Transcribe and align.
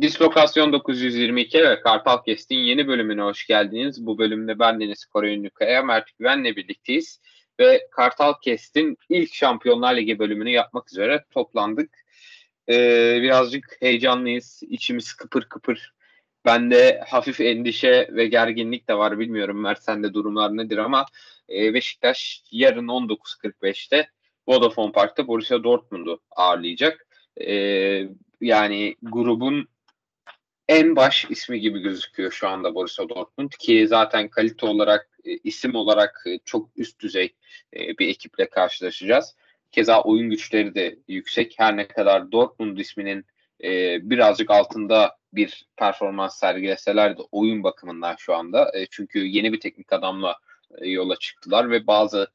Dislokasyon 0.00 0.72
922 0.72 1.62
ve 1.62 1.80
Kartal 1.80 2.22
Kest'in 2.22 2.56
yeni 2.56 2.88
bölümüne 2.88 3.22
hoş 3.22 3.46
geldiniz. 3.46 4.06
Bu 4.06 4.18
bölümde 4.18 4.58
ben 4.58 4.80
Deniz 4.80 5.04
Koray 5.04 5.34
Ünlükaya, 5.34 5.82
Mert 5.82 6.18
Güven'le 6.18 6.44
birlikteyiz. 6.56 7.20
Ve 7.60 7.88
Kartal 7.90 8.34
Kest'in 8.42 8.96
ilk 9.08 9.34
Şampiyonlar 9.34 9.96
Ligi 9.96 10.18
bölümünü 10.18 10.50
yapmak 10.50 10.92
üzere 10.92 11.24
toplandık. 11.30 11.90
Ee, 12.68 13.18
birazcık 13.22 13.76
heyecanlıyız, 13.80 14.62
içimiz 14.68 15.14
kıpır 15.14 15.44
kıpır. 15.44 15.94
Bende 16.44 17.00
hafif 17.08 17.40
endişe 17.40 18.08
ve 18.12 18.26
gerginlik 18.26 18.88
de 18.88 18.94
var. 18.94 19.18
Bilmiyorum 19.18 19.60
Mert 19.60 19.82
sende 19.82 20.14
durumlar 20.14 20.56
nedir 20.56 20.78
ama 20.78 21.06
e, 21.50 21.74
Beşiktaş 21.74 22.42
yarın 22.50 22.88
19.45'te 22.88 24.08
Vodafone 24.48 24.92
Park'ta 24.92 25.26
Borussia 25.26 25.64
Dortmund'u 25.64 26.20
ağırlayacak. 26.30 27.06
E, 27.40 27.54
yani 28.40 28.96
grubun 29.02 29.68
en 30.68 30.96
baş 30.96 31.26
ismi 31.30 31.60
gibi 31.60 31.80
gözüküyor 31.80 32.32
şu 32.32 32.48
anda 32.48 32.74
Borussia 32.74 33.08
Dortmund 33.08 33.50
ki 33.58 33.88
zaten 33.88 34.28
kalite 34.28 34.66
olarak 34.66 35.08
e, 35.24 35.36
isim 35.36 35.74
olarak 35.74 36.22
e, 36.26 36.38
çok 36.44 36.70
üst 36.76 37.00
düzey 37.00 37.34
e, 37.76 37.98
bir 37.98 38.08
ekiple 38.08 38.48
karşılaşacağız. 38.48 39.36
Keza 39.72 40.02
oyun 40.02 40.30
güçleri 40.30 40.74
de 40.74 40.98
yüksek. 41.08 41.54
Her 41.58 41.76
ne 41.76 41.88
kadar 41.88 42.32
Dortmund 42.32 42.78
isminin 42.78 43.24
birazcık 44.02 44.50
altında 44.50 45.16
bir 45.32 45.66
performans 45.76 46.38
sergileseler 46.38 47.18
de 47.18 47.22
oyun 47.32 47.62
bakımından 47.62 48.16
şu 48.18 48.34
anda. 48.34 48.72
çünkü 48.90 49.18
yeni 49.26 49.52
bir 49.52 49.60
teknik 49.60 49.92
adamla 49.92 50.36
yola 50.80 51.16
çıktılar 51.16 51.70
ve 51.70 51.86
bazı 51.86 52.30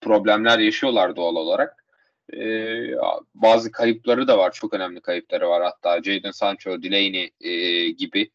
problemler 0.00 0.58
yaşıyorlar 0.58 1.16
doğal 1.16 1.36
olarak. 1.36 1.84
Ee, 2.36 2.90
bazı 3.34 3.72
kayıpları 3.72 4.28
da 4.28 4.38
var. 4.38 4.52
Çok 4.52 4.74
önemli 4.74 5.00
kayıpları 5.00 5.48
var. 5.48 5.62
Hatta 5.62 6.02
Jadon 6.02 6.30
Sancho, 6.30 6.82
Delaney 6.82 7.30
e, 7.40 7.88
gibi. 7.88 8.30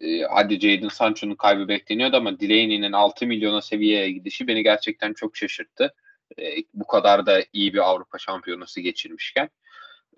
E, 0.00 0.22
hadi 0.22 0.60
Jadon 0.60 0.88
Sancho'nun 0.88 1.34
kaybı 1.34 1.68
bekleniyordu 1.68 2.16
ama 2.16 2.40
Delaney'nin 2.40 2.92
6 2.92 3.26
milyona 3.26 3.62
seviyeye 3.62 4.10
gidişi 4.10 4.46
beni 4.48 4.62
gerçekten 4.62 5.12
çok 5.12 5.36
şaşırttı. 5.36 5.94
E, 6.38 6.44
bu 6.74 6.86
kadar 6.86 7.26
da 7.26 7.40
iyi 7.52 7.74
bir 7.74 7.78
Avrupa 7.78 8.18
şampiyonası 8.18 8.80
geçirmişken. 8.80 9.48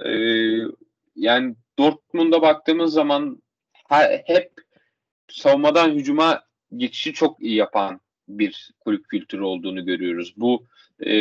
E, 0.05 0.11
yani 1.17 1.55
Dortmund'a 1.79 2.43
baktığımız 2.43 2.93
zaman 2.93 3.43
her, 3.89 4.23
hep 4.27 4.53
savunmadan 5.29 5.91
hücuma 5.91 6.45
geçişi 6.77 7.13
çok 7.13 7.43
iyi 7.43 7.55
yapan 7.55 8.01
bir 8.29 8.71
kulüp 8.81 9.09
kültürü 9.09 9.43
olduğunu 9.43 9.85
görüyoruz. 9.87 10.35
Bu 10.37 10.67
e, 11.07 11.13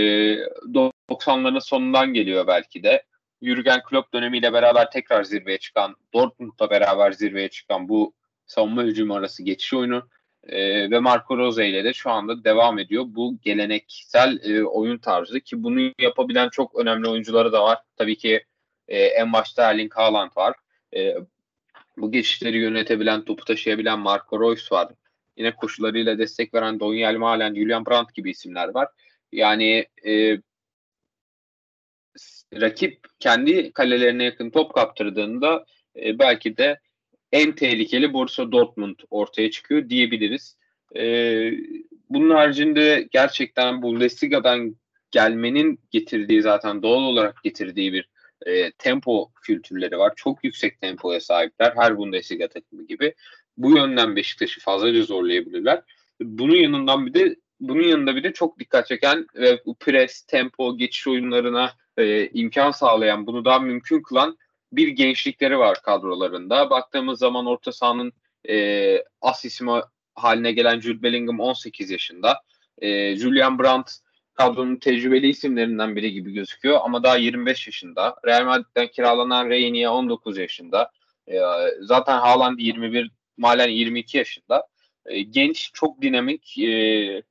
90'ların 1.09 1.61
sonundan 1.61 2.13
geliyor 2.13 2.47
belki 2.47 2.83
de. 2.83 3.03
Jürgen 3.41 3.81
Klopp 3.83 4.13
dönemiyle 4.13 4.53
beraber 4.53 4.91
tekrar 4.91 5.23
zirveye 5.23 5.57
çıkan, 5.57 5.95
Dortmund'la 6.13 6.69
beraber 6.69 7.11
zirveye 7.11 7.49
çıkan 7.49 7.89
bu 7.89 8.13
savunma 8.45 8.83
hücum 8.83 9.11
arası 9.11 9.43
geçiş 9.43 9.73
oyunu 9.73 10.09
e, 10.47 10.91
ve 10.91 10.99
Marco 10.99 11.37
Rose 11.37 11.69
ile 11.69 11.83
de 11.83 11.93
şu 11.93 12.11
anda 12.11 12.43
devam 12.43 12.79
ediyor. 12.79 13.03
Bu 13.07 13.37
geleneksel 13.41 14.39
e, 14.43 14.63
oyun 14.63 14.97
tarzı 14.97 15.39
ki 15.39 15.63
bunu 15.63 15.91
yapabilen 15.99 16.49
çok 16.49 16.75
önemli 16.75 17.07
oyuncuları 17.09 17.51
da 17.51 17.63
var. 17.63 17.77
Tabii 17.97 18.17
ki 18.17 18.45
e, 18.87 18.99
en 18.99 19.33
başta 19.33 19.71
Erling 19.71 19.93
Haaland 19.93 20.31
var. 20.37 20.55
E, 20.95 21.15
bu 21.97 22.11
geçişleri 22.11 22.57
yönetebilen, 22.57 23.25
topu 23.25 23.45
taşıyabilen 23.45 23.99
Marco 23.99 24.39
Reus 24.39 24.71
var. 24.71 24.87
Yine 25.37 25.55
koşularıyla 25.55 26.17
destek 26.17 26.53
veren 26.53 26.79
Donyel 26.79 27.15
Malen, 27.15 27.55
Julian 27.55 27.85
Brandt 27.85 28.13
gibi 28.13 28.31
isimler 28.31 28.67
var. 28.67 28.87
Yani 29.31 29.85
e, 30.07 30.37
rakip 32.53 32.99
kendi 33.19 33.71
kalelerine 33.71 34.23
yakın 34.23 34.49
top 34.49 34.73
kaptırdığında 34.73 35.65
e, 35.95 36.19
belki 36.19 36.57
de 36.57 36.79
en 37.31 37.55
tehlikeli 37.55 38.13
Borussia 38.13 38.51
Dortmund 38.51 38.95
ortaya 39.09 39.51
çıkıyor 39.51 39.89
diyebiliriz. 39.89 40.57
E, 40.95 41.03
bunun 42.09 42.29
haricinde 42.29 43.07
gerçekten 43.11 43.81
Bundesliga'dan 43.81 44.75
gelmenin 45.11 45.79
getirdiği 45.91 46.41
zaten 46.41 46.83
doğal 46.83 47.01
olarak 47.01 47.43
getirdiği 47.43 47.93
bir 47.93 48.09
e, 48.45 48.71
tempo 48.71 49.31
kültürleri 49.41 49.97
var. 49.97 50.13
Çok 50.15 50.43
yüksek 50.43 50.81
tempoya 50.81 51.19
sahipler 51.19 51.73
her 51.75 51.97
Bundesliga 51.97 52.47
takımı 52.47 52.87
gibi. 52.87 53.13
Bu 53.57 53.77
yönden 53.77 54.15
Beşiktaş'ı 54.15 54.61
fazlaca 54.61 55.03
zorlayabilirler. 55.03 55.81
Bunun 56.21 56.55
yanından 56.55 57.05
bir 57.05 57.13
de 57.13 57.35
bunun 57.59 57.81
yanında 57.81 58.15
bir 58.15 58.23
de 58.23 58.33
çok 58.33 58.59
dikkat 58.59 58.87
çeken 58.87 59.27
ve 59.35 59.61
pres, 59.79 60.21
tempo, 60.21 60.77
geçiş 60.77 61.07
oyunlarına 61.07 61.71
e, 61.97 62.29
imkan 62.29 62.71
sağlayan, 62.71 63.27
bunu 63.27 63.45
daha 63.45 63.59
mümkün 63.59 64.01
kılan 64.01 64.37
bir 64.71 64.87
gençlikleri 64.87 65.57
var 65.57 65.77
kadrolarında. 65.83 66.69
Baktığımız 66.69 67.19
zaman 67.19 67.45
orta 67.45 67.71
sahanın 67.71 68.13
e, 68.49 68.97
as 69.21 69.45
ismi 69.45 69.71
haline 70.15 70.51
gelen 70.51 70.79
Jude 70.79 71.03
Bellingham 71.03 71.39
18 71.39 71.91
yaşında. 71.91 72.41
E, 72.77 73.15
Julian 73.15 73.59
Brandt 73.59 73.91
kadronun 74.33 74.75
tecrübeli 74.75 75.27
isimlerinden 75.27 75.95
biri 75.95 76.11
gibi 76.11 76.33
gözüküyor 76.33 76.79
ama 76.83 77.03
daha 77.03 77.17
25 77.17 77.67
yaşında. 77.67 78.15
Real 78.25 78.45
Madrid'den 78.45 78.87
kiralanan 78.87 79.49
Reinier 79.49 79.89
19 79.89 80.37
yaşında. 80.37 80.91
E, 81.27 81.39
zaten 81.81 82.19
Haaland 82.19 82.59
21, 82.59 83.11
Malen 83.37 83.69
22 83.69 84.17
yaşında. 84.17 84.67
E, 85.05 85.21
genç, 85.21 85.69
çok 85.73 86.01
dinamik, 86.01 86.57
e, 86.57 87.23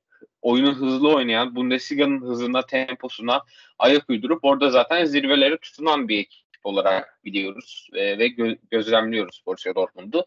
oyunu 0.45 0.75
hızlı 0.75 1.15
oynayan, 1.15 1.55
Bundesliga'nın 1.55 2.21
hızına, 2.21 2.65
temposuna 2.65 3.41
ayak 3.79 4.09
uydurup 4.09 4.39
orada 4.43 4.69
zaten 4.69 5.05
zirvelere 5.05 5.57
tutunan 5.57 6.07
bir 6.07 6.19
ekip 6.19 6.45
olarak 6.63 7.19
biliyoruz 7.25 7.89
e, 7.93 8.19
ve 8.19 8.27
gö- 8.27 8.57
gözlemliyoruz 8.71 9.43
Borussia 9.45 9.75
Dortmund'u. 9.75 10.25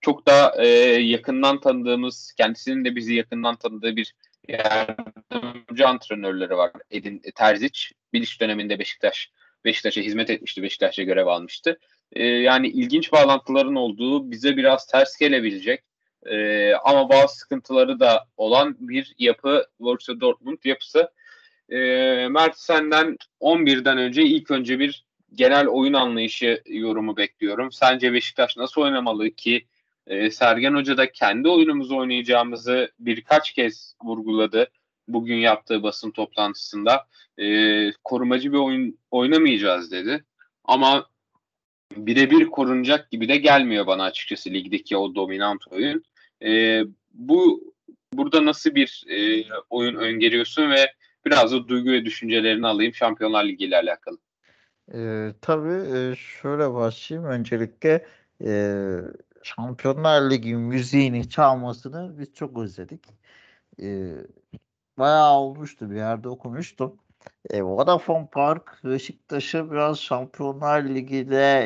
Çok 0.00 0.26
da 0.26 0.54
e, 0.58 0.68
yakından 1.00 1.60
tanıdığımız, 1.60 2.34
kendisinin 2.36 2.84
de 2.84 2.96
bizi 2.96 3.14
yakından 3.14 3.56
tanıdığı 3.56 3.96
bir 3.96 4.14
yardımcı 4.48 5.88
antrenörleri 5.88 6.56
var. 6.56 6.72
Edin 6.90 7.22
Terzic. 7.34 7.80
Bilic 8.12 8.40
döneminde 8.40 8.78
Beşiktaş 8.78 9.30
Beşiktaş'a 9.64 10.00
hizmet 10.00 10.30
etmişti. 10.30 10.62
Beşiktaş'a 10.62 11.02
görev 11.02 11.26
almıştı. 11.26 11.78
E, 12.12 12.24
yani 12.24 12.68
ilginç 12.68 13.12
bağlantıların 13.12 13.74
olduğu 13.74 14.30
bize 14.30 14.56
biraz 14.56 14.86
ters 14.86 15.16
gelebilecek 15.16 15.84
e, 16.30 16.72
ama 16.74 17.08
bazı 17.08 17.36
sıkıntıları 17.36 18.00
da 18.00 18.24
olan 18.36 18.76
bir 18.80 19.14
yapı 19.18 19.66
Borussia 19.80 20.20
Dortmund 20.20 20.58
yapısı. 20.64 21.10
E, 21.70 21.76
Mert 22.28 22.58
senden 22.58 23.16
11'den 23.40 23.98
önce 23.98 24.22
ilk 24.22 24.50
önce 24.50 24.78
bir 24.78 25.04
genel 25.34 25.66
oyun 25.66 25.92
anlayışı 25.92 26.62
yorumu 26.66 27.16
bekliyorum. 27.16 27.72
Sence 27.72 28.12
Beşiktaş 28.12 28.56
nasıl 28.56 28.80
oynamalı 28.80 29.30
ki 29.30 29.66
e, 30.06 30.30
Sergen 30.30 30.74
Hoca 30.74 30.96
da 30.96 31.12
kendi 31.12 31.48
oyunumuzu 31.48 31.96
oynayacağımızı 31.96 32.92
birkaç 32.98 33.52
kez 33.52 33.96
vurguladı 34.02 34.70
bugün 35.08 35.36
yaptığı 35.36 35.82
basın 35.82 36.10
toplantısında. 36.10 37.06
E, 37.38 37.46
korumacı 38.04 38.52
bir 38.52 38.58
oyun 38.58 38.98
oynamayacağız 39.10 39.92
dedi. 39.92 40.24
Ama 40.64 41.06
birebir 41.96 42.46
korunacak 42.46 43.10
gibi 43.10 43.28
de 43.28 43.36
gelmiyor 43.36 43.86
bana 43.86 44.04
açıkçası 44.04 44.50
ligdeki 44.50 44.96
o 44.96 45.14
dominant 45.14 45.68
oyun. 45.70 46.04
E, 46.42 46.82
bu 47.12 47.72
burada 48.12 48.44
nasıl 48.44 48.74
bir 48.74 49.04
e, 49.08 49.44
oyun 49.70 49.94
öngörüyorsun 49.94 50.70
ve 50.70 50.92
biraz 51.26 51.52
da 51.52 51.68
duygu 51.68 51.90
ve 51.90 52.04
düşüncelerini 52.04 52.66
alayım 52.66 52.94
Şampiyonlar 52.94 53.44
Ligi 53.44 53.64
ile 53.64 53.76
alakalı. 53.76 54.18
E, 54.94 55.28
tabii 55.40 55.96
e, 55.96 56.16
şöyle 56.16 56.74
başlayayım. 56.74 57.30
Öncelikle 57.30 58.06
e, 58.44 58.76
Şampiyonlar 59.42 60.30
Ligi 60.30 60.54
müziğini 60.54 61.28
çalmasını 61.28 62.18
biz 62.18 62.34
çok 62.34 62.58
özledik. 62.58 63.04
E, 63.82 64.12
bayağı 64.98 65.32
olmuştu 65.32 65.90
bir 65.90 65.96
yerde 65.96 66.28
okumuştum. 66.28 66.96
E, 67.50 67.62
Vodafone 67.62 68.28
Park 68.32 68.80
Beşiktaş'ı 68.84 69.70
biraz 69.70 69.98
Şampiyonlar 69.98 70.82
Ligi'de 70.84 71.64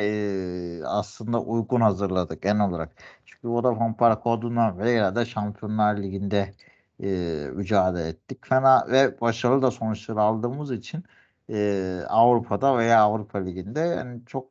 e, 0.81 0.83
aslında 0.85 1.41
uygun 1.41 1.81
hazırladık 1.81 2.45
en 2.45 2.59
olarak. 2.59 2.89
Çünkü 3.25 3.47
Vodafone 3.49 3.95
Park 3.95 4.25
olduğundan 4.27 4.79
beri 4.79 4.97
herhalde 4.97 5.25
Şampiyonlar 5.25 5.97
Ligi'nde 5.97 6.53
e, 7.03 7.07
mücadele 7.53 8.07
ettik. 8.07 8.47
Fena 8.47 8.87
ve 8.91 9.21
başarılı 9.21 9.61
da 9.61 9.71
sonuçlar 9.71 10.17
aldığımız 10.17 10.71
için 10.71 11.03
e, 11.49 12.01
Avrupa'da 12.09 12.77
veya 12.77 13.01
Avrupa 13.01 13.39
Ligi'nde 13.39 13.79
yani 13.79 14.21
çok 14.25 14.49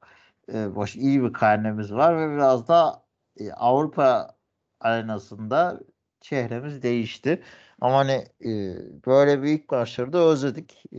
e, 0.53 0.77
baş, 0.77 0.97
iyi 0.97 1.23
bir 1.23 1.33
karnemiz 1.33 1.93
var 1.93 2.19
ve 2.19 2.35
biraz 2.35 2.69
da 2.69 3.03
e, 3.41 3.53
Avrupa 3.53 4.35
arenasında 4.81 5.81
çehremiz 6.21 6.83
değişti. 6.83 7.43
Ama 7.81 7.95
hani 7.99 8.13
e, 8.45 9.07
böyle 9.07 9.43
büyük 9.43 9.71
başarıda 9.71 10.19
özledik. 10.19 10.85
E, 10.93 10.99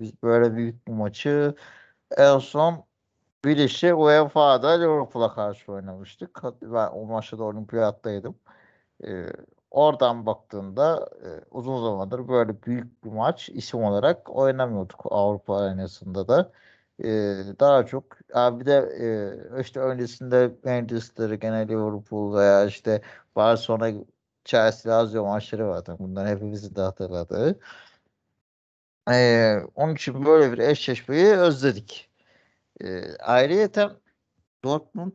biz 0.00 0.22
böyle 0.22 0.54
büyük 0.56 0.86
bir 0.88 0.92
maçı 0.92 1.54
en 2.16 2.38
son 2.38 2.86
Biliş'i 3.44 3.94
UEFA'da 3.94 4.68
Liverpool'a 4.70 5.34
karşı 5.34 5.72
oynamıştık. 5.72 6.42
Ben 6.62 6.88
o 6.92 7.06
maçta 7.06 7.38
da 7.38 7.44
olimpiyattaydım. 7.44 8.40
E, 9.04 9.26
oradan 9.70 10.26
baktığında 10.26 11.10
e, 11.24 11.28
uzun 11.50 11.84
zamandır 11.84 12.28
böyle 12.28 12.62
büyük 12.62 13.04
bir 13.04 13.10
maç 13.10 13.48
isim 13.48 13.82
olarak 13.84 14.30
oynamıyorduk 14.30 15.00
Avrupa 15.12 15.56
arenasında 15.58 16.28
da. 16.28 16.52
e, 17.04 17.06
daha 17.60 17.86
çok 17.86 18.18
abi 18.34 18.66
de 18.66 18.74
e, 19.58 19.60
işte 19.60 19.80
öncesinde 19.80 20.50
Manchester 20.64 21.30
gene 21.30 21.68
Liverpool 21.68 22.34
veya 22.36 22.64
işte 22.66 23.02
Barcelona 23.36 23.90
Chelsea 24.48 24.92
Lazio 24.92 25.26
maçları 25.26 25.68
vardı. 25.68 25.96
Bunlar 25.98 26.28
hepimizin 26.28 26.74
de 26.74 26.80
hatırladığı. 26.80 27.60
E, 29.10 29.56
onun 29.74 29.94
için 29.94 30.24
böyle 30.24 30.52
bir 30.52 30.58
eşleşmeyi 30.58 31.26
özledik. 31.26 32.10
E, 32.80 33.16
ayrıyeten 33.16 33.90
Dortmund 34.64 35.14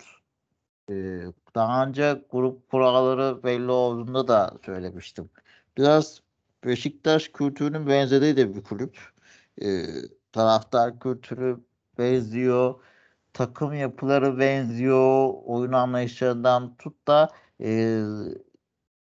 e, 0.90 0.94
daha 1.56 1.88
önce 1.88 2.22
grup 2.32 2.70
kuralları 2.70 3.44
belli 3.44 3.72
olduğunda 3.72 4.28
da 4.28 4.58
söylemiştim. 4.66 5.30
Biraz 5.78 6.22
Beşiktaş 6.66 7.28
kültürünün 7.28 7.88
benzediği 7.88 8.38
de 8.38 8.56
bir 8.56 8.64
kulüp. 8.64 8.98
E, 9.62 9.86
taraftar 10.32 11.00
kültürü 11.00 11.60
benziyor. 11.98 12.76
Takım 13.34 13.74
yapıları 13.74 14.40
benziyor. 14.40 15.34
Oyun 15.46 15.72
anlayışlarından 15.72 16.76
tut 16.76 17.08
da 17.08 17.30
e, 17.62 18.02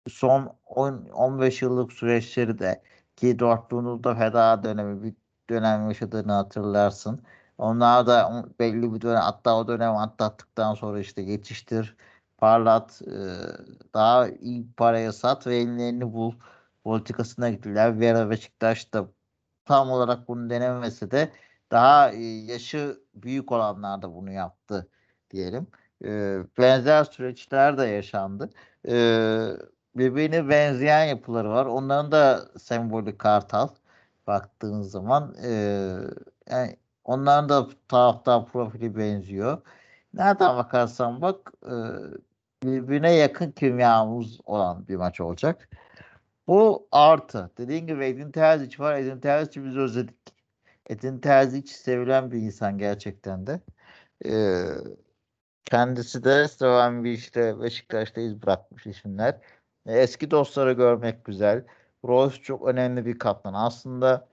son 0.09 0.57
10, 0.65 1.05
15 1.13 1.61
yıllık 1.61 1.93
süreçleri 1.93 2.59
de 2.59 2.83
ki 3.15 3.39
Dortmund'un 3.39 4.03
da 4.03 4.15
feda 4.15 4.63
dönemi 4.63 5.03
bir 5.03 5.13
dönem 5.49 5.87
yaşadığını 5.87 6.31
hatırlarsın. 6.33 7.23
Onlar 7.57 8.07
da 8.07 8.45
belli 8.59 8.93
bir 8.93 9.01
dönem 9.01 9.21
hatta 9.21 9.57
o 9.57 9.67
dönem 9.67 9.97
atlattıktan 9.97 10.73
sonra 10.75 10.99
işte 10.99 11.23
geçiştir, 11.23 11.95
parlat, 12.37 13.01
e, 13.01 13.13
daha 13.93 14.29
iyi 14.29 14.67
paraya 14.77 15.13
sat 15.13 15.47
ve 15.47 15.57
ellerini 15.57 16.13
bul 16.13 16.33
politikasına 16.83 17.49
gittiler. 17.49 17.99
Vera 17.99 18.29
Beşiktaş 18.29 18.93
da 18.93 19.07
tam 19.65 19.91
olarak 19.91 20.27
bunu 20.27 20.49
denemese 20.49 21.11
de 21.11 21.31
daha 21.71 22.11
e, 22.11 22.23
yaşı 22.23 23.01
büyük 23.15 23.51
olanlar 23.51 24.01
da 24.01 24.13
bunu 24.15 24.31
yaptı 24.31 24.89
diyelim. 25.31 25.67
E, 26.05 26.39
benzer 26.57 27.03
süreçler 27.03 27.77
de 27.77 27.85
yaşandı. 27.85 28.49
Birbirine 29.95 30.49
benzeyen 30.49 31.05
yapıları 31.05 31.49
var. 31.49 31.65
Onların 31.65 32.11
da 32.11 32.45
sembolü 32.59 33.17
kartal 33.17 33.67
baktığın 34.27 34.81
zaman 34.81 35.35
e, 35.43 35.51
yani 36.49 36.77
onların 37.03 37.49
da 37.49 37.67
taraftar 37.87 38.45
profili 38.45 38.97
benziyor. 38.97 39.61
Nereden 40.13 40.57
bakarsan 40.57 41.21
bak 41.21 41.53
e, 41.65 41.75
birbirine 42.63 43.13
yakın 43.13 43.51
kimyamız 43.51 44.39
olan 44.45 44.87
bir 44.87 44.95
maç 44.95 45.21
olacak. 45.21 45.69
Bu 46.47 46.87
artı. 46.91 47.51
Dediğim 47.57 47.87
gibi 47.87 48.05
Edin 48.05 48.31
Terzic 48.31 48.79
var. 48.79 48.95
Edin 48.95 49.19
Terzic'i 49.19 49.65
biz 49.65 49.77
özledik. 49.77 50.15
Edin 50.89 51.19
Terzic 51.19 51.67
sevilen 51.73 52.31
bir 52.31 52.37
insan 52.37 52.77
gerçekten 52.77 53.47
de. 53.47 53.61
Ee, 54.25 54.65
kendisi 55.65 56.23
de 56.23 56.47
seven 56.47 57.03
bir 57.03 57.11
işte 57.11 57.61
Beşiktaş'ta 57.61 58.21
iz 58.21 58.41
bırakmış 58.43 58.87
isimler. 58.87 59.37
Eski 59.85 60.31
dostları 60.31 60.71
görmek 60.73 61.25
güzel. 61.25 61.65
Rose 62.05 62.41
çok 62.41 62.67
önemli 62.67 63.05
bir 63.05 63.19
kaptan. 63.19 63.53
Aslında 63.53 64.31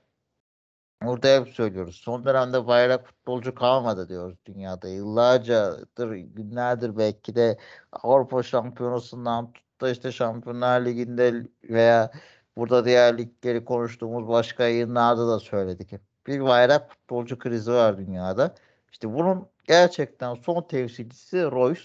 Burada 1.03 1.29
hep 1.29 1.49
söylüyoruz. 1.49 1.97
Son 1.97 2.25
dönemde 2.25 2.67
bayrak 2.67 3.07
futbolcu 3.07 3.55
kalmadı 3.55 4.09
diyoruz 4.09 4.39
dünyada. 4.47 4.89
Yıllarcadır, 4.89 6.13
günlerdir 6.13 6.97
belki 6.99 7.35
de 7.35 7.59
Avrupa 7.93 8.43
Şampiyonası'ndan 8.43 9.53
tut 9.53 9.81
da 9.81 9.91
işte 9.91 10.13
Şampiyonlar 10.13 10.85
Ligi'nde 10.85 11.47
veya 11.65 12.11
burada 12.57 12.85
diğer 12.85 13.19
ligleri 13.19 13.65
konuştuğumuz 13.65 14.29
başka 14.29 14.63
yayınlarda 14.65 15.29
da 15.29 15.41
söyledik. 15.41 15.91
Bir 16.27 16.41
bayrak 16.45 16.91
futbolcu 16.91 17.39
krizi 17.39 17.73
var 17.73 17.99
dünyada. 17.99 18.55
İşte 18.93 19.15
bunun 19.15 19.49
gerçekten 19.65 20.35
son 20.35 20.63
temsilcisi 20.63 21.43
Royce. 21.43 21.83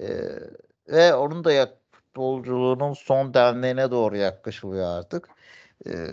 Ee, 0.00 0.06
ve 0.88 1.14
onun 1.14 1.44
da 1.44 1.52
futbolculuğunun 2.08 2.92
son 2.92 3.34
demlerine 3.34 3.90
doğru 3.90 4.16
yaklaşılıyor 4.16 4.98
artık. 4.98 5.28
Ee, 5.86 6.06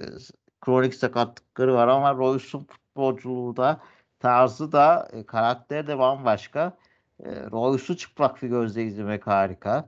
kronik 0.62 0.96
sakatlıkları 0.96 1.74
var 1.74 1.88
ama 1.88 2.14
Royce'un 2.16 2.64
futbolculuğu 2.64 3.58
da 3.58 3.82
tarzı 4.20 4.72
da 4.72 5.08
e, 5.14 5.26
karakteri 5.26 5.88
de 5.88 6.00
bambaşka. 6.00 6.78
E, 7.20 7.30
Royce'u 7.52 7.98
çıplak 7.98 8.44
bir 8.44 8.50
gözle 8.50 8.84
izlemek 8.84 9.28
harika. 9.28 9.88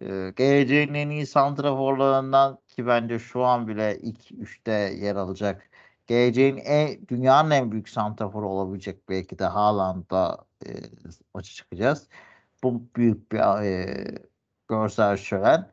E, 0.00 0.32
geleceğin 0.36 0.94
en 0.94 1.10
iyi 1.10 1.26
santraforlarından 1.26 2.58
ki 2.68 2.86
bence 2.86 3.18
şu 3.18 3.44
an 3.44 3.68
bile 3.68 3.98
ilk 4.02 4.32
üçte 4.32 4.72
yer 4.72 5.16
alacak. 5.16 5.70
Geleceğin 6.06 6.56
en, 6.56 7.08
dünyanın 7.08 7.50
en 7.50 7.72
büyük 7.72 7.88
santraforu 7.88 8.48
olabilecek 8.48 9.08
belki 9.08 9.38
de 9.38 9.44
Haaland'da 9.44 10.38
e, 10.66 10.70
maçı 11.34 11.54
çıkacağız. 11.54 12.08
Bu 12.62 12.82
büyük 12.96 13.32
bir 13.32 13.38
e, 13.38 14.27
görsel 14.68 15.16
şölen. 15.16 15.70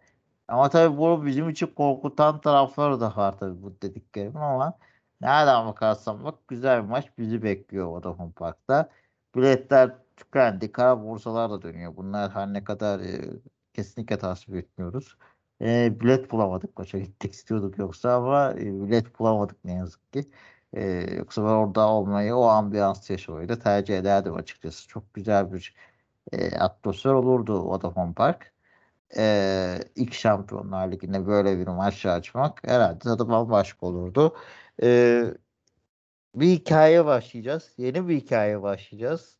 Ama 0.47 0.69
tabii 0.69 0.97
bu 0.97 1.25
bizim 1.25 1.49
için 1.49 1.67
korkutan 1.67 2.41
tarafları 2.41 2.99
da 3.01 3.15
var 3.15 3.37
tabii 3.39 3.61
bu 3.63 3.81
dediklerim 3.81 4.37
ama 4.37 4.77
nereden 5.21 5.67
bakarsan 5.67 6.23
bak 6.23 6.47
güzel 6.47 6.83
bir 6.83 6.89
maç 6.89 7.17
bizi 7.17 7.43
bekliyor 7.43 7.87
Vodafone 7.87 8.31
Park'ta. 8.31 8.89
Biletler 9.35 9.95
tükendi. 10.17 10.71
Kara 10.71 11.03
borsalar 11.03 11.51
da 11.51 11.61
dönüyor. 11.61 11.95
Bunlar 11.95 12.31
her 12.31 12.53
ne 12.53 12.63
kadar 12.63 12.99
e, 12.99 13.21
kesinlikle 13.73 14.17
tasvip 14.17 14.55
etmiyoruz. 14.55 15.17
E, 15.61 15.99
bilet 15.99 16.31
bulamadık. 16.31 16.77
Maça 16.77 16.99
gittik 16.99 17.33
istiyorduk 17.33 17.77
yoksa 17.77 18.15
ama 18.15 18.53
e, 18.53 18.57
bilet 18.57 19.19
bulamadık 19.19 19.65
ne 19.65 19.73
yazık 19.73 20.13
ki. 20.13 20.31
E, 20.73 20.83
yoksa 21.17 21.43
ben 21.43 21.49
orada 21.49 21.87
olmayı, 21.89 22.35
o 22.35 22.43
ambiyans 22.45 23.09
yaşamayı 23.09 23.49
da 23.49 23.59
tercih 23.59 23.97
ederdim 23.97 24.35
açıkçası. 24.35 24.87
Çok 24.87 25.13
güzel 25.13 25.53
bir 25.53 25.75
e, 26.31 26.57
atmosfer 26.57 27.11
olurdu 27.11 27.65
Vodafone 27.65 28.13
Park 28.13 28.54
e, 29.17 29.79
ilk 29.95 30.13
Şampiyonlar 30.13 30.91
Ligi'nde 30.91 31.27
böyle 31.27 31.59
bir 31.59 31.67
maç 31.67 32.05
açmak 32.05 32.67
herhalde 32.67 32.99
tadı 32.99 33.29
bambaşka 33.29 33.85
olurdu. 33.85 34.35
E, 34.83 35.23
bir 36.35 36.47
hikaye 36.47 37.05
başlayacağız. 37.05 37.71
Yeni 37.77 38.07
bir 38.07 38.15
hikaye 38.15 38.61
başlayacağız. 38.61 39.37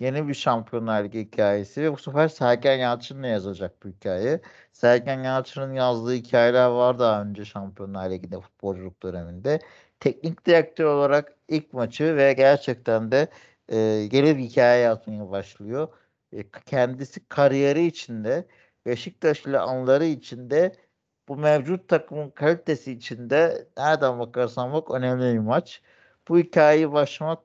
Yeni 0.00 0.28
bir 0.28 0.34
Şampiyonlar 0.34 1.04
Ligi 1.04 1.20
hikayesi 1.20 1.82
ve 1.82 1.92
bu 1.92 1.96
sefer 1.96 2.28
Sergen 2.28 2.76
Yalçın'la 2.78 3.26
yazacak 3.26 3.84
bu 3.84 3.88
hikaye. 3.88 4.40
Sergen 4.72 5.22
Yalçın'ın 5.22 5.74
yazdığı 5.74 6.12
hikayeler 6.14 6.66
var 6.68 6.98
daha 6.98 7.22
önce 7.22 7.44
Şampiyonlar 7.44 8.10
Ligi'nde 8.10 8.40
futbolculuk 8.40 9.02
döneminde. 9.02 9.60
Teknik 10.00 10.46
direktör 10.46 10.84
olarak 10.84 11.34
ilk 11.48 11.72
maçı 11.72 12.16
ve 12.16 12.32
gerçekten 12.32 13.12
de 13.12 13.28
e, 13.72 14.08
bir 14.12 14.38
hikaye 14.38 14.82
yazmaya 14.82 15.30
başlıyor. 15.30 15.88
E, 16.32 16.50
kendisi 16.66 17.28
kariyeri 17.28 17.86
içinde 17.86 18.46
Beşiktaş 18.86 19.46
ile 19.46 19.58
anları 19.58 20.04
içinde 20.04 20.72
bu 21.28 21.36
mevcut 21.36 21.88
takımın 21.88 22.30
kalitesi 22.30 22.92
içinde 22.92 23.68
nereden 23.76 24.18
bakarsan 24.18 24.72
bak 24.72 24.90
önemli 24.90 25.34
bir 25.34 25.38
maç. 25.38 25.82
Bu 26.28 26.38
hikayeyi 26.38 26.92
başlamak 26.92 27.38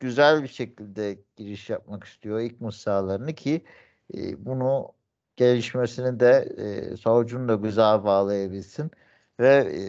güzel 0.00 0.42
bir 0.42 0.48
şekilde 0.48 1.18
giriş 1.36 1.70
yapmak 1.70 2.04
istiyor 2.04 2.40
ilk 2.40 2.60
mısralarını 2.60 3.34
ki 3.34 3.64
e, 4.14 4.46
bunu 4.46 4.92
gelişmesini 5.36 6.20
de 6.20 6.30
e, 6.58 6.96
savcının 6.96 7.48
da 7.48 7.54
güzel 7.54 8.04
bağlayabilsin 8.04 8.90
ve 9.40 9.48
e, 9.48 9.82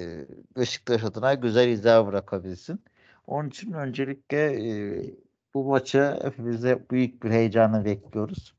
Beşiktaş 0.57 1.03
adına 1.03 1.33
güzel 1.33 1.67
izler 1.69 2.07
bırakabilsin. 2.07 2.83
Onun 3.27 3.49
için 3.49 3.73
öncelikle 3.73 4.37
e, 4.69 5.15
bu 5.53 5.63
maçı 5.65 6.19
hepimize 6.23 6.89
büyük 6.91 7.23
bir 7.23 7.29
heyecanla 7.31 7.85
bekliyoruz. 7.85 8.55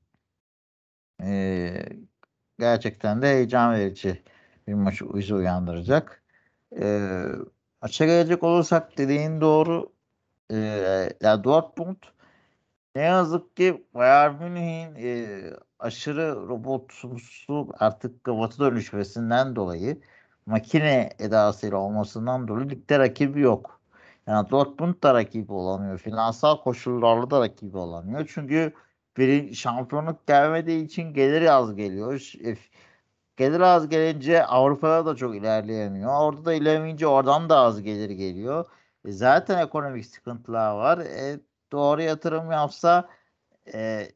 E, 1.23 1.87
gerçekten 2.59 3.23
de 3.23 3.27
heyecan 3.29 3.75
verici 3.75 4.23
bir 4.69 4.75
maç 4.75 5.03
bizi 5.03 5.35
uyandıracak. 5.35 6.23
E, 6.81 7.11
maça 7.83 8.07
gelecek 8.07 8.43
olursak 8.43 8.99
dediğin 8.99 9.41
doğru. 9.41 9.93
E, 10.51 10.57
ya 11.23 11.45
Dortmund 11.45 11.97
ne 12.97 13.03
yazık 13.03 13.57
ki 13.57 13.87
Bayern 13.95 14.43
Münih'in 14.43 14.95
e, 14.97 15.41
aşırı 15.79 16.49
robotsumsu 16.49 17.69
artık 17.79 18.29
robota 18.29 18.65
dönüşmesinden 18.65 19.57
dolayı 19.57 20.01
makine 20.47 21.11
edasıyla 21.19 21.77
olmasından 21.79 22.49
dolayı 22.49 22.71
ligde 22.71 22.99
rakibi 22.99 23.41
yok. 23.41 23.81
Yani 24.27 24.51
Dortmund 24.51 24.95
da 25.03 25.15
rakibi 25.15 25.53
olamıyor. 25.53 25.99
Finansal 25.99 26.57
koşullarla 26.63 27.31
da 27.31 27.41
rakibi 27.41 27.77
olamıyor. 27.79 28.31
Çünkü 28.35 28.73
bir 29.17 29.55
şampiyonluk 29.55 30.27
gelmediği 30.27 30.85
için 30.85 31.15
gelir 31.15 31.47
az 31.47 31.77
geliyor. 31.77 32.33
E, 32.45 32.57
gelir 33.37 33.61
az 33.61 33.89
gelince 33.89 34.47
Avrupa'da 34.47 35.07
da 35.07 35.17
çok 35.17 35.37
ilerleyemiyor. 35.37 36.21
Orada 36.21 36.45
da 36.45 36.55
ilerleyince 36.55 37.07
oradan 37.07 37.49
da 37.49 37.59
az 37.59 37.83
gelir 37.83 38.11
geliyor. 38.11 38.67
E 39.05 39.13
zaten 39.13 39.59
ekonomik 39.59 40.07
sıkıntılar 40.07 40.75
var. 40.75 40.99
E, 40.99 41.41
doğru 41.73 42.03
yatırım 42.03 42.51
yapsa 42.53 43.09
e, 43.75 44.09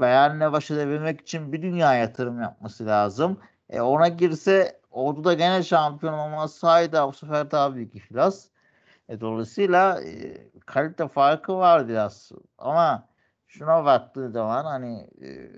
Bayern'le 0.00 0.52
baş 0.52 0.70
edebilmek 0.70 1.20
için 1.20 1.52
bir 1.52 1.62
dünya 1.62 1.94
yatırım 1.94 2.40
yapması 2.40 2.86
lazım. 2.86 3.38
E, 3.70 3.80
ona 3.80 4.08
girse 4.08 4.80
orada 4.90 5.24
da 5.24 5.34
gene 5.34 5.62
şampiyon 5.62 6.12
olması 6.18 6.58
saydı 6.58 7.06
bu 7.08 7.12
sefer 7.12 7.50
daha 7.50 7.74
büyük 7.74 7.94
iflas. 7.94 8.48
E, 9.08 9.20
dolayısıyla 9.20 10.02
e, 10.02 10.36
kalite 10.66 11.08
farkı 11.08 11.56
var 11.56 11.88
biraz. 11.88 12.32
Ama 12.58 13.08
şuna 13.46 13.84
baktığı 13.84 14.30
zaman 14.30 14.64
hani 14.64 15.10
e, 15.22 15.52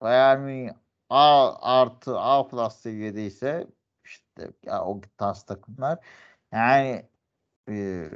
Bayern 0.00 0.40
Münih 0.40 0.72
A 1.10 1.54
artı 1.62 2.18
A 2.20 2.48
plus 2.48 2.74
seviyedeyse 2.76 3.66
işte 4.04 4.50
ya, 4.64 4.84
o 4.84 5.00
tas 5.18 5.46
takımlar 5.46 5.98
yani 6.52 7.08
e, 7.68 8.06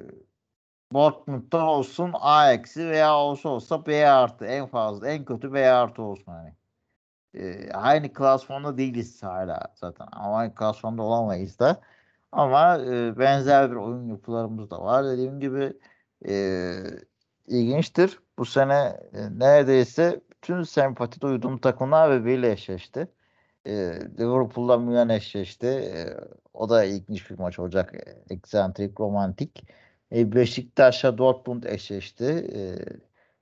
Dortmund'da 0.94 1.66
olsun 1.66 2.10
A 2.14 2.52
eksi 2.52 2.88
veya 2.90 3.16
olsa 3.16 3.48
olsa 3.48 3.86
B 3.86 4.08
artı 4.08 4.44
en 4.46 4.66
fazla 4.66 5.08
en 5.08 5.24
kötü 5.24 5.52
B 5.52 5.70
artı 5.72 6.02
olsun 6.02 6.32
hani. 6.32 6.54
E, 7.34 7.72
aynı 7.72 8.12
klasmanda 8.12 8.78
değiliz 8.78 9.22
hala 9.22 9.60
zaten. 9.74 10.08
Ama 10.12 10.36
aynı 10.38 10.54
klasmanda 10.54 11.02
olamayız 11.02 11.58
da. 11.58 11.80
Ama 12.32 12.78
e, 12.78 13.18
benzer 13.18 13.70
bir 13.70 13.76
oyun 13.76 14.08
yapılarımız 14.08 14.70
da 14.70 14.82
var. 14.82 15.04
Dediğim 15.06 15.40
gibi 15.40 15.78
e, 16.28 16.34
ilginçtir. 17.46 18.18
Bu 18.38 18.44
sene 18.44 19.00
e, 19.12 19.38
neredeyse 19.38 20.20
bütün 20.32 20.62
sempati 20.62 21.20
duyduğum 21.20 21.58
takımlar 21.58 22.20
birbiriyle 22.20 22.52
eşleşti. 22.52 23.08
E, 23.66 23.72
Liverpool'la 24.18 24.78
Milan 24.78 25.08
eşleşti. 25.08 25.66
E, 25.66 26.06
o 26.54 26.68
da 26.68 26.84
ilginç 26.84 27.30
bir 27.30 27.38
maç 27.38 27.58
olacak. 27.58 27.94
Eksantrik, 28.30 29.00
romantik. 29.00 29.64
E, 30.12 30.32
Beşiktaş'la 30.32 31.18
Dortmund 31.18 31.62
eşleşti. 31.64 32.24
E, 32.24 32.60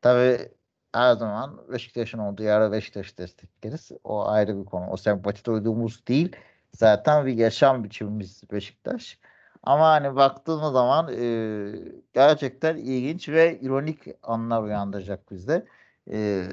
tabii 0.02 0.48
her 0.94 1.14
zaman 1.14 1.60
Beşiktaş'ın 1.72 2.18
olduğu 2.18 2.42
yerde 2.42 2.72
Beşiktaş'ı 2.72 3.18
destekleriz. 3.18 3.90
O 4.04 4.28
ayrı 4.28 4.60
bir 4.60 4.64
konu. 4.64 4.90
O 4.90 4.96
sempati 4.96 5.44
duyduğumuz 5.44 6.06
değil. 6.06 6.36
Zaten 6.72 7.26
bir 7.26 7.34
yaşam 7.34 7.84
biçimimiz 7.84 8.42
Beşiktaş. 8.52 9.18
Ama 9.62 9.88
hani 9.88 10.16
baktığımız 10.16 10.72
zaman 10.72 11.08
e, 11.12 11.72
gerçekten 12.14 12.76
ilginç 12.76 13.28
ve 13.28 13.60
ironik 13.60 13.98
anlar 14.22 14.62
uyandıracak 14.62 15.30
bizde. 15.30 15.66
E, 16.10 16.44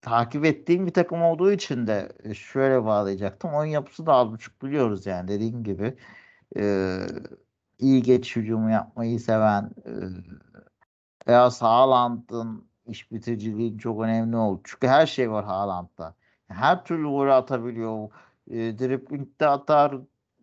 takip 0.00 0.44
ettiğim 0.44 0.86
bir 0.86 0.92
takım 0.92 1.22
olduğu 1.22 1.52
için 1.52 1.86
de 1.86 2.12
şöyle 2.34 2.84
bağlayacaktım. 2.84 3.54
Oyun 3.54 3.70
yapısı 3.70 4.06
da 4.06 4.12
az 4.12 4.30
buçuk 4.32 4.62
biliyoruz 4.62 5.06
yani 5.06 5.28
dediğim 5.28 5.64
gibi. 5.64 5.96
E, 6.56 6.98
iyi 7.78 8.02
geç 8.02 8.36
hücumu 8.36 8.70
yapmayı 8.70 9.20
seven 9.20 9.70
e, 9.86 9.92
veya 11.28 11.50
Haaland'ın 11.60 12.68
iş 12.86 13.12
bitiriciliği 13.12 13.78
çok 13.78 14.00
önemli 14.02 14.36
oldu. 14.36 14.60
Çünkü 14.64 14.86
her 14.88 15.06
şey 15.06 15.30
var 15.30 15.44
Haaland'da. 15.44 16.14
Her 16.48 16.84
türlü 16.84 17.04
gol 17.04 17.28
atabiliyor. 17.28 18.08
E, 18.50 18.78
driblingde 18.78 19.46
atar, 19.46 19.96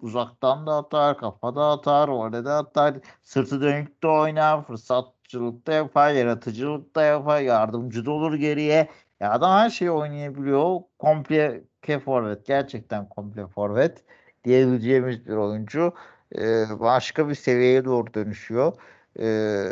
uzaktan 0.03 0.67
da 0.67 0.75
atar, 0.75 1.17
kafada 1.17 1.65
atar, 1.71 2.07
orada 2.07 2.57
atar, 2.57 2.95
sırtı 3.23 3.61
dönük 3.61 4.03
de 4.03 4.07
oynar, 4.07 4.63
fırsatçılık 4.63 5.67
da 5.67 5.73
yapar, 5.73 6.11
yaratıcılık 6.11 6.95
da 6.95 7.03
yapar, 7.03 7.41
yardımcı 7.41 8.05
da 8.05 8.11
olur 8.11 8.33
geriye. 8.33 8.89
Ya 9.19 9.31
adam 9.31 9.51
her 9.51 9.69
şeyi 9.69 9.91
oynayabiliyor. 9.91 10.79
Komple 10.99 11.63
forvet. 12.05 12.45
Gerçekten 12.45 13.09
komple 13.09 13.47
forvet 13.47 14.03
diyebileceğimiz 14.43 15.25
bir 15.25 15.35
oyuncu. 15.35 15.93
Ee, 16.37 16.65
başka 16.79 17.29
bir 17.29 17.35
seviyeye 17.35 17.85
doğru 17.85 18.13
dönüşüyor. 18.13 18.73
Ee, 19.19 19.67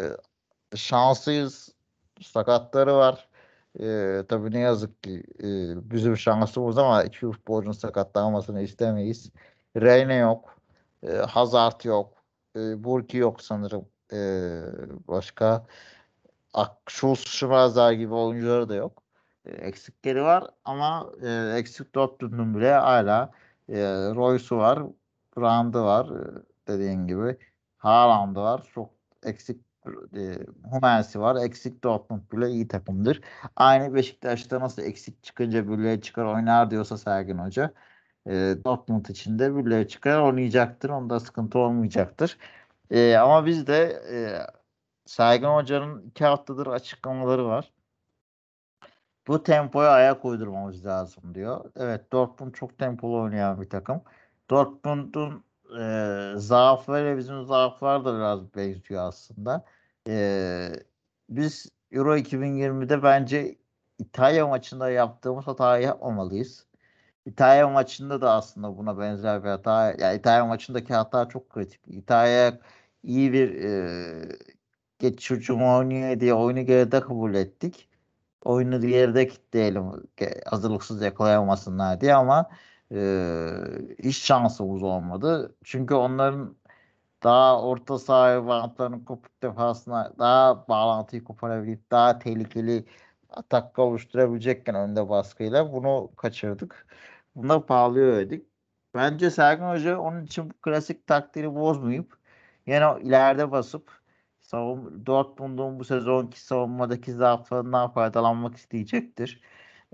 şanslıyız. 0.75 1.69
Sakatları 2.21 2.95
var. 2.95 3.29
Ee, 3.79 4.23
tabii 4.29 4.51
ne 4.51 4.59
yazık 4.59 5.03
ki 5.03 5.23
e, 5.43 5.47
bizim 5.91 6.17
şansımız 6.17 6.77
ama 6.77 7.03
iki 7.03 7.19
futbolcunun 7.19 7.73
sakatlanmasını 7.73 8.61
istemeyiz. 8.61 9.31
Reyne 9.81 10.15
yok. 10.15 10.59
E, 11.03 11.11
Hazard 11.17 11.83
yok. 11.85 12.13
E, 12.55 12.83
Burki 12.83 13.17
yok 13.17 13.41
sanırım. 13.41 13.85
E, 14.13 14.17
başka 15.07 15.65
Schulz, 16.87 17.19
Schmerzer 17.19 17.91
gibi 17.91 18.13
oyuncuları 18.13 18.69
da 18.69 18.75
yok. 18.75 19.03
E, 19.45 19.51
eksikleri 19.51 20.23
var 20.23 20.43
ama 20.65 21.09
e, 21.23 21.53
eksik 21.57 21.95
Dortmund'un 21.95 22.55
bile 22.55 22.73
hala 22.73 23.31
e, 23.69 23.75
Royce'u 24.15 24.57
var. 24.57 24.79
Brand'ı 25.37 25.83
var. 25.83 26.05
E, 26.05 26.43
dediğin 26.67 27.07
gibi. 27.07 27.37
Haaland'ı 27.77 28.41
var. 28.41 28.69
Çok 28.73 28.89
eksik 29.23 29.61
e, 30.15 30.37
Hummels'i 30.71 31.19
var. 31.19 31.45
Eksik 31.45 31.83
Dortmund 31.83 32.21
bile 32.31 32.49
iyi 32.49 32.67
takımdır. 32.67 33.21
Aynı 33.55 33.93
Beşiktaş'ta 33.95 34.59
nasıl 34.59 34.81
eksik 34.81 35.23
çıkınca 35.23 35.69
bile 35.69 36.01
çıkar 36.01 36.25
oynar 36.25 36.71
diyorsa 36.71 36.97
Sergin 36.97 37.37
Hoca. 37.37 37.73
E, 38.29 38.55
Dortmund 38.65 39.05
için 39.05 39.39
de 39.39 39.55
bile 39.55 39.87
çıkar 39.87 40.21
oynayacaktır. 40.21 40.89
Onda 40.89 41.19
sıkıntı 41.19 41.59
olmayacaktır. 41.59 42.37
E, 42.91 43.15
ama 43.17 43.45
biz 43.45 43.67
de 43.67 43.77
e, 44.11 44.17
Sergin 45.05 45.47
Hoca'nın 45.47 46.01
iki 46.09 46.25
haftadır 46.25 46.67
açıklamaları 46.67 47.45
var. 47.45 47.71
Bu 49.27 49.43
tempoya 49.43 49.89
ayak 49.89 50.25
uydurmamız 50.25 50.85
lazım 50.85 51.35
diyor. 51.35 51.71
Evet 51.75 52.11
Dortmund 52.11 52.53
çok 52.53 52.77
tempolu 52.77 53.21
oynayan 53.21 53.61
bir 53.61 53.69
takım. 53.69 54.01
Dortmund'un 54.49 55.43
e, 55.79 56.33
zaafları 56.35 57.17
bizim 57.17 57.45
zaaflar 57.45 58.05
da 58.05 58.15
biraz 58.15 58.55
benziyor 58.55 59.07
aslında. 59.07 59.65
E, 60.07 60.69
biz 61.29 61.69
Euro 61.91 62.17
2020'de 62.17 63.03
bence 63.03 63.55
İtalya 63.99 64.47
maçında 64.47 64.89
yaptığımız 64.89 65.47
hatayı 65.47 65.83
yapmamalıyız. 65.83 66.68
İtalya 67.29 67.69
maçında 67.69 68.21
da 68.21 68.31
aslında 68.33 68.77
buna 68.77 68.99
benzer 68.99 69.43
bir 69.43 69.49
hata. 69.49 69.85
Ya 69.85 69.95
yani 69.99 70.19
İtalya 70.19 70.45
maçındaki 70.45 70.93
hata 70.93 71.29
çok 71.29 71.49
kritik. 71.49 71.81
İtalya 71.87 72.59
iyi 73.03 73.33
bir 73.33 73.63
e, 73.63 74.37
geç 74.99 75.31
hücum 75.31 75.63
oynuyor 75.63 76.19
diye 76.19 76.33
oyunu 76.33 76.65
geride 76.65 76.99
kabul 77.01 77.33
ettik. 77.35 77.89
Oyunu 78.45 78.81
geride 78.81 79.27
kilitleyelim 79.27 79.83
hazırlıksız 80.45 81.01
yakalayamasınlar 81.01 82.01
diye 82.01 82.15
ama 82.15 82.49
e, 82.91 82.97
hiç 84.03 84.17
şansımız 84.17 84.83
olmadı. 84.83 85.55
Çünkü 85.63 85.93
onların 85.95 86.55
daha 87.23 87.61
orta 87.61 87.99
saha 87.99 88.47
bantlarının 88.47 89.05
kopuk 89.05 89.43
defasına 89.43 90.13
daha 90.19 90.67
bağlantıyı 90.67 91.23
koparabilip 91.23 91.91
daha 91.91 92.19
tehlikeli 92.19 92.85
atak 93.29 93.79
oluşturabilecekken 93.79 94.75
önde 94.75 95.09
baskıyla 95.09 95.73
bunu 95.73 96.11
kaçırdık. 96.17 96.87
Buna 97.35 97.65
pahalıya 97.65 98.05
ödedik. 98.05 98.47
Bence 98.93 99.29
Sergen 99.31 99.69
Hoca 99.69 99.99
onun 99.99 100.25
için 100.25 100.49
klasik 100.49 101.07
takdiri 101.07 101.55
bozmayıp 101.55 102.17
yine 102.67 103.01
ileride 103.01 103.51
basıp 103.51 103.99
savun 104.39 105.05
Dortmund'un 105.05 105.79
bu 105.79 105.83
sezonki 105.85 106.41
savunmadaki 106.41 107.13
zaaflarından 107.13 107.91
faydalanmak 107.91 108.55
isteyecektir. 108.57 109.41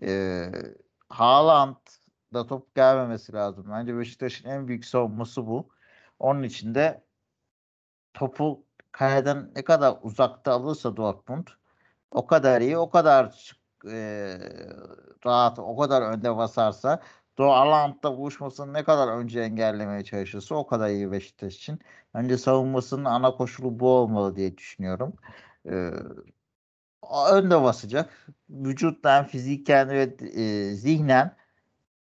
Ee, 0.01 0.51
Haaland 1.09 1.75
da 2.33 2.47
top 2.47 2.75
gelmemesi 2.75 3.33
lazım. 3.33 3.65
Bence 3.71 3.97
Beşiktaş'ın 3.97 4.49
en 4.49 4.67
büyük 4.67 4.85
savunması 4.85 5.47
bu. 5.47 5.69
Onun 6.19 6.43
için 6.43 6.75
de 6.75 7.03
topu 8.13 8.65
kaleden 8.91 9.51
ne 9.55 9.63
kadar 9.63 9.97
uzakta 10.01 10.51
alırsa 10.53 10.97
Dortmund 10.97 11.47
o 12.11 12.27
kadar 12.27 12.61
iyi, 12.61 12.77
o 12.77 12.89
kadar 12.89 13.53
e, 13.91 14.37
rahat, 15.25 15.59
o 15.59 15.77
kadar 15.77 16.01
önde 16.01 16.37
basarsa 16.37 17.01
Doğu 17.37 17.51
alanda 17.51 18.17
buluşmasını 18.17 18.73
ne 18.73 18.83
kadar 18.83 19.07
önce 19.07 19.41
engellemeye 19.41 20.03
çalışırsa 20.03 20.55
o 20.55 20.67
kadar 20.67 20.89
iyi 20.89 21.11
Beşiktaş 21.11 21.55
için. 21.55 21.79
Bence 22.13 22.37
savunmasının 22.37 23.05
ana 23.05 23.31
koşulu 23.31 23.79
bu 23.79 23.89
olmalı 23.89 24.35
diye 24.35 24.57
düşünüyorum. 24.57 25.13
Ee, 25.69 25.91
önde 27.31 27.63
basacak. 27.63 28.27
Vücuttan, 28.49 29.25
fiziken 29.27 29.89
ve 29.89 30.01
e, 30.35 30.73
zihnen 30.75 31.35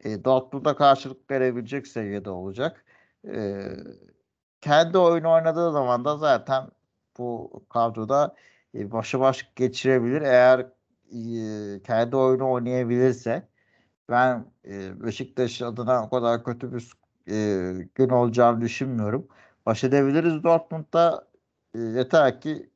e, 0.05 0.23
Dortmund'a 0.25 0.75
karşılık 0.75 1.31
verebilecek 1.31 1.87
seviyede 1.87 2.29
olacak. 2.29 2.85
E, 3.27 3.63
kendi 4.61 4.97
oyunu 4.97 5.31
oynadığı 5.33 5.71
zaman 5.71 6.05
da 6.05 6.17
zaten 6.17 6.69
bu 7.17 7.51
kadroda 7.69 8.35
e, 8.75 8.91
başı 8.91 9.19
baş 9.19 9.51
geçirebilir. 9.55 10.21
Eğer 10.21 10.59
e, 11.11 11.83
kendi 11.83 12.15
oyunu 12.15 12.51
oynayabilirse 12.51 13.48
ben 14.09 14.45
e, 14.67 15.03
Beşiktaş 15.03 15.61
adına 15.61 16.03
o 16.05 16.09
kadar 16.09 16.43
kötü 16.43 16.73
bir 16.73 16.91
e, 17.29 17.87
gün 17.95 18.09
olacağını 18.09 18.61
düşünmüyorum. 18.61 19.27
Baş 19.65 19.83
edebiliriz 19.83 20.43
Dortmund'da 20.43 21.27
e, 21.75 21.79
yeter 21.79 22.41
ki 22.41 22.69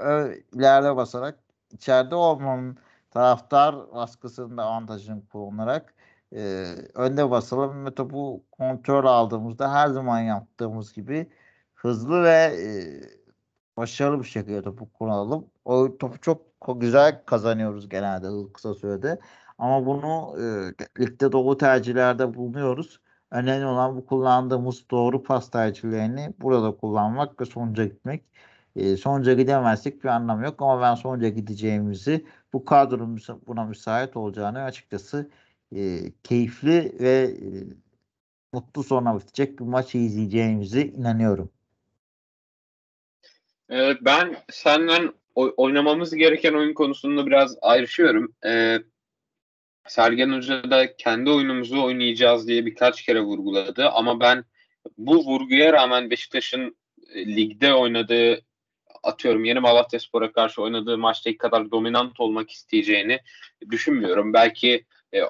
e, 0.00 0.34
ileride 0.54 0.96
basarak 0.96 1.38
içeride 1.72 2.14
olmanın 2.14 2.78
taraftar 3.10 3.92
baskısında 3.94 4.64
avantajını 4.64 5.26
kullanarak 5.32 5.94
e, 6.32 6.40
önde 6.94 7.30
basalım 7.30 7.86
ve 7.86 7.94
topu 7.94 8.44
kontrol 8.52 9.04
aldığımızda 9.06 9.72
her 9.74 9.88
zaman 9.88 10.20
yaptığımız 10.20 10.92
gibi 10.92 11.30
hızlı 11.74 12.22
ve 12.24 12.30
e, 12.30 12.66
başarılı 13.76 14.18
bir 14.22 14.28
şekilde 14.28 14.62
topu 14.62 14.92
kullanalım. 14.92 15.46
O 15.64 15.98
topu 15.98 16.20
çok 16.20 16.42
güzel 16.80 17.22
kazanıyoruz 17.26 17.88
genelde 17.88 18.52
kısa 18.52 18.74
sürede. 18.74 19.18
Ama 19.60 19.86
bunu 19.86 20.36
e, 20.38 21.02
ligde 21.02 21.32
doğu 21.32 21.58
tercihlerde 21.58 22.34
bulunuyoruz. 22.34 23.00
Önemli 23.30 23.66
olan 23.66 23.96
bu 23.96 24.06
kullandığımız 24.06 24.90
doğru 24.90 25.22
pas 25.22 25.50
tercihlerini 25.50 26.34
burada 26.40 26.76
kullanmak 26.76 27.40
ve 27.40 27.44
sonuca 27.44 27.84
gitmek. 27.84 28.24
E, 28.76 28.96
sonuca 28.96 29.32
gidemezsek 29.34 30.04
bir 30.04 30.08
anlam 30.08 30.44
yok 30.44 30.62
ama 30.62 30.82
ben 30.82 30.94
sonuca 30.94 31.28
gideceğimizi 31.28 32.26
bu 32.52 32.64
kadronun 32.64 33.18
buna 33.46 33.64
müsait 33.64 34.16
olacağını 34.16 34.62
açıkçası 34.62 35.30
e, 35.76 36.12
keyifli 36.22 36.92
ve 37.00 37.22
e, 37.22 37.48
mutlu 38.52 38.82
sona 38.82 39.18
bitecek 39.18 39.58
bir 39.58 39.64
maç 39.64 39.94
izleyeceğimizi 39.94 40.82
inanıyorum. 40.82 41.50
Evet, 43.68 43.98
ben 44.00 44.36
senden 44.50 45.12
oynamamız 45.34 46.14
gereken 46.14 46.54
oyun 46.54 46.74
konusunda 46.74 47.26
biraz 47.26 47.56
ayrışıyorum. 47.62 48.34
Ee, 48.46 48.78
Sergen 49.90 50.32
Hoca 50.32 50.70
da 50.70 50.96
kendi 50.96 51.30
oyunumuzu 51.30 51.82
oynayacağız 51.82 52.48
diye 52.48 52.66
birkaç 52.66 53.02
kere 53.02 53.20
vurguladı 53.20 53.88
ama 53.88 54.20
ben 54.20 54.44
bu 54.98 55.24
vurguya 55.24 55.72
rağmen 55.72 56.10
Beşiktaş'ın 56.10 56.76
e, 57.14 57.26
ligde 57.26 57.74
oynadığı 57.74 58.40
atıyorum 59.02 59.44
Yeni 59.44 59.60
Malatya 59.60 60.00
Spor'a 60.00 60.32
karşı 60.32 60.62
oynadığı 60.62 60.98
maçtaki 60.98 61.38
kadar 61.38 61.70
dominant 61.70 62.20
olmak 62.20 62.50
isteyeceğini 62.50 63.20
düşünmüyorum. 63.70 64.32
Belki 64.32 64.84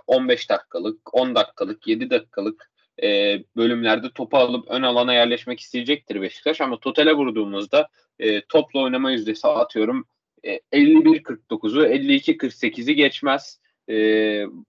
15 0.07 0.45
e, 0.45 0.49
dakikalık, 0.49 1.14
10 1.14 1.35
dakikalık, 1.35 1.87
7 1.87 2.11
dakikalık 2.11 2.71
e, 3.02 3.38
bölümlerde 3.57 4.11
topu 4.11 4.37
alıp 4.37 4.71
ön 4.71 4.83
alana 4.83 5.14
yerleşmek 5.14 5.61
isteyecektir 5.61 6.23
Beşiktaş 6.23 6.61
ama 6.61 6.81
totale 6.81 7.12
vurduğumuzda 7.12 7.88
e, 8.19 8.40
topla 8.40 8.81
oynama 8.81 9.11
yüzdesi 9.11 9.49
atıyorum 9.49 10.07
e, 10.45 10.57
51-49'u 10.73 11.87
52-48'i 11.87 12.95
geçmez. 12.95 13.60
E, 13.90 13.97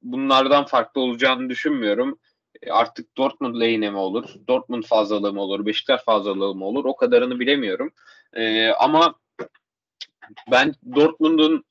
bunlardan 0.01 0.65
farklı 0.65 1.01
olacağını 1.01 1.49
düşünmüyorum. 1.49 2.19
E, 2.61 2.71
artık 2.71 3.17
Dortmund 3.17 3.61
lehine 3.61 3.89
mi 3.89 3.97
olur? 3.97 4.29
Dortmund 4.47 4.83
fazlalığı 4.83 5.33
mı 5.33 5.41
olur? 5.41 5.65
Beşiktaş 5.65 6.03
fazlalığı 6.03 6.55
mı 6.55 6.65
olur? 6.65 6.85
O 6.85 6.95
kadarını 6.95 7.39
bilemiyorum. 7.39 7.91
E, 8.33 8.69
ama 8.69 9.15
ben 10.51 10.75
Dortmund'un 10.95 11.63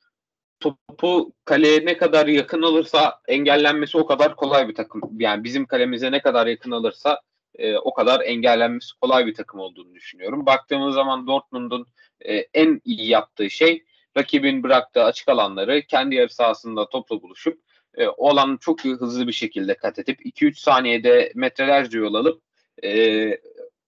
topu 0.61 1.33
kaleye 1.45 1.87
ne 1.87 1.97
kadar 1.97 2.26
yakın 2.26 2.62
alırsa 2.62 3.21
engellenmesi 3.28 3.99
o 3.99 4.07
kadar 4.07 4.37
kolay 4.37 4.69
bir 4.69 4.75
takım. 4.75 5.00
Yani 5.19 5.45
bizim 5.45 5.66
kalemize 5.66 6.12
ne 6.12 6.23
kadar 6.23 6.47
yakın 6.47 6.71
alırsa 6.71 7.21
e, 7.59 7.76
o 7.76 7.95
kadar 7.95 8.21
engellenmesi 8.21 8.99
kolay 9.00 9.26
bir 9.26 9.35
takım 9.35 9.61
olduğunu 9.61 9.95
düşünüyorum. 9.95 10.47
Baktığımız 10.47 10.95
zaman 10.95 11.26
Dortmund'un 11.26 11.87
e, 12.21 12.35
en 12.35 12.80
iyi 12.85 13.09
yaptığı 13.09 13.50
şey 13.50 13.85
rakibin 14.17 14.62
bıraktığı 14.62 15.05
açık 15.05 15.29
alanları 15.29 15.83
kendi 15.83 16.14
yarı 16.14 16.31
sahasında 16.31 16.88
topla 16.88 17.23
buluşup 17.23 17.61
e, 17.95 18.07
o 18.07 18.31
alanı 18.31 18.59
çok 18.59 18.85
hızlı 18.85 19.26
bir 19.26 19.33
şekilde 19.33 19.75
kat 19.75 19.99
edip 19.99 20.26
2-3 20.26 20.55
saniyede 20.55 21.33
metrelerce 21.35 21.99
yol 21.99 22.14
alıp 22.14 22.43
e, 22.85 23.40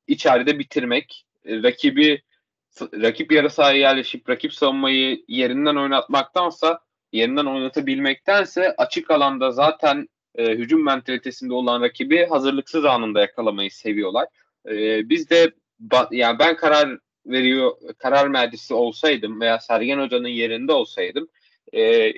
içeride 0.07 0.59
bitirmek, 0.59 1.27
e, 1.45 1.63
rakibi 1.63 2.23
rakip 2.81 3.33
yarı 3.33 3.51
sahaya 3.51 3.79
yerleşip 3.79 4.29
rakip 4.29 4.55
savunmayı 4.55 5.25
yerinden 5.29 5.77
oynatmaktansa 5.77 6.81
yerinden 7.13 7.47
oynatabilmektense 7.47 8.75
açık 8.79 9.11
alanda 9.11 9.51
zaten 9.51 10.09
e, 10.35 10.47
hücum 10.51 10.85
mentalitesinde 10.85 11.55
olan 11.55 11.83
rakibi 11.83 12.27
hazırlıksız 12.27 12.85
anında 12.85 13.21
yakalamayı 13.21 13.71
seviyorlar. 13.71 14.27
E, 14.69 15.09
biz 15.09 15.31
de 15.31 15.53
yani 16.11 16.39
ben 16.39 16.57
karar 16.57 16.99
veriyor 17.27 17.73
karar 17.99 18.27
mercisi 18.27 18.75
olsaydım 18.75 19.41
veya 19.41 19.61
Sergen 19.61 19.99
Hoca'nın 19.99 20.29
yerinde 20.29 20.73
olsaydım 20.73 21.29
e, 21.75 22.13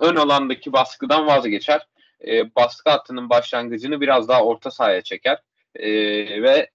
ön 0.00 0.16
alandaki 0.16 0.72
baskıdan 0.72 1.26
vazgeçer. 1.26 1.86
E, 2.26 2.54
baskı 2.54 2.90
hattının 2.90 3.30
başlangıcını 3.30 4.00
biraz 4.00 4.28
daha 4.28 4.44
orta 4.44 4.70
sahaya 4.70 5.02
çeker. 5.02 5.38
E, 5.74 5.92
ve 6.42 6.70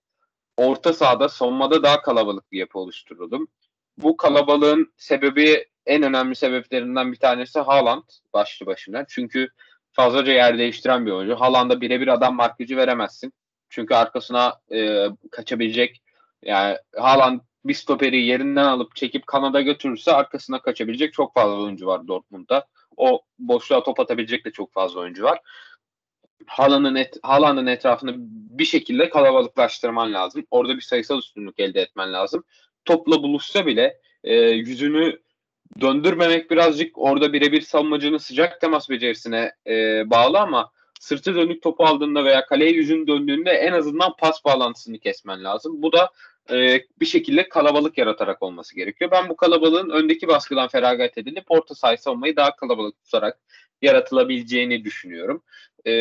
orta 0.57 0.93
sahada 0.93 1.29
savunmada 1.29 1.83
daha 1.83 2.01
kalabalık 2.01 2.51
bir 2.51 2.59
yapı 2.59 2.79
oluştururdum. 2.79 3.47
Bu 3.97 4.17
kalabalığın 4.17 4.93
sebebi 4.97 5.65
en 5.85 6.03
önemli 6.03 6.35
sebeplerinden 6.35 7.11
bir 7.11 7.17
tanesi 7.17 7.59
Haaland 7.59 8.03
başlı 8.33 8.65
başına. 8.65 9.05
Çünkü 9.09 9.49
fazlaca 9.91 10.33
yer 10.33 10.57
değiştiren 10.57 11.05
bir 11.05 11.11
oyuncu. 11.11 11.35
Haaland'a 11.35 11.81
birebir 11.81 12.07
adam 12.07 12.35
markacı 12.35 12.77
veremezsin. 12.77 13.33
Çünkü 13.69 13.95
arkasına 13.95 14.59
e, 14.71 15.07
kaçabilecek 15.31 16.01
yani 16.41 16.77
Haaland 16.95 17.39
bir 17.65 17.73
stoperi 17.73 18.21
yerinden 18.21 18.65
alıp 18.65 18.95
çekip 18.95 19.27
kanada 19.27 19.61
götürürse 19.61 20.11
arkasına 20.11 20.61
kaçabilecek 20.61 21.13
çok 21.13 21.33
fazla 21.33 21.61
oyuncu 21.61 21.85
var 21.85 22.07
Dortmund'da. 22.07 22.67
O 22.97 23.21
boşluğa 23.39 23.83
top 23.83 23.99
atabilecek 23.99 24.45
de 24.45 24.51
çok 24.51 24.73
fazla 24.73 24.99
oyuncu 24.99 25.23
var. 25.23 25.39
Haaland'ın 26.47 26.95
et, 26.95 27.17
Haaland'ın 27.23 27.67
etrafını 27.67 28.15
bir 28.59 28.65
şekilde 28.65 29.09
kalabalıklaştırman 29.09 30.13
lazım. 30.13 30.45
Orada 30.51 30.75
bir 30.75 30.81
sayısal 30.81 31.19
üstünlük 31.19 31.59
elde 31.59 31.81
etmen 31.81 32.13
lazım. 32.13 32.43
Topla 32.85 33.23
buluşsa 33.23 33.65
bile 33.65 33.99
e, 34.23 34.35
yüzünü 34.35 35.19
döndürmemek 35.81 36.51
birazcık 36.51 36.97
orada 36.97 37.33
birebir 37.33 37.61
savunmacının 37.61 38.17
sıcak 38.17 38.61
temas 38.61 38.89
becerisine 38.89 39.51
e, 39.67 40.03
bağlı 40.09 40.39
ama 40.39 40.71
sırtı 40.99 41.35
dönük 41.35 41.61
topu 41.61 41.85
aldığında 41.85 42.25
veya 42.25 42.45
kaleye 42.45 42.71
yüzün 42.71 43.07
döndüğünde 43.07 43.51
en 43.51 43.73
azından 43.73 44.15
pas 44.15 44.45
bağlantısını 44.45 44.99
kesmen 44.99 45.43
lazım. 45.43 45.81
Bu 45.81 45.93
da 45.93 46.09
e, 46.51 46.81
bir 46.99 47.05
şekilde 47.05 47.49
kalabalık 47.49 47.97
yaratarak 47.97 48.43
olması 48.43 48.75
gerekiyor. 48.75 49.11
Ben 49.11 49.29
bu 49.29 49.35
kalabalığın 49.35 49.89
öndeki 49.89 50.27
baskıdan 50.27 50.67
feragat 50.67 51.17
edilip 51.17 51.45
orta 51.49 51.75
sahayı 51.75 51.97
savunmayı 51.97 52.35
daha 52.35 52.55
kalabalık 52.55 53.03
tutarak 53.03 53.39
yaratılabileceğini 53.81 54.83
düşünüyorum. 54.83 55.43
E, 55.87 55.91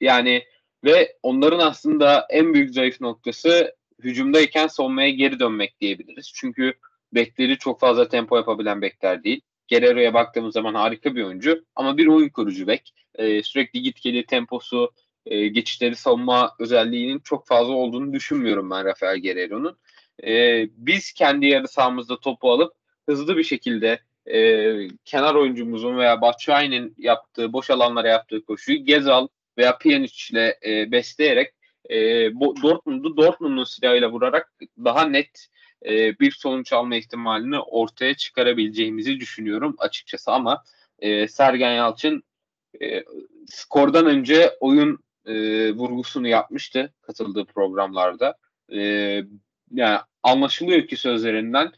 yani 0.00 0.44
ve 0.84 1.16
onların 1.22 1.58
aslında 1.58 2.26
en 2.30 2.54
büyük 2.54 2.70
zayıf 2.70 3.00
noktası 3.00 3.74
hücumdayken 4.02 4.66
savunmaya 4.66 5.10
geri 5.10 5.40
dönmek 5.40 5.80
diyebiliriz. 5.80 6.32
Çünkü 6.34 6.74
bekleri 7.12 7.58
çok 7.58 7.80
fazla 7.80 8.08
tempo 8.08 8.36
yapabilen 8.36 8.82
bekler 8.82 9.24
değil. 9.24 9.40
Guerrero'ya 9.70 10.14
baktığımız 10.14 10.54
zaman 10.54 10.74
harika 10.74 11.16
bir 11.16 11.22
oyuncu 11.22 11.64
ama 11.76 11.96
bir 11.96 12.06
oyun 12.06 12.28
kurucu 12.28 12.66
bek. 12.66 12.94
E, 13.14 13.42
sürekli 13.42 13.82
git 13.82 14.02
geli 14.02 14.26
temposu, 14.26 14.90
e, 15.26 15.48
geçişleri 15.48 15.96
savunma 15.96 16.54
özelliğinin 16.58 17.18
çok 17.18 17.46
fazla 17.46 17.72
olduğunu 17.72 18.12
düşünmüyorum 18.12 18.70
ben 18.70 18.84
Rafael 18.84 19.22
Guerrero'nun. 19.22 19.78
E, 20.26 20.66
biz 20.76 21.12
kendi 21.12 21.46
yarı 21.46 21.68
sahamızda 21.68 22.20
topu 22.20 22.50
alıp 22.50 22.72
hızlı 23.08 23.36
bir 23.36 23.44
şekilde 23.44 24.00
e, 24.26 24.38
kenar 25.04 25.34
oyuncumuzun 25.34 25.96
veya 25.96 26.20
Batshuayi'nin 26.20 26.94
yaptığı, 26.98 27.52
boş 27.52 27.70
alanlara 27.70 28.08
yaptığı 28.08 28.44
koşuyu 28.44 28.84
Gezal 28.84 29.28
veya 29.58 29.78
Pjanic 29.78 30.14
ile 30.32 30.58
e, 30.66 30.92
besleyerek 30.92 31.54
e, 31.90 31.96
Dortmund'u 32.62 33.16
Dortmund'un 33.16 33.64
silahıyla 33.64 34.10
vurarak 34.10 34.52
daha 34.84 35.04
net 35.04 35.46
e, 35.86 36.18
bir 36.18 36.30
sonuç 36.30 36.72
alma 36.72 36.96
ihtimalini 36.96 37.58
ortaya 37.58 38.14
çıkarabileceğimizi 38.14 39.20
düşünüyorum 39.20 39.74
açıkçası 39.78 40.30
ama 40.32 40.64
e, 40.98 41.28
Sergen 41.28 41.72
Yalçın 41.72 42.22
e, 42.82 43.04
skordan 43.46 44.06
önce 44.06 44.50
oyun 44.60 44.98
e, 45.30 45.72
vurgusunu 45.72 46.28
yapmıştı 46.28 46.94
katıldığı 47.02 47.44
programlarda. 47.44 48.36
E, 48.72 48.80
yani 49.70 49.98
anlaşılıyor 50.22 50.86
ki 50.86 50.96
sözlerinden 50.96 51.72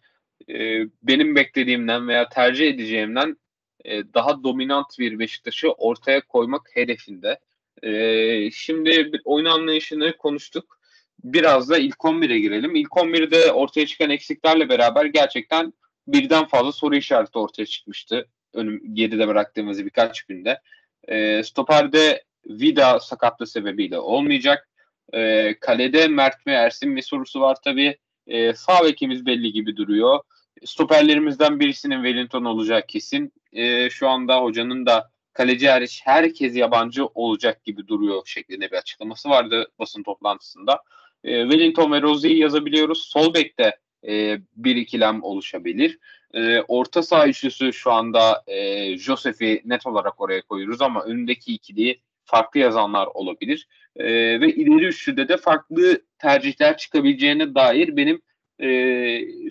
e, 0.48 0.86
benim 1.02 1.36
beklediğimden 1.36 2.08
veya 2.08 2.28
tercih 2.28 2.68
edeceğimden 2.68 3.36
e, 3.84 4.14
daha 4.14 4.42
dominant 4.44 4.98
bir 4.98 5.18
Beşiktaş'ı 5.18 5.72
ortaya 5.72 6.20
koymak 6.20 6.70
hedefinde. 6.74 7.38
E, 7.82 8.50
şimdi 8.50 9.10
oyun 9.24 9.46
anlayışını 9.46 10.16
konuştuk. 10.16 10.78
Biraz 11.24 11.70
da 11.70 11.78
ilk 11.78 11.96
11'e 11.96 12.38
girelim. 12.38 12.74
İlk 12.74 12.90
11'de 12.90 13.52
ortaya 13.52 13.86
çıkan 13.86 14.10
eksiklerle 14.10 14.68
beraber 14.68 15.04
gerçekten 15.04 15.72
birden 16.06 16.44
fazla 16.44 16.72
soru 16.72 16.96
işareti 16.96 17.38
ortaya 17.38 17.66
çıkmıştı. 17.66 18.28
Önüm, 18.54 18.94
geride 18.94 19.28
bıraktığımız 19.28 19.84
birkaç 19.84 20.22
günde. 20.22 20.60
E, 21.08 21.42
Stoper'de 21.42 22.24
Vida 22.46 23.00
sakatlığı 23.00 23.46
sebebiyle 23.46 23.98
olmayacak. 23.98 24.68
E, 25.12 25.55
kalede 25.61 26.09
Mert 26.09 26.46
ve 26.46 26.52
Ersin 26.52 26.96
bir 26.96 27.02
sorusu 27.02 27.40
var 27.40 27.57
tabii. 27.64 27.98
E, 28.26 28.55
sağ 28.55 28.85
bekimiz 28.85 29.26
belli 29.26 29.52
gibi 29.52 29.76
duruyor. 29.76 30.20
Stoperlerimizden 30.64 31.61
birisinin 31.61 32.05
Wellington 32.05 32.44
olacak 32.44 32.88
kesin. 32.88 33.33
E, 33.52 33.90
şu 33.90 34.09
anda 34.09 34.40
hocanın 34.40 34.87
da 34.87 35.11
kaleci 35.33 35.70
hariç 35.70 36.00
herkes 36.05 36.57
yabancı 36.57 37.07
olacak 37.07 37.64
gibi 37.64 37.88
duruyor 37.88 38.22
şeklinde 38.26 38.70
bir 38.70 38.76
açıklaması 38.76 39.31
vardı 39.31 39.66
basın 39.78 40.02
toplantısında. 40.02 40.83
E, 41.24 41.42
Wellington 41.42 41.92
ve 41.92 42.02
Rozier'i 42.02 42.38
yazabiliyoruz. 42.38 43.02
Sol 43.02 43.35
bekte 43.35 43.78
e, 44.09 44.38
bir 44.57 44.76
ikilem 44.76 45.22
oluşabilir. 45.22 45.98
E, 46.35 46.61
orta 46.61 47.02
saha 47.02 47.28
üçlüsü 47.28 47.72
şu 47.72 47.92
anda 47.92 48.42
e, 48.46 48.96
Josef'i 48.98 49.62
net 49.64 49.87
olarak 49.87 50.20
oraya 50.20 50.42
koyuyoruz 50.42 50.83
ama 50.83 51.02
önündeki 51.02 51.55
ikiliyi 51.55 52.02
farklı 52.24 52.61
yazanlar 52.61 53.06
olabilir. 53.06 53.68
E, 53.96 54.04
ve 54.40 54.54
ileri 54.54 54.85
üçlüde 54.85 55.28
de 55.28 55.37
farklı 55.37 56.02
tercihler 56.18 56.76
çıkabileceğine 56.76 57.54
dair 57.54 57.96
benim 57.96 58.22
e, 58.61 58.68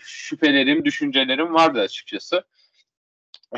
şüphelerim, 0.02 0.86
düşüncelerim 0.86 1.54
vardı 1.54 1.82
açıkçası. 1.82 2.44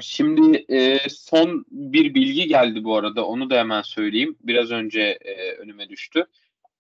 Şimdi 0.02 0.66
e, 0.70 1.10
son 1.10 1.66
bir 1.72 2.14
bilgi 2.14 2.48
geldi 2.48 2.84
bu 2.84 2.98
arada. 2.98 3.26
Onu 3.26 3.50
da 3.50 3.58
hemen 3.58 3.82
söyleyeyim. 3.82 4.38
Biraz 4.42 4.72
önce 4.72 5.02
e, 5.02 5.52
önüme 5.52 5.90
düştü. 5.90 6.26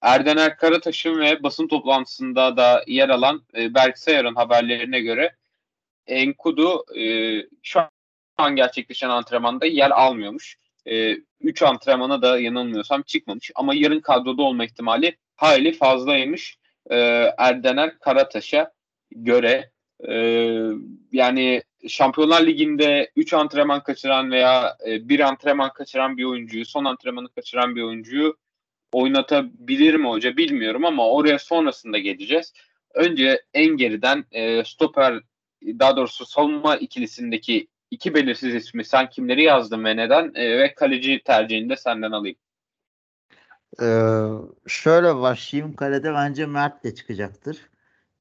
Erdener 0.01 0.57
Karataş'ın 0.57 1.19
ve 1.19 1.43
basın 1.43 1.67
toplantısında 1.67 2.57
da 2.57 2.83
yer 2.87 3.09
alan 3.09 3.43
e, 3.57 3.73
Berk 3.73 3.97
Sayar'ın 3.97 4.35
haberlerine 4.35 4.99
göre 4.99 5.35
Enkudu 6.07 6.85
e, 6.99 7.03
şu 7.63 7.79
an 8.37 8.55
gerçekleşen 8.55 9.09
antrenmanda 9.09 9.65
yer 9.65 9.91
almıyormuş. 9.91 10.57
3 10.85 11.61
e, 11.61 11.65
antrenmana 11.65 12.21
da 12.21 12.39
yanılmıyorsam 12.39 13.01
çıkmamış. 13.01 13.51
Ama 13.55 13.75
yarın 13.75 13.99
kadroda 13.99 14.41
olma 14.41 14.65
ihtimali 14.65 15.17
hayli 15.35 15.73
fazlaymış. 15.73 16.57
E, 16.89 16.95
Erdener 17.37 17.99
Karataş'a 17.99 18.73
göre 19.11 19.71
e, 20.07 20.15
yani 21.11 21.63
Şampiyonlar 21.87 22.45
Ligi'nde 22.45 23.11
3 23.15 23.33
antrenman 23.33 23.83
kaçıran 23.83 24.31
veya 24.31 24.77
e, 24.87 25.09
bir 25.09 25.19
antrenman 25.19 25.73
kaçıran 25.73 26.17
bir 26.17 26.23
oyuncuyu, 26.23 26.65
son 26.65 26.85
antrenmanı 26.85 27.29
kaçıran 27.29 27.75
bir 27.75 27.81
oyuncuyu 27.81 28.37
oynatabilir 28.91 29.95
mi 29.95 30.07
hoca 30.07 30.37
bilmiyorum 30.37 30.85
ama 30.85 31.09
oraya 31.09 31.39
sonrasında 31.39 31.97
geleceğiz. 31.97 32.53
Önce 32.93 33.41
en 33.53 33.77
geriden 33.77 34.25
e, 34.31 34.63
stoper 34.63 35.19
daha 35.65 35.97
doğrusu 35.97 36.25
savunma 36.25 36.75
ikilisindeki 36.75 37.67
iki 37.93 38.13
belirsiz 38.13 38.55
ismi 38.55 38.85
sen 38.85 39.09
kimleri 39.09 39.43
yazdın 39.43 39.83
ve 39.85 39.95
neden 39.97 40.31
e, 40.35 40.57
ve 40.59 40.75
kaleci 40.75 41.21
tercihini 41.25 41.69
de 41.69 41.75
senden 41.75 42.11
alayım. 42.11 42.37
Ee, 43.81 44.25
şöyle 44.67 45.15
başlayayım. 45.15 45.75
Kalede 45.75 46.13
bence 46.13 46.45
Mert 46.45 46.83
de 46.83 46.95
çıkacaktır. 46.95 47.69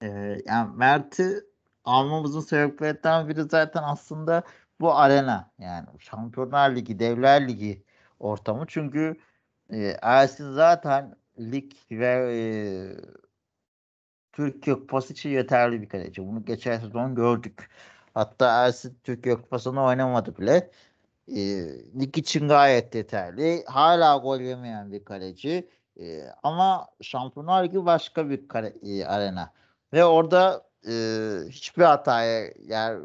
Ee, 0.02 0.38
yani 0.46 0.76
Mert'i 0.76 1.44
almamızın 1.85 2.40
sebeplerinden 2.40 3.28
biri 3.28 3.42
zaten 3.42 3.82
aslında 3.82 4.42
bu 4.80 4.94
arena. 4.96 5.50
Yani 5.58 5.87
Şampiyonlar 5.98 6.76
Ligi, 6.76 6.98
Devler 6.98 7.48
Ligi 7.48 7.85
ortamı. 8.18 8.64
Çünkü 8.68 9.16
e, 9.70 9.96
Ersin 10.02 10.52
zaten 10.52 11.16
lig 11.38 11.72
ve 11.90 12.35
e, 12.35 12.40
Türkiye 14.32 14.76
Kupası 14.76 15.12
için 15.12 15.30
yeterli 15.30 15.82
bir 15.82 15.88
kaleci. 15.88 16.26
Bunu 16.26 16.44
geçen 16.44 16.78
sezon 16.78 17.14
gördük. 17.14 17.70
Hatta 18.14 18.66
Ersin 18.66 18.98
Türkiye 19.05 19.35
Kupası'nda 19.35 19.83
oynamadı 19.83 20.38
bile. 20.38 20.70
E, 21.29 21.40
lig 22.01 22.18
için 22.18 22.48
gayet 22.48 22.94
yeterli. 22.94 23.64
Hala 23.66 24.16
gol 24.16 24.40
yemeyen 24.40 24.92
bir 24.92 25.05
kaleci. 25.05 25.68
E, 26.01 26.22
ama 26.42 26.88
Şampiyonlar 27.03 27.64
Ligi 27.64 27.87
başka 27.87 28.31
bir 28.31 28.48
kare, 28.48 28.75
e, 28.83 29.05
arena. 29.05 29.53
Ve 29.92 30.05
orada 30.05 30.62
e, 30.88 30.92
hiçbir 31.48 31.83
hataya 31.83 32.53
yer 32.68 32.96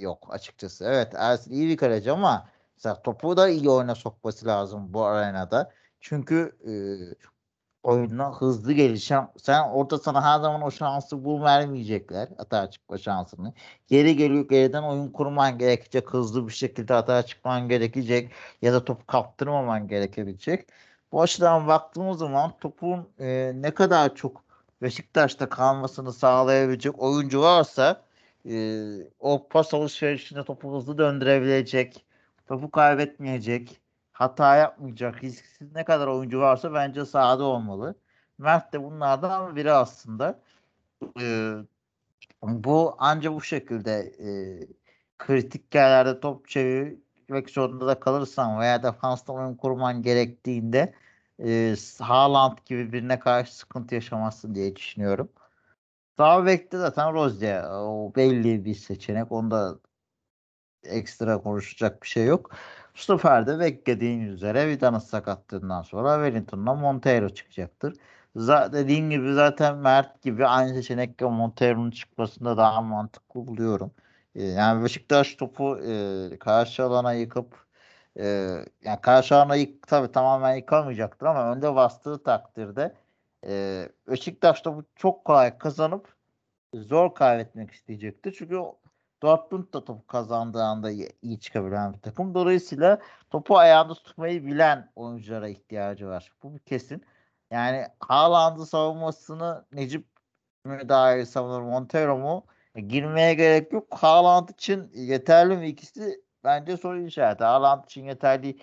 yok 0.00 0.28
açıkçası. 0.30 0.84
Evet 0.84 1.12
Ersin 1.16 1.52
iyi 1.52 1.68
bir 1.68 1.76
kaleci 1.76 2.12
ama 2.12 2.48
mesela 2.76 3.02
topu 3.02 3.36
da 3.36 3.48
iyi 3.48 3.70
oyuna 3.70 3.94
sokması 3.94 4.46
lazım 4.46 4.94
bu 4.94 5.04
arenada. 5.04 5.72
Çünkü 6.00 6.56
e, 6.66 6.72
oyuna 7.86 8.32
hızlı 8.32 8.72
gelişen 8.72 9.28
sen 9.42 9.68
orada 9.68 9.98
sana 9.98 10.24
her 10.24 10.40
zaman 10.40 10.62
o 10.62 10.70
şansı 10.70 11.24
bul 11.24 11.42
vermeyecekler 11.42 12.28
hata 12.38 12.70
çıkma 12.70 12.98
şansını. 12.98 13.52
Geri 13.88 14.16
geliyor 14.16 14.48
geriden 14.48 14.82
oyun 14.82 15.08
kurman 15.12 15.58
gerekecek 15.58 16.10
hızlı 16.10 16.48
bir 16.48 16.52
şekilde 16.52 16.92
hata 16.94 17.22
çıkman 17.22 17.68
gerekecek 17.68 18.32
ya 18.62 18.72
da 18.72 18.84
topu 18.84 19.06
kaptırmaman 19.06 19.88
gerekebilecek. 19.88 20.68
Bu 21.12 21.22
açıdan 21.22 21.66
baktığımız 21.68 22.18
zaman 22.18 22.52
topun 22.60 23.08
e, 23.20 23.52
ne 23.54 23.70
kadar 23.74 24.14
çok 24.14 24.44
Beşiktaş'ta 24.82 25.48
kalmasını 25.48 26.12
sağlayabilecek 26.12 27.02
oyuncu 27.02 27.40
varsa 27.40 28.02
e, 28.48 28.84
o 29.20 29.48
pas 29.48 29.74
alışverişinde 29.74 30.44
topu 30.44 30.76
hızlı 30.76 30.98
döndürebilecek, 30.98 32.06
topu 32.48 32.70
kaybetmeyecek, 32.70 33.80
hata 34.18 34.56
yapmayacak, 34.56 35.24
risksiz 35.24 35.72
ne 35.74 35.84
kadar 35.84 36.06
oyuncu 36.06 36.40
varsa 36.40 36.74
bence 36.74 37.04
sahada 37.06 37.44
olmalı. 37.44 37.94
Mert 38.38 38.72
de 38.72 38.82
bunlardan 38.82 39.56
biri 39.56 39.72
aslında. 39.72 40.40
E, 41.20 41.52
bu 42.42 42.96
ancak 42.98 43.34
bu 43.34 43.40
şekilde 43.42 43.92
e, 44.00 44.28
kritik 45.18 45.74
yerlerde 45.74 46.20
top 46.20 46.48
çevirmek 46.48 47.50
zorunda 47.50 47.86
da 47.86 48.00
kalırsan 48.00 48.60
veya 48.60 48.82
defansta 48.82 49.32
oyun 49.32 49.54
kurman 49.54 50.02
gerektiğinde 50.02 50.94
e, 51.44 51.76
Haaland 52.00 52.58
gibi 52.66 52.92
birine 52.92 53.18
karşı 53.18 53.56
sıkıntı 53.56 53.94
yaşamazsın 53.94 54.54
diye 54.54 54.76
düşünüyorum. 54.76 55.28
Sağ 56.18 56.46
bekte 56.46 56.78
zaten 56.78 57.14
Rozya. 57.14 57.80
O 57.82 58.12
belli 58.16 58.64
bir 58.64 58.74
seçenek. 58.74 59.32
Onda 59.32 59.78
ekstra 60.84 61.38
konuşacak 61.42 62.02
bir 62.02 62.08
şey 62.08 62.26
yok. 62.26 62.50
Bu 62.96 63.00
sefer 63.00 63.46
de 63.46 63.58
beklediğin 63.60 64.20
üzere 64.20 64.68
Vida'nın 64.68 64.98
sakatlığından 64.98 65.82
sonra 65.82 66.14
Wellington'la 66.26 66.74
Montero 66.74 67.28
çıkacaktır. 67.28 67.96
Z- 68.36 68.72
dediğin 68.72 69.10
gibi 69.10 69.34
zaten 69.34 69.76
Mert 69.76 70.22
gibi 70.22 70.46
aynı 70.46 70.74
seçenekle 70.74 71.26
Montero'nun 71.26 71.90
çıkmasında 71.90 72.56
daha 72.56 72.80
mantıklı 72.80 73.46
buluyorum. 73.46 73.90
Ee, 74.34 74.42
yani 74.44 74.84
Beşiktaş 74.84 75.34
topu 75.34 75.78
e, 75.78 76.38
karşı 76.38 76.84
alana 76.84 77.12
yıkıp 77.12 77.66
e, 78.16 78.24
yani 78.84 79.00
karşı 79.02 79.36
alana 79.36 79.56
yık, 79.56 79.88
tabii 79.88 80.12
tamamen 80.12 80.54
yıkamayacaktır 80.56 81.26
ama 81.26 81.52
önde 81.52 81.74
bastığı 81.74 82.22
takdirde 82.22 82.94
e, 83.46 83.88
Beşiktaş 84.08 84.60
topu 84.60 84.84
çok 84.96 85.24
kolay 85.24 85.58
kazanıp 85.58 86.16
zor 86.74 87.14
kaybetmek 87.14 87.70
isteyecektir. 87.70 88.34
Çünkü 88.38 88.60
Dortmund 89.22 89.72
da 89.74 89.84
topu 89.84 90.06
kazandığı 90.06 90.62
anda 90.62 90.90
iyi 91.22 91.40
çıkabilen 91.40 91.92
bir 91.92 91.98
takım. 91.98 92.34
Dolayısıyla 92.34 92.98
topu 93.30 93.58
ayağında 93.58 93.94
tutmayı 93.94 94.46
bilen 94.46 94.92
oyunculara 94.96 95.48
ihtiyacı 95.48 96.08
var. 96.08 96.32
Bu 96.42 96.54
bir 96.54 96.58
kesin. 96.58 97.04
Yani 97.50 97.86
Haaland'ı 98.00 98.66
savunmasını 98.66 99.64
Necip 99.72 100.06
mi 100.64 100.88
daha 100.88 101.16
iyi 101.16 101.26
savunur 101.26 101.62
Montero 101.62 102.18
mu? 102.18 102.46
E, 102.74 102.80
girmeye 102.80 103.34
gerek 103.34 103.72
yok. 103.72 103.94
Haaland 103.94 104.48
için 104.48 104.90
yeterli 104.94 105.56
mi 105.56 105.68
ikisi? 105.68 106.22
Bence 106.44 106.76
soru 106.76 107.00
işareti. 107.00 107.44
Haaland 107.44 107.84
için 107.84 108.04
yeterli 108.04 108.58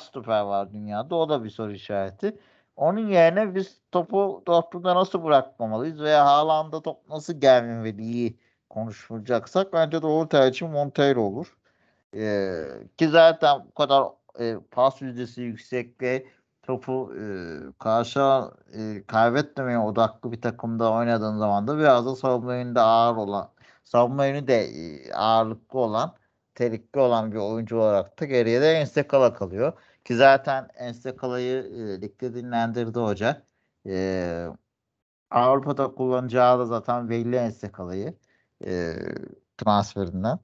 stoper 0.00 0.40
var 0.40 0.72
dünyada. 0.72 1.16
O 1.16 1.28
da 1.28 1.44
bir 1.44 1.50
soru 1.50 1.72
işareti. 1.72 2.38
Onun 2.76 3.08
yerine 3.08 3.54
biz 3.54 3.80
topu 3.92 4.42
Dortmund'a 4.46 4.94
nasıl 4.94 5.24
bırakmamalıyız 5.24 6.00
veya 6.00 6.26
Haaland'a 6.26 6.82
top 6.82 7.08
nasıl 7.08 7.40
gelmemeli 7.40 8.36
konuşulacaksak 8.68 9.72
bence 9.72 10.02
doğru 10.02 10.28
tercih 10.28 10.68
Montero 10.70 11.22
olur. 11.22 11.56
Ee, 12.16 12.64
ki 12.96 13.08
zaten 13.08 13.64
bu 13.68 13.74
kadar 13.74 14.04
e, 14.40 14.56
pas 14.70 15.02
yüzdesi 15.02 15.42
yüksek 15.42 16.02
ve 16.02 16.26
topu 16.62 17.14
e, 17.16 17.22
karşı 17.78 18.20
e, 18.78 19.02
kaybetmemeye 19.06 19.78
odaklı 19.78 20.32
bir 20.32 20.40
takımda 20.40 20.92
oynadığın 20.92 21.38
zaman 21.38 21.68
da 21.68 21.78
biraz 21.78 22.06
da 22.06 22.16
savunma 22.16 22.54
yönünde 22.54 22.80
ağır 22.80 23.16
olan 23.16 23.50
savunma 23.84 24.26
yönü 24.26 24.46
de 24.48 24.64
e, 24.64 25.12
ağırlıklı 25.12 25.78
olan 25.78 26.14
telikli 26.54 27.00
olan 27.00 27.32
bir 27.32 27.36
oyuncu 27.36 27.78
olarak 27.78 28.20
da 28.20 28.24
geriye 28.24 28.60
de 28.60 28.72
Ensekala 28.72 29.34
kalıyor. 29.34 29.72
Ki 30.04 30.16
zaten 30.16 30.68
Ensekala'yı 30.74 31.56
e, 31.62 32.00
ligde 32.02 32.34
dinlendirdi 32.34 32.98
hoca. 32.98 33.42
E, 33.86 34.46
Avrupa'da 35.30 35.94
kullanacağı 35.94 36.58
da 36.58 36.66
zaten 36.66 37.10
belli 37.10 37.36
Ensekala'yı 37.36 38.14
e, 38.64 38.96
transferinden. 39.58 40.38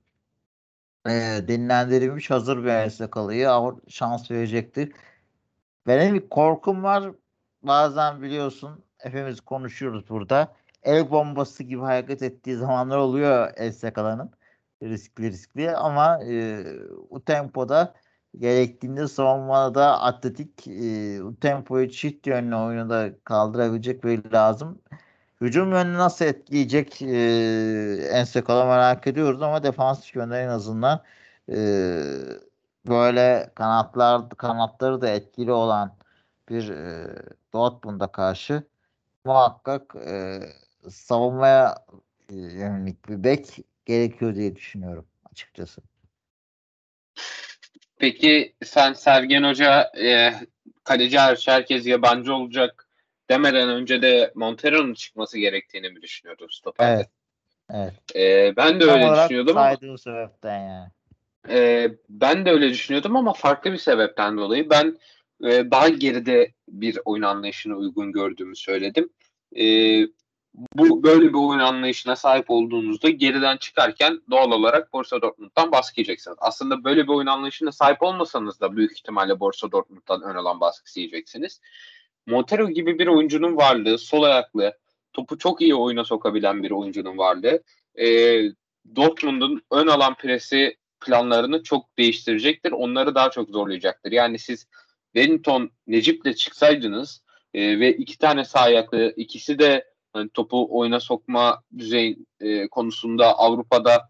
E, 1.08 1.40
dinlendirilmiş 1.48 2.30
hazır 2.30 2.64
bir 2.64 2.68
Ensekala'yı 2.68 3.48
şans 3.88 4.30
verecektir. 4.30 4.92
Benim 5.86 6.14
bir 6.14 6.28
korkum 6.28 6.82
var. 6.82 7.12
Bazen 7.62 8.22
biliyorsun 8.22 8.84
hepimiz 8.98 9.40
konuşuyoruz 9.40 10.08
burada. 10.08 10.54
El 10.82 11.10
bombası 11.10 11.62
gibi 11.62 11.80
hareket 11.80 12.22
ettiği 12.22 12.56
zamanlar 12.56 12.96
oluyor 12.96 13.52
Ensekala'nın. 13.56 14.30
Riskli 14.82 15.30
riskli 15.30 15.76
ama 15.76 16.24
e, 16.24 16.64
o 17.10 17.20
tempoda 17.20 17.94
gerektiğinde 18.38 19.08
savunmada 19.08 20.00
atletik 20.00 20.68
e, 20.68 21.18
tempoyu 21.40 21.90
çift 21.90 22.26
yönlü 22.26 22.56
oyunu 22.56 22.90
da 22.90 23.10
kaldırabilecek 23.24 24.04
bir 24.04 24.32
lazım. 24.32 24.82
Hücum 25.42 25.72
yönünü 25.72 25.98
nasıl 25.98 26.24
etkileyecek 26.24 27.02
e, 27.02 27.16
Ensekala 28.12 28.64
merak 28.64 29.06
ediyoruz 29.06 29.42
ama 29.42 29.62
defans 29.62 30.14
yönde 30.14 30.40
en 30.40 30.48
azından 30.48 31.02
e, 31.48 31.56
böyle 32.88 33.50
kanatlar 33.54 34.28
kanatları 34.28 35.00
da 35.00 35.08
etkili 35.08 35.52
olan 35.52 35.96
bir 36.48 36.68
e, 36.68 37.08
Dortmund'a 37.52 38.12
karşı 38.12 38.62
muhakkak 39.24 39.94
e, 40.06 40.40
savunmaya 40.90 41.84
e, 42.28 42.34
yönelik 42.34 43.08
bir 43.08 43.24
bek 43.24 43.56
gerekiyor 43.86 44.34
diye 44.34 44.56
düşünüyorum 44.56 45.06
açıkçası. 45.32 45.82
Peki 47.98 48.54
sen 48.64 48.92
Sergen 48.92 49.42
Hoca 49.42 49.92
e, 50.02 50.34
kaleci 50.84 51.18
herkes 51.18 51.86
yabancı 51.86 52.34
olacak 52.34 52.88
demeden 53.30 53.68
önce 53.68 54.02
de 54.02 54.32
Montero'nun 54.34 54.94
çıkması 54.94 55.38
gerektiğini 55.38 55.90
mi 55.90 56.02
düşünüyordun 56.02 56.48
stoperde? 56.50 56.94
Evet. 56.94 57.08
Evet. 57.70 58.16
E, 58.16 58.56
ben 58.56 58.80
de 58.80 58.86
Tam 58.86 59.00
öyle 59.00 59.22
düşünüyordum 59.24 59.54
saydığım 59.54 59.98
sebepten 59.98 60.58
yani. 60.68 60.88
e, 61.48 61.90
ben 62.08 62.46
de 62.46 62.50
öyle 62.50 62.70
düşünüyordum 62.70 63.16
ama 63.16 63.32
farklı 63.32 63.72
bir 63.72 63.78
sebepten 63.78 64.36
dolayı 64.36 64.70
ben 64.70 64.98
e, 65.44 65.70
daha 65.70 65.88
geride 65.88 66.52
bir 66.68 66.98
oyun 67.04 67.22
anlayışına 67.22 67.74
uygun 67.74 68.12
gördüğümü 68.12 68.56
söyledim. 68.56 69.10
E, 69.56 69.64
bu 70.54 71.02
böyle 71.02 71.28
bir 71.28 71.34
oyun 71.34 71.58
anlayışına 71.58 72.16
sahip 72.16 72.50
olduğunuzda 72.50 73.10
geriden 73.10 73.56
çıkarken 73.56 74.22
doğal 74.30 74.50
olarak 74.50 74.92
Borussia 74.92 75.22
Dortmund'dan 75.22 75.72
baskı 75.72 76.00
yiyeceksiniz. 76.00 76.36
Aslında 76.40 76.84
böyle 76.84 77.02
bir 77.02 77.08
oyun 77.08 77.26
anlayışına 77.26 77.72
sahip 77.72 78.02
olmasanız 78.02 78.60
da 78.60 78.76
büyük 78.76 78.92
ihtimalle 78.92 79.40
Borussia 79.40 79.72
Dortmund'dan 79.72 80.22
ön 80.22 80.34
alan 80.34 80.60
baskısı 80.60 81.00
yiyeceksiniz. 81.00 81.60
Montero 82.26 82.70
gibi 82.70 82.98
bir 82.98 83.06
oyuncunun 83.06 83.56
varlığı, 83.56 83.98
sol 83.98 84.22
ayaklı, 84.22 84.78
topu 85.12 85.38
çok 85.38 85.60
iyi 85.60 85.74
oyuna 85.74 86.04
sokabilen 86.04 86.62
bir 86.62 86.70
oyuncunun 86.70 87.18
varlığı 87.18 87.62
e, 88.00 88.06
Dortmund'un 88.96 89.62
ön 89.70 89.86
alan 89.86 90.14
presi 90.14 90.76
planlarını 91.00 91.62
çok 91.62 91.98
değiştirecektir. 91.98 92.72
Onları 92.72 93.14
daha 93.14 93.30
çok 93.30 93.50
zorlayacaktır. 93.50 94.12
Yani 94.12 94.38
siz 94.38 94.66
Wellington 95.14 95.70
Necip'le 95.86 96.36
çıksaydınız 96.36 97.22
e, 97.54 97.80
ve 97.80 97.96
iki 97.96 98.18
tane 98.18 98.44
sağ 98.44 98.60
ayaklı 98.60 99.12
ikisi 99.16 99.58
de 99.58 99.84
hani 100.12 100.28
topu 100.28 100.78
oyuna 100.78 101.00
sokma 101.00 101.62
düzey 101.78 102.18
e, 102.40 102.68
konusunda 102.68 103.38
Avrupa'da 103.38 104.08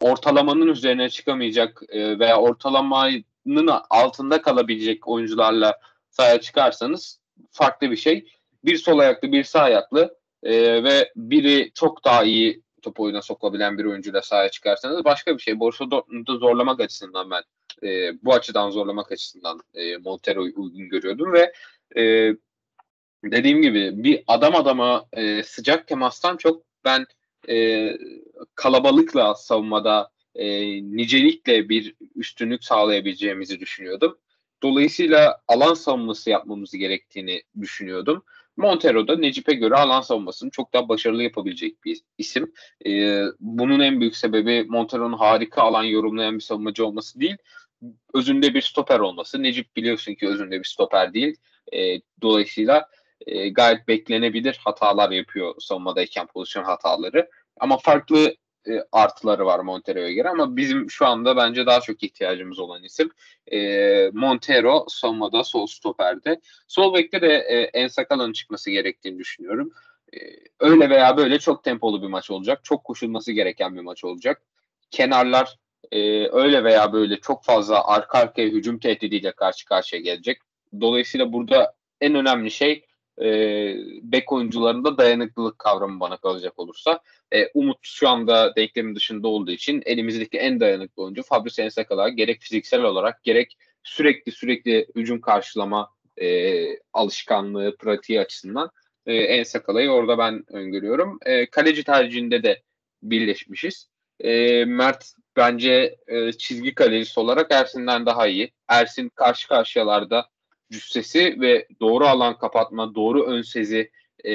ortalamanın 0.00 0.66
üzerine 0.66 1.08
çıkamayacak 1.08 1.82
e, 1.88 2.18
veya 2.18 2.40
ortalamanın 2.40 3.70
altında 3.90 4.42
kalabilecek 4.42 5.08
oyuncularla 5.08 5.74
sahaya 6.10 6.40
çıkarsanız 6.40 7.20
farklı 7.50 7.90
bir 7.90 7.96
şey. 7.96 8.28
Bir 8.64 8.76
sol 8.76 8.98
ayaklı, 8.98 9.32
bir 9.32 9.44
sağ 9.44 9.60
ayaklı 9.60 10.18
e, 10.42 10.84
ve 10.84 11.12
biri 11.16 11.70
çok 11.74 12.04
daha 12.04 12.24
iyi 12.24 12.62
top 12.82 13.00
oyuna 13.00 13.22
sokabilen 13.22 13.78
bir 13.78 13.84
oyuncuyla 13.84 14.22
sahaya 14.22 14.48
çıkarsanız 14.48 15.04
başka 15.04 15.36
bir 15.36 15.42
şey. 15.42 15.60
Borussia 15.60 15.90
Dortmund'u 15.90 16.38
zorlamak 16.38 16.80
açısından 16.80 17.30
ben 17.30 17.42
e, 17.88 18.12
bu 18.24 18.34
açıdan 18.34 18.70
zorlamak 18.70 19.12
açısından 19.12 19.60
e, 19.74 19.96
Montero'yu 19.96 20.52
uygun 20.56 20.88
görüyordum 20.88 21.32
ve 21.32 21.52
e, 21.96 22.34
dediğim 23.24 23.62
gibi 23.62 24.04
bir 24.04 24.24
adam 24.26 24.54
adama 24.54 25.06
e, 25.12 25.42
sıcak 25.42 25.86
temastan 25.86 26.36
çok 26.36 26.62
ben 26.84 27.06
e, 27.48 27.88
kalabalıkla 28.54 29.34
savunmada 29.34 30.10
e, 30.34 30.46
nicelikle 30.82 31.68
bir 31.68 31.94
üstünlük 32.16 32.64
sağlayabileceğimizi 32.64 33.60
düşünüyordum. 33.60 34.18
Dolayısıyla 34.62 35.40
alan 35.48 35.74
savunması 35.74 36.30
yapmamız 36.30 36.72
gerektiğini 36.72 37.42
düşünüyordum. 37.60 38.24
Montero 38.56 39.08
da 39.08 39.16
Necip'e 39.16 39.54
göre 39.54 39.74
alan 39.74 40.00
savunmasını 40.00 40.50
çok 40.50 40.72
daha 40.72 40.88
başarılı 40.88 41.22
yapabilecek 41.22 41.84
bir 41.84 42.00
isim. 42.18 42.52
Ee, 42.86 43.22
bunun 43.40 43.80
en 43.80 44.00
büyük 44.00 44.16
sebebi 44.16 44.66
Montero'nun 44.68 45.18
harika 45.18 45.62
alan 45.62 45.84
yorumlayan 45.84 46.34
bir 46.34 46.40
savunmacı 46.40 46.86
olması 46.86 47.20
değil, 47.20 47.36
özünde 48.14 48.54
bir 48.54 48.62
stoper 48.62 48.98
olması. 48.98 49.42
Necip 49.42 49.76
biliyorsun 49.76 50.14
ki 50.14 50.28
özünde 50.28 50.58
bir 50.58 50.64
stoper 50.64 51.14
değil. 51.14 51.36
E, 51.72 52.00
dolayısıyla 52.22 52.88
e, 53.26 53.48
gayet 53.48 53.88
beklenebilir 53.88 54.60
hatalar 54.64 55.10
yapıyor 55.10 55.54
savunmadayken 55.58 56.26
pozisyon 56.26 56.64
hataları. 56.64 57.30
Ama 57.60 57.78
farklı 57.78 58.34
e, 58.68 58.84
artıları 58.92 59.46
var 59.46 59.60
Montero'ya 59.60 60.12
göre 60.12 60.28
ama 60.28 60.56
bizim 60.56 60.90
şu 60.90 61.06
anda 61.06 61.36
bence 61.36 61.66
daha 61.66 61.80
çok 61.80 62.02
ihtiyacımız 62.02 62.58
olan 62.58 62.84
isim 62.84 63.10
e, 63.52 64.10
Montero 64.12 64.86
savunmada 64.88 65.44
sol 65.44 65.66
stoperde. 65.66 66.40
Sol 66.68 66.94
bekte 66.94 67.22
de 67.22 67.34
e, 67.34 67.60
Ensakala'nın 67.80 68.32
çıkması 68.32 68.70
gerektiğini 68.70 69.18
düşünüyorum. 69.18 69.72
E, 70.12 70.18
öyle 70.60 70.90
veya 70.90 71.16
böyle 71.16 71.38
çok 71.38 71.64
tempolu 71.64 72.02
bir 72.02 72.08
maç 72.08 72.30
olacak. 72.30 72.60
Çok 72.64 72.84
koşulması 72.84 73.32
gereken 73.32 73.76
bir 73.76 73.80
maç 73.80 74.04
olacak. 74.04 74.42
Kenarlar 74.90 75.58
e, 75.92 76.28
öyle 76.28 76.64
veya 76.64 76.92
böyle 76.92 77.20
çok 77.20 77.44
fazla 77.44 77.86
arka 77.86 78.18
arkaya 78.18 78.48
hücum 78.48 78.78
tehdidiyle 78.78 79.32
karşı 79.32 79.64
karşıya 79.64 80.02
gelecek. 80.02 80.38
Dolayısıyla 80.80 81.32
burada 81.32 81.74
en 82.00 82.14
önemli 82.14 82.50
şey 82.50 82.84
e, 83.22 83.28
bek 84.02 84.32
oyuncularında 84.32 84.98
dayanıklılık 84.98 85.58
kavramı 85.58 86.00
bana 86.00 86.16
kalacak 86.16 86.58
olursa. 86.58 87.00
E, 87.32 87.46
Umut 87.54 87.78
şu 87.82 88.08
anda 88.08 88.56
denklemin 88.56 88.94
dışında 88.94 89.28
olduğu 89.28 89.50
için 89.50 89.82
elimizdeki 89.86 90.38
en 90.38 90.60
dayanıklı 90.60 91.02
oyuncu 91.02 91.22
Fabrice 91.22 91.62
Ensakala 91.62 92.08
gerek 92.08 92.40
fiziksel 92.40 92.82
olarak 92.82 93.24
gerek 93.24 93.56
sürekli 93.82 94.32
sürekli 94.32 94.86
hücum 94.96 95.20
karşılama 95.20 95.90
e, 96.20 96.66
alışkanlığı, 96.92 97.76
pratiği 97.76 98.20
açısından 98.20 98.70
e, 99.06 99.14
Ensakala'yı 99.14 99.90
orada 99.90 100.18
ben 100.18 100.44
öngörüyorum. 100.48 101.18
E, 101.26 101.50
kaleci 101.50 101.84
tercihinde 101.84 102.42
de 102.42 102.62
birleşmişiz. 103.02 103.88
E, 104.20 104.64
Mert 104.64 105.12
bence 105.36 105.96
e, 106.06 106.32
çizgi 106.32 106.74
kalecisi 106.74 107.20
olarak 107.20 107.52
Ersin'den 107.52 108.06
daha 108.06 108.26
iyi. 108.26 108.52
Ersin 108.68 109.08
karşı 109.08 109.48
karşıyalarda 109.48 110.28
cüssesi 110.70 111.40
ve 111.40 111.66
doğru 111.80 112.06
alan 112.06 112.38
kapatma, 112.38 112.94
doğru 112.94 113.24
ön 113.24 113.42
sezi 113.42 113.90
e, 114.24 114.32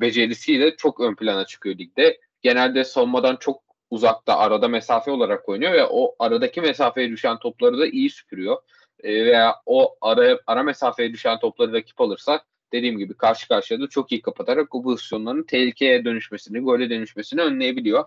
becerisiyle 0.00 0.76
çok 0.76 1.00
ön 1.00 1.14
plana 1.14 1.46
çıkıyor 1.46 1.78
ligde. 1.78 2.20
Genelde 2.42 2.84
savunmadan 2.84 3.36
çok 3.36 3.62
uzakta 3.90 4.38
arada 4.38 4.68
mesafe 4.68 5.10
olarak 5.10 5.48
oynuyor 5.48 5.72
ve 5.72 5.86
o 5.90 6.14
aradaki 6.18 6.60
mesafeye 6.60 7.10
düşen 7.10 7.38
topları 7.38 7.78
da 7.78 7.86
iyi 7.86 8.10
süpürüyor. 8.10 8.56
E, 9.02 9.26
veya 9.26 9.56
o 9.66 9.96
ara, 10.00 10.38
ara 10.46 10.62
mesafeye 10.62 11.12
düşen 11.12 11.38
topları 11.38 11.72
rakip 11.72 12.00
alırsak 12.00 12.46
dediğim 12.72 12.98
gibi 12.98 13.14
karşı 13.14 13.48
karşıya 13.48 13.80
da 13.80 13.88
çok 13.88 14.12
iyi 14.12 14.22
kapatarak 14.22 14.74
o 14.74 14.82
pozisyonların 14.82 15.42
tehlikeye 15.42 16.04
dönüşmesini, 16.04 16.60
gole 16.60 16.90
dönüşmesini 16.90 17.40
önleyebiliyor. 17.40 18.04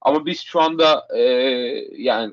Ama 0.00 0.26
biz 0.26 0.40
şu 0.40 0.60
anda 0.60 1.06
e, 1.16 1.20
yani 1.92 2.32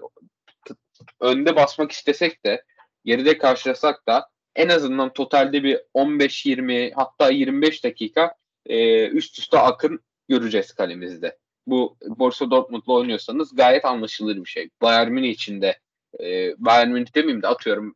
önde 1.20 1.56
basmak 1.56 1.92
istesek 1.92 2.46
de 2.46 2.64
geride 3.08 3.38
karşılasak 3.38 4.08
da 4.08 4.30
en 4.56 4.70
azından 4.70 5.14
totalde 5.14 5.64
bir 5.64 5.80
15-20 5.96 6.94
hatta 6.94 7.30
25 7.30 7.84
dakika 7.84 8.36
e, 8.66 9.08
üst 9.08 9.40
üste 9.40 9.60
akın 9.60 10.00
göreceğiz 10.30 10.74
kalemizde. 10.74 11.38
Bu 11.68 11.98
Borussia 12.08 12.52
Dortmund'la 12.52 12.94
oynuyorsanız 12.94 13.56
gayet 13.56 13.86
anlaşılır 13.86 14.38
bir 14.38 14.50
şey. 14.50 14.70
Bayern 14.82 15.12
Münih 15.12 15.30
için 15.30 15.62
de 15.62 15.80
e, 16.20 16.54
Bayern 16.58 16.90
Münih 16.90 17.16
demeyeyim 17.16 17.42
de 17.42 17.48
atıyorum 17.48 17.96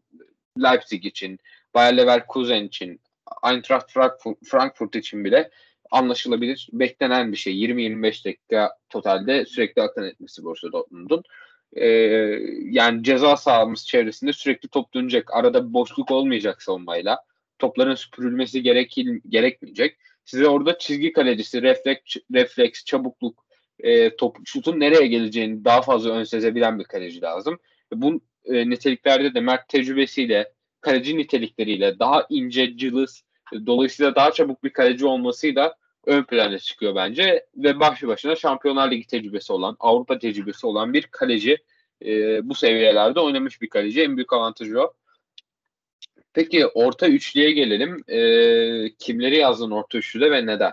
Leipzig 0.63 1.05
için, 1.05 1.39
Bayer 1.73 1.97
Leverkusen 1.97 2.63
için, 2.63 3.01
Eintracht 3.51 3.91
Frankfurt 4.43 4.95
için 4.95 5.25
bile 5.25 5.49
anlaşılabilir, 5.91 6.69
beklenen 6.73 7.31
bir 7.31 7.37
şey. 7.37 7.53
20-25 7.53 8.25
dakika 8.25 8.77
totalde 8.89 9.45
sürekli 9.45 9.81
akın 9.81 10.03
etmesi 10.03 10.43
Borussia 10.43 10.71
Dortmund'un. 10.71 11.23
Ee, 11.73 11.87
yani 12.61 13.03
ceza 13.03 13.37
sahamız 13.37 13.87
çevresinde 13.87 14.33
sürekli 14.33 14.69
top 14.69 14.93
dönecek. 14.93 15.33
Arada 15.33 15.69
bir 15.69 15.73
boşluk 15.73 16.11
olmayacak 16.11 16.61
savunmayla. 16.61 17.19
Topların 17.59 17.95
süpürülmesi 17.95 18.63
gerekil, 18.63 19.19
gerekmeyecek. 19.29 19.97
Size 20.25 20.47
orada 20.47 20.77
çizgi 20.77 21.13
kalecisi, 21.13 21.61
refleks, 21.61 22.15
refleks 22.33 22.85
çabukluk, 22.85 23.45
e, 23.79 24.15
top, 24.15 24.37
şutun 24.45 24.79
nereye 24.79 25.07
geleceğini 25.07 25.65
daha 25.65 25.81
fazla 25.81 26.11
ön 26.11 26.23
sezebilen 26.23 26.79
bir 26.79 26.83
kaleci 26.83 27.21
lazım. 27.21 27.59
Bu 27.93 28.21
e, 28.45 28.69
niteliklerde 28.69 29.33
de 29.33 29.39
Mert 29.39 29.69
tecrübesiyle, 29.69 30.51
kaleci 30.81 31.17
nitelikleriyle 31.17 31.99
daha 31.99 32.25
ince, 32.29 32.77
cılız, 32.77 33.23
dolayısıyla 33.65 34.15
daha 34.15 34.31
çabuk 34.31 34.63
bir 34.63 34.69
kaleci 34.69 35.05
olmasıyla 35.05 35.75
ön 36.05 36.23
plana 36.23 36.59
çıkıyor 36.59 36.95
bence 36.95 37.45
ve 37.55 37.79
başlı 37.79 38.07
başına 38.07 38.35
Şampiyonlar 38.35 38.91
Ligi 38.91 39.07
tecrübesi 39.07 39.53
olan, 39.53 39.77
Avrupa 39.79 40.19
tecrübesi 40.19 40.67
olan 40.67 40.93
bir 40.93 41.03
kaleci. 41.03 41.57
E, 42.05 42.09
bu 42.49 42.55
seviyelerde 42.55 43.19
oynamış 43.19 43.61
bir 43.61 43.69
kaleci. 43.69 44.01
En 44.01 44.17
büyük 44.17 44.33
avantajı 44.33 44.81
o. 44.81 44.93
Peki 46.33 46.67
orta 46.67 47.07
üçlüye 47.07 47.51
gelelim. 47.51 48.03
E, 48.07 48.19
kimleri 48.99 49.37
yazdın 49.37 49.71
orta 49.71 49.97
üçlüde 49.97 50.31
ve 50.31 50.45
neden? 50.45 50.71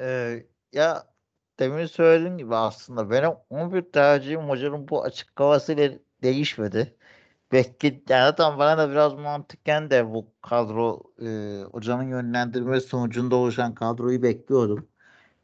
Ee, 0.00 0.44
ya 0.72 1.06
demin 1.58 1.86
söylediğim 1.86 2.38
gibi 2.38 2.54
aslında 2.54 3.10
benim 3.10 3.30
11 3.50 3.82
tercihim 3.82 4.40
hocanın 4.40 4.88
bu 4.88 5.02
açıklamasıyla 5.02 5.92
değişmedi. 6.22 6.95
Bekle, 7.52 7.88
yani 7.88 8.24
zaten 8.24 8.58
bana 8.58 8.78
da 8.78 8.90
biraz 8.90 9.14
mantıken 9.14 9.90
de 9.90 10.14
bu 10.14 10.26
kadro 10.42 11.02
e, 11.22 11.62
hocanın 11.72 12.02
yönlendirme 12.08 12.80
sonucunda 12.80 13.36
oluşan 13.36 13.74
kadroyu 13.74 14.22
bekliyordum. 14.22 14.88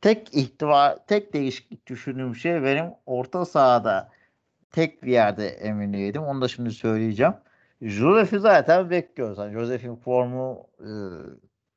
Tek 0.01 0.35
ihtimal, 0.35 0.97
tek 1.07 1.33
değişiklik 1.35 1.87
düşündüğüm 1.87 2.37
şey 2.37 2.63
benim 2.63 2.87
orta 3.07 3.45
sahada 3.45 4.11
tek 4.71 5.03
bir 5.03 5.13
yerde 5.13 5.49
eminiydim. 5.49 6.23
Onu 6.23 6.43
da 6.43 6.49
şimdi 6.49 6.71
söyleyeceğim. 6.71 7.35
Josef'i 7.83 8.41
zaten 8.41 8.91
bekliyoruz. 8.91 9.39
Yani 9.39 9.53
Josef'in 9.53 9.97
formu 9.97 10.67
e, 10.81 10.91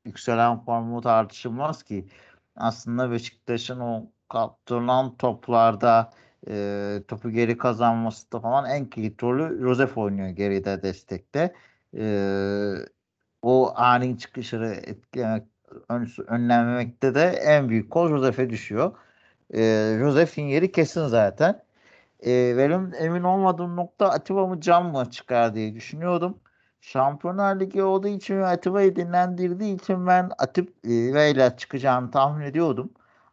yükselen 0.04 0.64
formu 0.64 1.00
tartışılmaz 1.00 1.82
ki. 1.82 2.08
Aslında 2.56 3.10
Beşiktaş'ın 3.10 3.80
o 3.80 4.06
kaptırılan 4.28 5.16
toplarda 5.16 6.12
e, 6.50 7.02
topu 7.08 7.30
geri 7.30 7.58
kazanması 7.58 8.32
da 8.32 8.40
falan 8.40 8.70
en 8.70 8.86
kilit 8.90 9.22
rolü 9.22 9.60
Josef 9.62 9.98
oynuyor 9.98 10.28
geride 10.28 10.82
destekte. 10.82 11.54
E, 11.98 12.06
o 13.42 13.72
ani 13.76 14.18
çıkışları 14.18 14.68
etkilemek, 14.68 15.44
ön, 15.88 16.08
önlenmemekte 16.26 17.14
de 17.14 17.22
en 17.24 17.68
büyük 17.68 17.90
kol 17.90 18.08
Josef'e 18.08 18.50
düşüyor. 18.50 18.92
E, 19.54 19.96
Josef'in 20.00 20.42
yeri 20.42 20.72
kesin 20.72 21.06
zaten. 21.06 21.62
e, 22.26 22.56
benim 22.58 22.92
emin 23.00 23.22
olmadığım 23.22 23.76
nokta 23.76 24.10
Atiba 24.10 24.46
mı 24.46 24.60
Can 24.60 24.86
mı 24.86 25.10
çıkar 25.10 25.54
diye 25.54 25.74
düşünüyordum. 25.74 26.38
Şampiyonlar 26.80 27.60
Ligi 27.60 27.82
olduğu 27.82 28.08
için 28.08 28.40
Atiba'yı 28.40 28.96
dinlendirdiği 28.96 29.74
için 29.76 30.06
ben 30.06 30.30
Atiba 30.38 31.24
ile 31.24 31.56
çıkacağını 31.56 32.10
tahmin 32.10 32.44
ediyordum. 32.44 32.90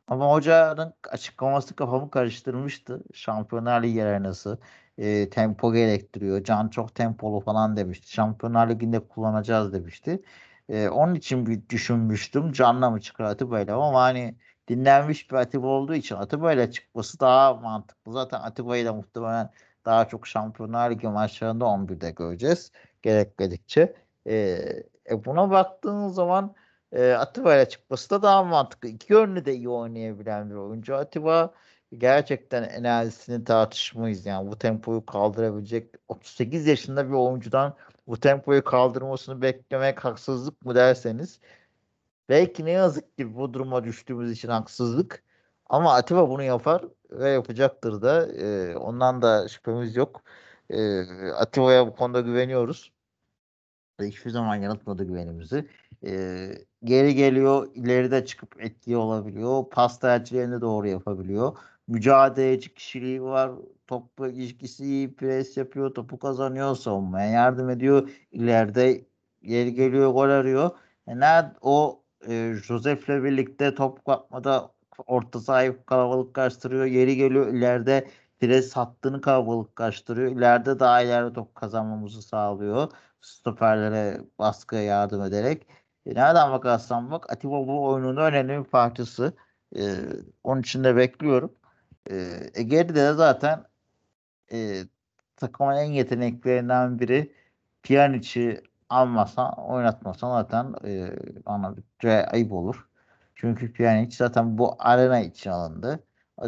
Ama 0.08 0.32
hocanın 0.32 0.94
açıklaması 1.10 1.76
kafamı 1.76 2.10
karıştırmıştı. 2.12 3.04
Şampiyonlar 3.14 3.84
Ligi 3.84 4.04
arenası 4.04 4.60
e, 4.98 5.30
tempo 5.30 5.74
gerektiriyor. 5.74 6.44
Can 6.44 6.68
çok 6.70 6.96
tempolu 6.96 7.40
falan 7.40 7.78
demişti. 7.78 8.14
Şampiyonlar 8.14 8.70
Ligi'nde 8.70 9.00
kullanacağız 9.00 9.74
demişti. 9.74 10.22
E, 10.70 10.90
onun 10.90 11.16
için 11.16 11.46
bir 11.46 11.70
düşünmüştüm. 11.70 12.52
Can'la 12.52 12.90
mı 12.90 13.02
çıkar 13.02 13.24
Atiba 13.26 13.60
ile 13.60 13.72
ama 13.74 14.02
hani 14.02 14.36
dinlenmiş 14.68 15.32
bir 15.32 15.36
Atiba 15.36 15.68
olduğu 15.68 15.96
için 15.96 16.16
Atiba 16.16 16.54
ile 16.54 16.72
çıkması 16.72 17.20
daha 17.20 17.54
mantıklı. 17.54 18.14
Zaten 18.14 18.40
Atiba 18.42 18.78
ile 18.78 18.92
muhtemelen 18.92 19.50
daha 19.86 20.08
çok 20.08 20.28
Şampiyonlar 20.28 20.92
Ligi 20.92 21.08
maçlarında 21.08 21.66
11'de 21.66 22.12
göreceğiz. 22.12 22.72
Gerekledikçe. 23.02 23.96
E, 24.28 24.34
e 25.10 25.26
buna 25.26 25.52
baktığın 25.52 26.08
zaman 26.08 26.56
e, 26.94 27.12
Atiba 27.14 27.56
ile 27.56 27.70
çıkması 27.70 28.10
da 28.10 28.22
daha 28.22 28.44
mantıklı. 28.44 28.90
İki 28.90 29.14
yönlü 29.14 29.46
de 29.46 29.54
iyi 29.56 29.70
oynayabilen 29.70 30.50
bir 30.50 30.56
oyuncu. 30.56 30.96
Atiba 30.96 31.54
gerçekten 31.98 32.64
enerjisini 32.64 33.44
tartışmayız. 33.44 34.26
Yani 34.26 34.52
bu 34.52 34.58
tempoyu 34.58 35.06
kaldırabilecek 35.06 35.96
38 36.08 36.68
yaşında 36.68 37.08
bir 37.10 37.14
oyuncudan 37.14 37.76
bu 38.08 38.20
tempoyu 38.20 38.64
kaldırmasını 38.64 39.42
beklemek 39.42 40.06
haksızlık 40.06 40.66
mı 40.66 40.76
derseniz 40.76 41.40
belki 42.30 42.66
ne 42.66 42.72
yazık 42.72 43.18
ki 43.18 43.36
bu 43.36 43.54
duruma 43.54 43.84
düştüğümüz 43.84 44.32
için 44.32 44.50
haksızlık 44.50 45.24
ama 45.68 45.94
Atiba 45.94 46.30
bunu 46.30 46.44
yapar 46.44 46.86
ve 47.12 47.30
yapacaktır 47.30 48.02
da 48.02 48.28
e, 48.28 48.78
ondan 48.78 49.22
da 49.22 49.48
şüphemiz 49.48 49.96
yok. 49.96 50.24
E, 50.70 51.02
Atiba'ya 51.32 51.88
bu 51.88 51.96
konuda 51.96 52.22
güveniyoruz. 52.22 52.94
Hiçbir 54.02 54.32
zaman 54.32 54.56
yanıltmadı 54.56 55.04
güvenimizi. 55.04 55.70
E, 56.06 56.52
geri 56.84 57.16
geliyor, 57.16 57.70
ileride 57.76 58.26
çıkıp 58.26 58.62
etkili 58.64 58.98
olabiliyor. 58.98 59.64
Pas 59.72 60.00
tercihlerini 60.00 60.62
doğru 60.62 60.88
yapabiliyor 60.88 61.58
mücadeleci 61.88 62.74
kişiliği 62.74 63.24
var. 63.24 63.52
Topla 63.88 64.30
ilişkisi 64.30 64.86
iyi. 64.86 65.16
Pres 65.16 65.58
yapıyor. 65.58 65.94
Topu 65.94 66.20
kazanıyor. 66.20 66.76
Savunmaya 66.76 67.30
yardım 67.30 67.70
ediyor. 67.70 68.10
ileride 68.32 69.06
geri 69.44 69.74
geliyor. 69.74 70.12
Gol 70.12 70.30
arıyor. 70.30 70.72
Yani 71.08 71.52
o 71.62 72.04
e, 72.28 72.54
Josef'le 72.64 73.10
birlikte 73.24 73.76
top 73.76 74.06
kapmada 74.06 74.72
orta 75.08 75.40
sahip 75.40 75.88
kalabalık 75.88 76.34
karıştırıyor. 76.34 76.86
Yeri 76.86 77.16
geliyor. 77.16 77.48
ileride 77.48 78.08
pres 78.40 78.74
hattını 78.74 79.22
kalabalık 79.22 79.76
karıştırıyor. 79.76 80.32
İleride 80.32 80.80
daha 80.80 81.02
ileride 81.02 81.34
top 81.34 81.56
kazanmamızı 81.56 82.22
sağlıyor. 82.22 82.92
Stoperlere 83.22 84.22
baskıya 84.40 84.82
yardım 84.82 85.22
ederek. 85.24 85.68
E, 86.06 86.16
nereden 86.16 86.52
bakarsan 86.52 87.12
bak 87.12 87.34
Atiba 87.34 87.68
bu 87.68 87.86
oyunun 87.86 88.18
önemli 88.18 88.60
bir 88.60 88.70
parçası. 88.70 89.34
E, 89.78 89.82
onun 90.44 90.62
için 90.62 90.84
de 90.84 90.96
bekliyorum. 90.96 91.54
E, 92.12 92.40
Ege'de 92.56 92.96
de 92.96 93.14
zaten 93.14 93.66
e, 94.52 94.84
takımın 95.36 95.76
en 95.76 95.92
yeteneklerinden 95.92 97.00
biri 97.00 97.34
Pjanic'i 97.84 98.62
almasan, 98.90 99.54
oynatmasan 99.58 100.30
zaten 100.30 100.76
e, 100.86 101.12
bana 101.46 101.76
bir 102.04 102.34
ayıp 102.34 102.52
olur. 102.54 102.88
Çünkü 103.36 103.74
Pjanic 103.74 104.16
zaten 104.16 104.58
bu 104.58 104.76
arena 104.80 105.20
için 105.20 105.50
alındı. 105.50 106.00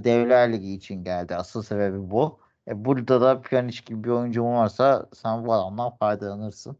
Devler 0.03 0.53
Ligi 0.53 0.73
için 0.73 1.03
geldi. 1.03 1.35
Asıl 1.35 1.63
sebebi 1.63 2.11
bu. 2.11 2.39
E, 2.67 2.85
burada 2.85 3.21
da 3.21 3.41
Pjanic 3.41 3.81
gibi 3.85 4.03
bir 4.03 4.09
oyuncu 4.09 4.43
varsa 4.45 5.05
sen 5.13 5.45
bu 5.45 5.53
adamdan 5.53 5.97
faydalanırsın. 5.97 6.77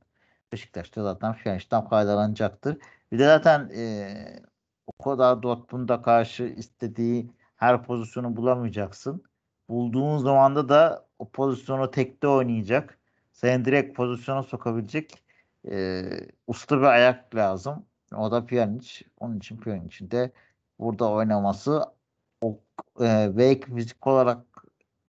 Beşiktaş'ta 0.51 1.03
zaten 1.03 1.33
Pjanic'ten 1.33 1.87
faydalanacaktır. 1.87 2.77
Bir 3.11 3.19
de 3.19 3.25
zaten 3.25 3.69
e, 3.75 4.39
o 4.87 5.03
kadar 5.03 5.43
Dortmund'a 5.43 6.01
karşı 6.01 6.43
istediği 6.43 7.31
her 7.55 7.83
pozisyonu 7.83 8.35
bulamayacaksın. 8.35 9.23
Bulduğun 9.69 10.17
zamanda 10.17 10.69
da 10.69 11.07
o 11.19 11.29
pozisyonu 11.29 11.91
tekte 11.91 12.27
oynayacak. 12.27 12.99
Seni 13.33 13.65
direkt 13.65 13.97
pozisyona 13.97 14.43
sokabilecek 14.43 15.23
e, 15.71 16.03
usta 16.47 16.77
bir 16.79 16.83
ayak 16.83 17.35
lazım. 17.35 17.85
O 18.15 18.31
da 18.31 18.45
Pjanic. 18.45 19.05
Onun 19.19 19.37
için 19.37 19.57
Pjanic'in 19.57 20.11
de 20.11 20.31
burada 20.79 21.11
oynaması 21.11 21.83
o, 22.41 22.59
e, 23.01 23.37
belki 23.37 23.75
fizik 23.75 24.07
olarak 24.07 24.45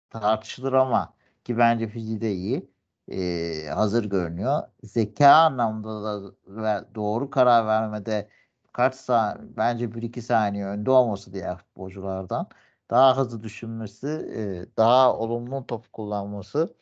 tartışılır 0.09 0.73
ama 0.73 1.13
ki 1.43 1.57
bence 1.57 1.87
fiziği 1.87 2.21
de 2.21 2.33
iyi. 2.33 2.69
E, 3.11 3.67
hazır 3.75 4.05
görünüyor. 4.05 4.63
Zeka 4.83 5.29
anlamda 5.29 6.03
da 6.03 6.33
ve 6.47 6.95
doğru 6.95 7.29
karar 7.29 7.67
vermede 7.67 8.29
kaç 8.73 8.95
saniye 8.95 9.47
bence 9.57 9.95
1-2 9.95 10.21
saniye 10.21 10.65
önde 10.65 10.91
olması 10.91 11.33
diğer 11.33 11.57
futbolculardan 11.57 12.47
daha 12.89 13.17
hızlı 13.17 13.43
düşünmesi, 13.43 14.07
e, 14.07 14.65
daha 14.77 15.17
olumlu 15.17 15.67
top 15.67 15.93
kullanması 15.93 16.73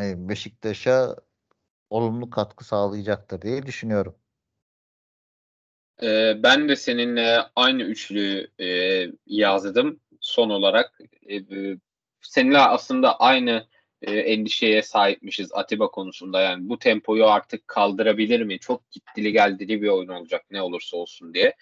e, 0.00 0.28
Beşiktaş'a 0.28 1.16
olumlu 1.90 2.30
katkı 2.30 2.64
sağlayacaktır 2.64 3.42
diye 3.42 3.66
düşünüyorum. 3.66 4.14
Ben 6.42 6.68
de 6.68 6.76
seninle 6.76 7.40
aynı 7.56 7.82
üçlü 7.82 8.50
yazdım 9.26 10.00
son 10.20 10.50
olarak. 10.50 10.98
Seninle 12.20 12.58
aslında 12.58 13.20
aynı 13.20 13.66
e, 14.02 14.12
endişeye 14.12 14.82
sahipmişiz 14.82 15.50
Atiba 15.52 15.90
konusunda. 15.90 16.40
Yani 16.40 16.68
bu 16.68 16.78
tempoyu 16.78 17.26
artık 17.26 17.68
kaldırabilir 17.68 18.40
mi? 18.40 18.58
Çok 18.58 18.90
gittili 18.90 19.32
geldili 19.32 19.82
bir 19.82 19.88
oyun 19.88 20.08
olacak 20.08 20.44
ne 20.50 20.62
olursa 20.62 20.96
olsun 20.96 21.34
diye. 21.34 21.54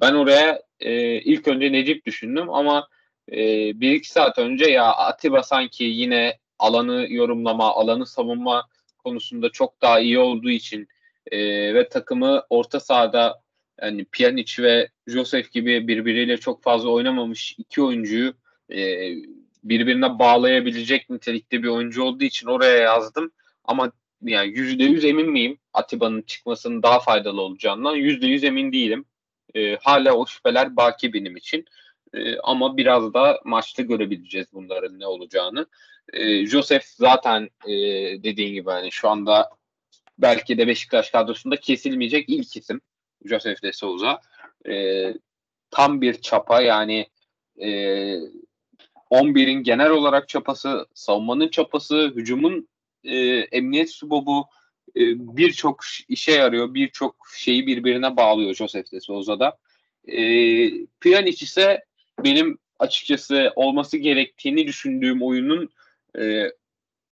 Ben 0.00 0.14
oraya 0.14 0.62
e, 0.80 1.20
ilk 1.20 1.48
önce 1.48 1.72
Necip 1.72 2.06
düşündüm 2.06 2.50
ama 2.50 2.88
e, 3.32 3.36
bir 3.80 3.92
iki 3.92 4.10
saat 4.10 4.38
önce 4.38 4.64
ya 4.64 4.84
Atiba 4.84 5.42
sanki 5.42 5.84
yine 5.84 6.38
alanı 6.58 7.06
yorumlama, 7.10 7.74
alanı 7.74 8.06
savunma 8.06 8.68
konusunda 8.98 9.48
çok 9.48 9.82
daha 9.82 10.00
iyi 10.00 10.18
olduğu 10.18 10.50
için 10.50 10.88
e, 11.30 11.38
ve 11.74 11.88
takımı 11.88 12.42
orta 12.50 12.80
sahada 12.80 13.40
yani 13.82 14.04
Pjanic 14.04 14.62
ve 14.62 14.88
Josef 15.06 15.52
gibi 15.52 15.88
birbiriyle 15.88 16.36
çok 16.36 16.62
fazla 16.62 16.88
oynamamış 16.88 17.54
iki 17.58 17.82
oyuncuyu 17.82 18.34
e, 18.68 19.10
birbirine 19.64 20.18
bağlayabilecek 20.18 21.10
nitelikte 21.10 21.62
bir 21.62 21.68
oyuncu 21.68 22.02
olduğu 22.02 22.24
için 22.24 22.46
oraya 22.46 22.76
yazdım. 22.76 23.32
Ama 23.64 23.92
yani 24.22 24.58
yüzde 24.58 24.84
yüz 24.84 25.04
emin 25.04 25.30
miyim 25.30 25.58
Atiba'nın 25.72 26.22
çıkmasının 26.22 26.82
daha 26.82 27.00
faydalı 27.00 27.40
olacağından? 27.40 27.94
Yüzde 27.94 28.26
yüz 28.26 28.44
emin 28.44 28.72
değilim. 28.72 29.04
E, 29.54 29.76
hala 29.76 30.12
o 30.14 30.26
şüpheler 30.26 30.76
baki 30.76 31.12
benim 31.12 31.36
için. 31.36 31.64
E, 32.14 32.38
ama 32.38 32.76
biraz 32.76 33.14
da 33.14 33.40
maçta 33.44 33.82
görebileceğiz 33.82 34.46
bunların 34.52 35.00
ne 35.00 35.06
olacağını. 35.06 35.66
E, 36.12 36.46
Joseph 36.46 36.84
zaten 36.84 37.48
e, 37.66 37.72
dediğin 38.22 38.54
gibi 38.54 38.70
hani 38.70 38.92
şu 38.92 39.08
anda 39.08 39.50
belki 40.18 40.58
de 40.58 40.66
Beşiktaş 40.66 41.10
kadrosunda 41.10 41.56
kesilmeyecek 41.56 42.28
ilk 42.28 42.56
isim. 42.56 42.80
Joseph 43.24 43.62
de 43.62 43.72
Souza. 43.72 44.20
E, 44.68 45.04
tam 45.70 46.00
bir 46.00 46.20
çapa 46.20 46.62
yani 46.62 47.06
e, 47.62 47.68
11'in 49.10 49.62
genel 49.62 49.90
olarak 49.90 50.28
çapası, 50.28 50.86
savunmanın 50.94 51.48
çapası, 51.48 52.12
hücumun 52.16 52.68
e, 53.04 53.16
emniyet 53.52 53.90
subobu 53.90 54.44
e, 54.96 55.00
birçok 55.36 55.80
işe 56.08 56.32
yarıyor. 56.32 56.74
Birçok 56.74 57.16
şeyi 57.36 57.66
birbirine 57.66 58.16
bağlıyor 58.16 58.54
Joseph 58.54 58.92
de 58.92 59.00
Souza'da. 59.00 59.58
E, 60.08 60.22
Pjanic 61.00 61.44
ise 61.44 61.84
benim 62.24 62.58
açıkçası 62.78 63.52
olması 63.56 63.96
gerektiğini 63.96 64.66
düşündüğüm 64.66 65.22
oyunun 65.22 65.68
e, 66.18 66.44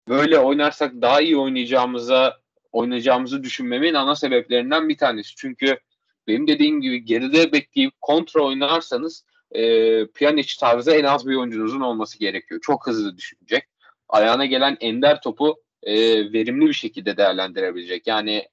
böyle 0.08 0.38
oynarsak 0.38 0.92
daha 1.02 1.20
iyi 1.20 1.36
oynayacağımıza 1.36 2.40
oynayacağımızı 2.72 3.42
düşünmemin 3.42 3.94
ana 3.94 4.16
sebeplerinden 4.16 4.88
bir 4.88 4.96
tanesi. 4.96 5.36
Çünkü 5.36 5.78
benim 6.26 6.46
dediğim 6.46 6.80
gibi 6.80 7.04
geride 7.04 7.52
bekleyip 7.52 8.00
kontra 8.00 8.40
oynarsanız 8.40 9.24
e, 9.50 9.62
Pjanic 10.06 10.56
tarzı 10.60 10.90
en 10.90 11.04
az 11.04 11.26
bir 11.26 11.36
oyuncunuzun 11.36 11.80
olması 11.80 12.18
gerekiyor. 12.18 12.60
Çok 12.60 12.86
hızlı 12.86 13.16
düşünecek. 13.16 13.64
Ayağına 14.08 14.46
gelen 14.46 14.76
ender 14.80 15.20
topu 15.20 15.56
e, 15.82 15.94
verimli 16.32 16.66
bir 16.66 16.72
şekilde 16.72 17.16
değerlendirebilecek. 17.16 18.06
Yani 18.06 18.48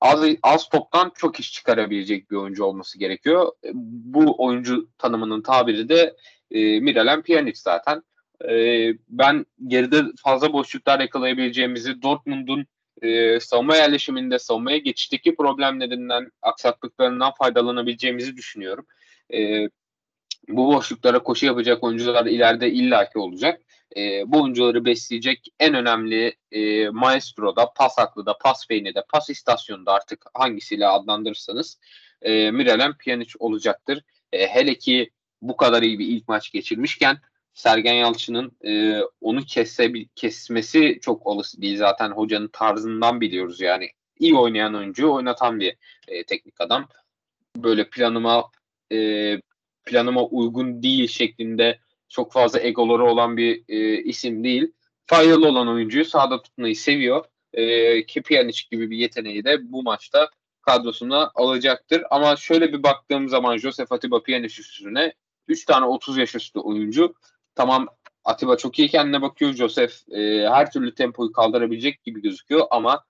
az, 0.00 0.24
az 0.42 0.68
toptan 0.68 1.12
çok 1.16 1.40
iş 1.40 1.52
çıkarabilecek 1.52 2.30
bir 2.30 2.36
oyuncu 2.36 2.64
olması 2.64 2.98
gerekiyor. 2.98 3.52
Bu 3.74 4.44
oyuncu 4.44 4.88
tanımının 4.98 5.42
tabiri 5.42 5.88
de 5.88 6.16
e, 6.50 6.80
Miralem 6.80 7.22
Pjanic 7.22 7.60
zaten. 7.60 8.02
E, 8.48 8.54
ben 9.08 9.46
geride 9.66 10.02
fazla 10.24 10.52
boşluklar 10.52 11.00
yakalayabileceğimizi 11.00 12.02
Dortmund'un 12.02 12.66
e, 13.02 13.40
savunma 13.40 13.76
yerleşiminde 13.76 14.38
savunmaya 14.38 14.78
geçişteki 14.78 15.34
problemlerinden, 15.34 16.30
aksaklıklarından 16.42 17.32
faydalanabileceğimizi 17.38 18.36
düşünüyorum. 18.36 18.86
E, 19.34 19.68
bu 20.48 20.74
boşluklara 20.74 21.22
koşu 21.22 21.46
yapacak 21.46 21.84
oyuncular 21.84 22.26
ileride 22.26 22.70
illaki 22.70 23.18
olacak. 23.18 23.60
E, 23.96 24.32
bu 24.32 24.42
oyuncuları 24.42 24.84
besleyecek 24.84 25.48
en 25.60 25.74
önemli 25.74 26.36
e, 26.52 26.88
maestro'da, 26.88 27.72
pas 27.76 27.98
aklıda, 27.98 28.38
pas 28.38 28.70
de, 28.70 29.04
pas 29.12 29.30
istasyonunda 29.30 29.92
artık 29.92 30.24
hangisiyle 30.34 30.86
adlandırırsanız 30.86 31.78
e, 32.22 32.50
Miralem 32.50 32.96
Pjanic 32.98 33.32
olacaktır. 33.38 34.02
E, 34.32 34.46
hele 34.46 34.74
ki 34.74 35.10
bu 35.42 35.56
kadar 35.56 35.82
iyi 35.82 35.98
bir 35.98 36.06
ilk 36.06 36.28
maç 36.28 36.52
geçirmişken 36.52 37.18
Sergen 37.54 37.94
Yalçın'ın 37.94 38.52
e, 38.64 39.02
onu 39.20 39.44
kesse, 39.44 39.92
kesmesi 40.14 40.98
çok 41.02 41.26
olası 41.26 41.62
değil. 41.62 41.78
Zaten 41.78 42.10
hocanın 42.10 42.48
tarzından 42.48 43.20
biliyoruz 43.20 43.60
yani. 43.60 43.90
iyi 44.18 44.34
oynayan 44.34 44.74
oyuncu 44.74 45.12
oynatan 45.12 45.60
bir 45.60 45.76
e, 46.08 46.24
teknik 46.24 46.60
adam. 46.60 46.88
Böyle 47.56 47.90
planıma 47.90 48.50
e, 48.92 48.96
planıma 49.90 50.24
uygun 50.24 50.82
değil 50.82 51.08
şeklinde 51.08 51.78
çok 52.08 52.32
fazla 52.32 52.60
egoları 52.60 53.04
olan 53.04 53.36
bir 53.36 53.64
e, 53.68 54.02
isim 54.02 54.44
değil. 54.44 54.72
Faydalı 55.06 55.48
olan 55.48 55.68
oyuncuyu 55.68 56.04
sahada 56.04 56.42
tutmayı 56.42 56.76
seviyor. 56.76 57.24
E, 57.52 58.06
ki 58.06 58.22
gibi 58.70 58.90
bir 58.90 58.96
yeteneği 58.96 59.44
de 59.44 59.72
bu 59.72 59.82
maçta 59.82 60.30
kadrosuna 60.62 61.30
alacaktır. 61.34 62.02
Ama 62.10 62.36
şöyle 62.36 62.72
bir 62.72 62.82
baktığım 62.82 63.28
zaman 63.28 63.56
Josef 63.56 63.92
Atiba 63.92 64.22
Pjanic 64.22 64.60
üstüne 64.60 65.12
3 65.48 65.64
tane 65.64 65.86
30 65.86 66.16
yaş 66.16 66.34
üstü 66.34 66.58
oyuncu. 66.58 67.14
Tamam 67.54 67.86
Atiba 68.24 68.56
çok 68.56 68.78
iyi 68.78 68.88
kendine 68.88 69.22
bakıyor. 69.22 69.52
Josef 69.52 70.08
e, 70.10 70.48
her 70.48 70.72
türlü 70.72 70.94
tempoyu 70.94 71.32
kaldırabilecek 71.32 72.04
gibi 72.04 72.22
gözüküyor 72.22 72.66
ama 72.70 73.04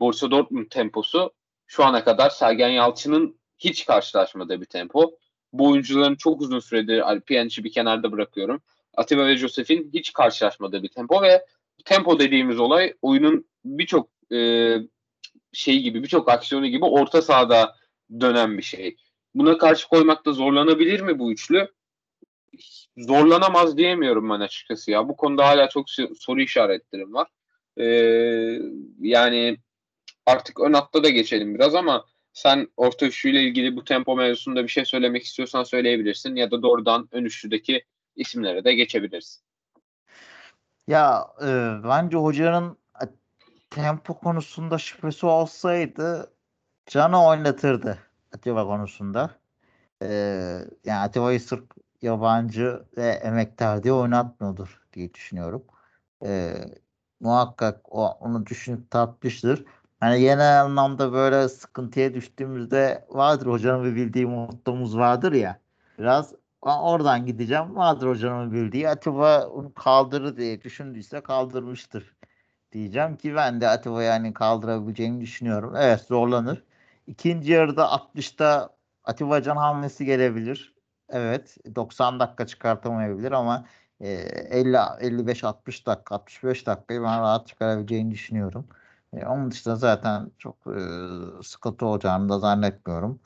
Borussia 0.00 0.30
Dortmund 0.30 0.66
temposu 0.70 1.32
şu 1.66 1.84
ana 1.84 2.04
kadar 2.04 2.30
Sergen 2.30 2.68
Yalçın'ın 2.68 3.40
hiç 3.58 3.86
karşılaşmadığı 3.86 4.60
bir 4.60 4.66
tempo. 4.66 5.18
Bu 5.52 5.68
oyuncuların 5.68 6.16
çok 6.16 6.40
uzun 6.40 6.58
süredir 6.58 7.20
Pjanic'i 7.20 7.64
bir 7.64 7.72
kenarda 7.72 8.12
bırakıyorum. 8.12 8.62
Atiba 8.96 9.26
ve 9.26 9.36
Josef'in 9.36 9.90
hiç 9.94 10.12
karşılaşmadığı 10.12 10.82
bir 10.82 10.88
tempo 10.88 11.22
ve 11.22 11.46
tempo 11.84 12.18
dediğimiz 12.18 12.58
olay 12.58 12.94
oyunun 13.02 13.48
birçok 13.64 14.08
e, 14.32 14.38
şey 15.52 15.80
gibi 15.80 16.02
birçok 16.02 16.28
aksiyonu 16.28 16.66
gibi 16.66 16.84
orta 16.84 17.22
sahada 17.22 17.76
dönen 18.20 18.58
bir 18.58 18.62
şey. 18.62 18.96
Buna 19.34 19.58
karşı 19.58 19.88
koymakta 19.88 20.32
zorlanabilir 20.32 21.00
mi 21.00 21.18
bu 21.18 21.32
üçlü? 21.32 21.68
Zorlanamaz 22.96 23.76
diyemiyorum 23.76 24.30
ben 24.30 24.40
açıkçası 24.40 24.90
ya. 24.90 25.08
Bu 25.08 25.16
konuda 25.16 25.48
hala 25.48 25.68
çok 25.68 25.90
soru 26.18 26.40
işaretlerim 26.40 27.14
var. 27.14 27.28
Ee, 27.76 28.58
yani 29.00 29.56
artık 30.26 30.60
ön 30.60 30.72
hatta 30.72 31.04
da 31.04 31.08
geçelim 31.08 31.54
biraz 31.54 31.74
ama 31.74 32.04
sen 32.38 32.68
orta 32.76 33.06
üçlüyle 33.06 33.42
ilgili 33.42 33.76
bu 33.76 33.84
tempo 33.84 34.16
mevzusunda 34.16 34.62
bir 34.62 34.68
şey 34.68 34.84
söylemek 34.84 35.24
istiyorsan 35.24 35.62
söyleyebilirsin 35.62 36.36
ya 36.36 36.50
da 36.50 36.62
doğrudan 36.62 37.08
ön 37.12 37.24
üçlüdeki 37.24 37.84
isimlere 38.16 38.64
de 38.64 38.74
geçebilirsin. 38.74 39.42
Ya 40.88 41.28
e, 41.42 41.46
bence 41.84 42.16
hocanın 42.16 42.78
tempo 43.70 44.18
konusunda 44.18 44.78
şüphesi 44.78 45.26
olsaydı 45.26 46.32
Can'ı 46.86 47.24
oynatırdı 47.24 47.98
Atiba 48.34 48.64
konusunda. 48.66 49.30
Ee, 50.02 50.58
yani 50.84 50.98
Atiba'yı 50.98 51.40
sırf 51.40 51.64
yabancı 52.02 52.82
ve 52.96 53.06
emektar 53.06 53.82
diye 53.82 53.92
oynatmıyordur 53.92 54.82
diye 54.92 55.14
düşünüyorum. 55.14 55.64
Ee, 56.24 56.54
muhakkak 57.20 57.80
o, 57.94 58.06
onu 58.20 58.46
düşünüp 58.46 58.90
tatmıştır. 58.90 59.64
Hani 60.00 60.20
genel 60.20 60.62
anlamda 60.62 61.12
böyle 61.12 61.48
sıkıntıya 61.48 62.14
düştüğümüzde 62.14 63.06
vardır 63.08 63.46
hocanın 63.46 63.84
bir 63.84 63.96
bildiği 63.96 64.26
mottomuz 64.26 64.96
vardır 64.98 65.32
ya. 65.32 65.60
Biraz 65.98 66.34
oradan 66.62 67.26
gideceğim. 67.26 67.76
Vardır 67.76 68.08
hocanın 68.08 68.52
bildiği. 68.52 68.88
Atiba 68.88 69.46
onu 69.46 69.74
kaldırır 69.74 70.36
diye 70.36 70.62
düşündüyse 70.62 71.20
kaldırmıştır 71.20 72.16
diyeceğim 72.72 73.16
ki 73.16 73.34
ben 73.34 73.60
de 73.60 73.68
Atiba 73.68 74.02
yani 74.02 74.34
kaldırabileceğini 74.34 75.20
düşünüyorum. 75.20 75.74
Evet 75.76 76.00
zorlanır. 76.00 76.64
İkinci 77.06 77.52
yarıda 77.52 77.84
60'ta 77.92 78.70
Atiba 79.04 79.42
Can 79.42 79.56
hamlesi 79.56 80.04
gelebilir. 80.04 80.74
Evet 81.08 81.56
90 81.74 82.20
dakika 82.20 82.46
çıkartamayabilir 82.46 83.32
ama 83.32 83.66
e, 84.00 84.08
50 84.10 84.76
55 85.00 85.44
60 85.44 85.86
dakika 85.86 86.14
65 86.14 86.66
dakikayı 86.66 87.02
ben 87.02 87.20
rahat 87.20 87.46
çıkarabileceğini 87.46 88.10
düşünüyorum. 88.10 88.68
E, 89.16 89.26
onun 89.26 89.50
dışında 89.50 89.76
zaten 89.76 90.30
çok 90.38 90.56
e, 90.66 90.80
sıkıntı 91.42 91.86
olacağını 91.86 92.28
da 92.28 92.38
zannetmiyorum. 92.38 93.20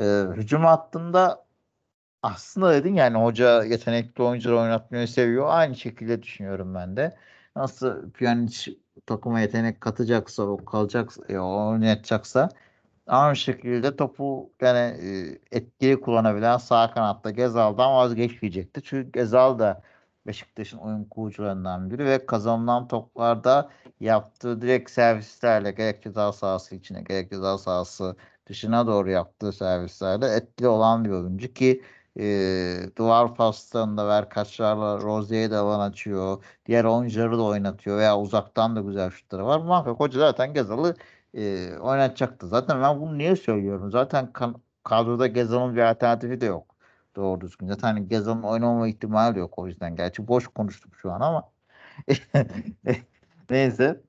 E, 0.00 0.04
hücum 0.36 0.64
hattında 0.64 1.44
aslında 2.22 2.74
dedin 2.74 2.94
yani 2.94 3.18
hoca 3.18 3.64
yetenekli 3.64 4.22
oyuncuları 4.22 4.58
oynatmayı 4.60 5.08
seviyor. 5.08 5.46
Aynı 5.48 5.76
şekilde 5.76 6.22
düşünüyorum 6.22 6.74
ben 6.74 6.96
de. 6.96 7.16
Nasıl 7.56 8.10
Pjanic 8.10 8.72
takıma 9.06 9.40
yetenek 9.40 9.80
katacaksa, 9.80 10.42
o 10.42 10.64
kalacak, 10.64 11.12
e, 11.28 11.38
oynayacaksa 11.38 12.48
aynı 13.06 13.36
şekilde 13.36 13.96
topu 13.96 14.52
yani 14.60 14.78
e, 14.78 15.38
etkili 15.52 16.00
kullanabilen 16.00 16.58
sağ 16.58 16.90
kanatta 16.94 17.30
Gezal'dan 17.30 17.92
vazgeçmeyecekti. 17.94 18.82
Çünkü 18.82 19.12
Gezal 19.12 19.58
da 19.58 19.82
Beşiktaş'ın 20.26 20.78
oyun 20.78 21.04
kurucularından 21.04 21.90
biri 21.90 22.04
ve 22.04 22.26
kazanılan 22.26 22.88
toplarda 22.88 23.70
yaptığı 24.00 24.60
direkt 24.60 24.90
servislerle 24.90 25.70
gerek 25.70 26.02
ceza 26.02 26.32
sahası 26.32 26.74
içine 26.74 27.02
gerek 27.02 27.30
ceza 27.30 27.58
sahası 27.58 28.16
dışına 28.46 28.86
doğru 28.86 29.10
yaptığı 29.10 29.52
servislerle 29.52 30.26
etkili 30.26 30.68
olan 30.68 31.04
bir 31.04 31.10
oyuncu 31.10 31.52
ki 31.52 31.82
e, 32.18 32.76
duvar 32.96 33.34
paslarında 33.34 34.08
verkaçlarla 34.08 35.00
Rozier'e 35.02 35.50
de 35.50 35.56
alan 35.56 35.90
açıyor. 35.90 36.44
Diğer 36.66 36.84
oyuncuları 36.84 37.38
da 37.38 37.42
oynatıyor 37.42 37.98
veya 37.98 38.18
uzaktan 38.18 38.76
da 38.76 38.80
güzel 38.80 39.10
şutları 39.10 39.46
var. 39.46 39.60
Muhakkak 39.60 40.00
hoca 40.00 40.18
zaten 40.18 40.54
Gezal'ı 40.54 40.94
e, 41.34 41.76
oynatacaktı. 41.78 42.48
Zaten 42.48 42.82
ben 42.82 43.00
bunu 43.00 43.18
niye 43.18 43.36
söylüyorum? 43.36 43.90
Zaten 43.90 44.32
kan- 44.32 44.62
kadroda 44.84 45.26
Gezal'ın 45.26 45.76
bir 45.76 45.80
alternatifi 45.82 46.40
de 46.40 46.46
yok. 46.46 46.73
Doğru 47.16 47.40
düzgün. 47.40 47.66
Zaten 47.68 47.88
hani 47.88 48.08
Gezal'ın 48.08 48.42
oynamama 48.42 48.88
ihtimali 48.88 49.38
yok 49.38 49.58
o 49.58 49.66
yüzden. 49.66 49.96
Gerçi 49.96 50.28
boş 50.28 50.46
konuştuk 50.48 50.96
şu 50.96 51.12
an 51.12 51.20
ama. 51.20 51.52
Neyse. 53.50 54.00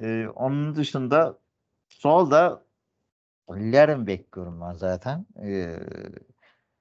E, 0.00 0.28
onun 0.34 0.76
dışında 0.76 1.38
solda 1.88 2.64
Lerin 3.50 4.06
bekliyorum 4.06 4.60
ben 4.60 4.72
zaten. 4.72 5.26
E, 5.42 5.78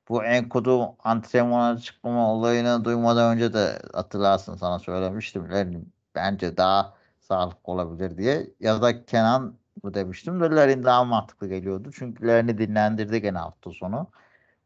bu 0.10 0.24
Enkodu 0.24 0.96
antrenmana 1.00 1.78
çıkmama 1.80 2.34
olayını 2.34 2.86
duymadan 2.86 3.36
önce 3.36 3.54
de 3.54 3.82
hatırlarsın 3.94 4.56
sana 4.56 4.80
söylemiştim. 4.80 5.52
Lerin 5.52 5.94
bence 6.16 6.58
daha 6.58 6.94
sağlıklı 7.20 7.74
olabilir 7.74 8.18
diye. 8.18 8.48
Ya 8.60 8.82
da 8.82 9.06
Kenan 9.06 9.58
bu 9.84 9.94
demiştim. 9.94 10.42
De 10.42 10.46
Lerin 10.56 10.84
daha 10.84 11.04
mantıklı 11.04 11.48
geliyordu. 11.48 11.92
Çünkü 11.94 12.28
Lerin'i 12.28 12.58
dinlendirdi 12.58 13.22
gene 13.22 13.38
hafta 13.38 13.72
sonu. 13.72 14.12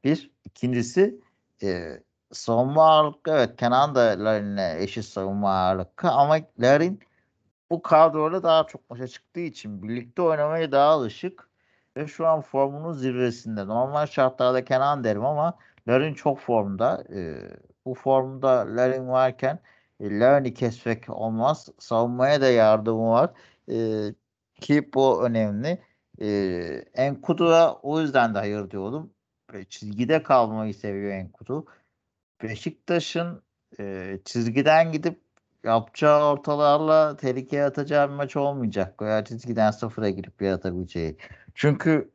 Bir. 0.03 0.31
İkincisi 0.57 1.19
e, 1.63 1.99
savunma 2.31 2.89
ağırlıklı 2.89 3.31
evet 3.31 3.55
Kenan 3.57 3.95
da 3.95 4.01
Larin'le 4.01 4.81
eşit 4.81 5.05
savunma 5.05 5.51
ağırlıklı 5.51 6.11
ama 6.11 6.37
Larin 6.59 6.99
bu 7.69 7.81
kadroyla 7.81 8.43
daha 8.43 8.67
çok 8.67 8.89
başa 8.89 9.07
çıktığı 9.07 9.39
için 9.39 9.83
birlikte 9.83 10.21
oynamaya 10.21 10.71
daha 10.71 10.89
alışık 10.89 11.49
ve 11.97 12.07
şu 12.07 12.27
an 12.27 12.41
formunun 12.41 12.93
zirvesinde. 12.93 13.67
Normal 13.67 14.07
şartlarda 14.07 14.65
Kenan 14.65 15.03
derim 15.03 15.25
ama 15.25 15.57
Larin 15.87 16.13
çok 16.13 16.39
formda. 16.39 17.03
E, 17.15 17.37
bu 17.85 17.93
formda 17.93 18.49
Larin 18.77 19.07
varken 19.07 19.59
e, 19.99 20.19
Larin'i 20.19 20.53
kesmek 20.53 21.09
olmaz. 21.09 21.69
Savunmaya 21.79 22.41
da 22.41 22.49
yardımı 22.49 23.09
var. 23.09 23.31
E, 23.71 23.75
ki 24.61 24.89
bu 24.93 25.25
önemli. 25.25 25.81
E, 26.21 26.27
Enkudu'ya 26.93 27.73
o 27.73 28.01
yüzden 28.01 28.35
de 28.35 28.39
hayır 28.39 28.71
diyordum. 28.71 29.13
Çizgide 29.69 30.23
kalmayı 30.23 30.73
seviyor 30.73 31.11
Enkudu. 31.11 31.65
Beşiktaş'ın 32.43 33.41
e, 33.79 34.19
çizgiden 34.25 34.91
gidip 34.91 35.21
yapacağı 35.63 36.31
ortalarla 36.31 37.17
tehlikeye 37.17 37.65
atacağı 37.65 38.09
bir 38.09 38.13
maç 38.13 38.35
olmayacak. 38.35 39.01
Veya 39.01 39.25
çizgiden 39.25 39.71
sıfıra 39.71 40.09
girip 40.09 40.41
yaratabileceği. 40.41 41.17
Çünkü 41.55 42.11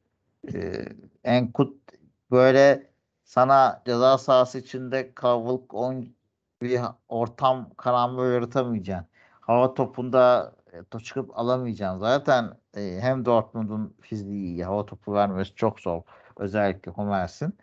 e, 0.54 0.84
Enkut 1.24 1.76
böyle 2.30 2.90
sana 3.24 3.82
ceza 3.86 4.18
sahası 4.18 4.58
içinde 4.58 5.14
kavgalık 5.14 5.74
on 5.74 6.08
bir 6.62 6.80
ortam 7.08 7.70
karambol 7.76 8.26
yaratamayacaksın. 8.26 9.08
Hava 9.40 9.74
topunda 9.74 10.52
e, 10.94 10.98
çıkıp 10.98 11.38
alamayacaksın. 11.38 11.98
Zaten 11.98 12.50
e, 12.76 12.98
hem 13.00 13.24
Dortmund'un 13.24 13.96
fiziği 14.00 14.44
iyi. 14.44 14.64
Hava 14.64 14.86
topu 14.86 15.14
vermesi 15.14 15.54
çok 15.54 15.80
zor. 15.80 16.02
Özellikle 16.36 16.92
Hummels'in. 16.92 17.54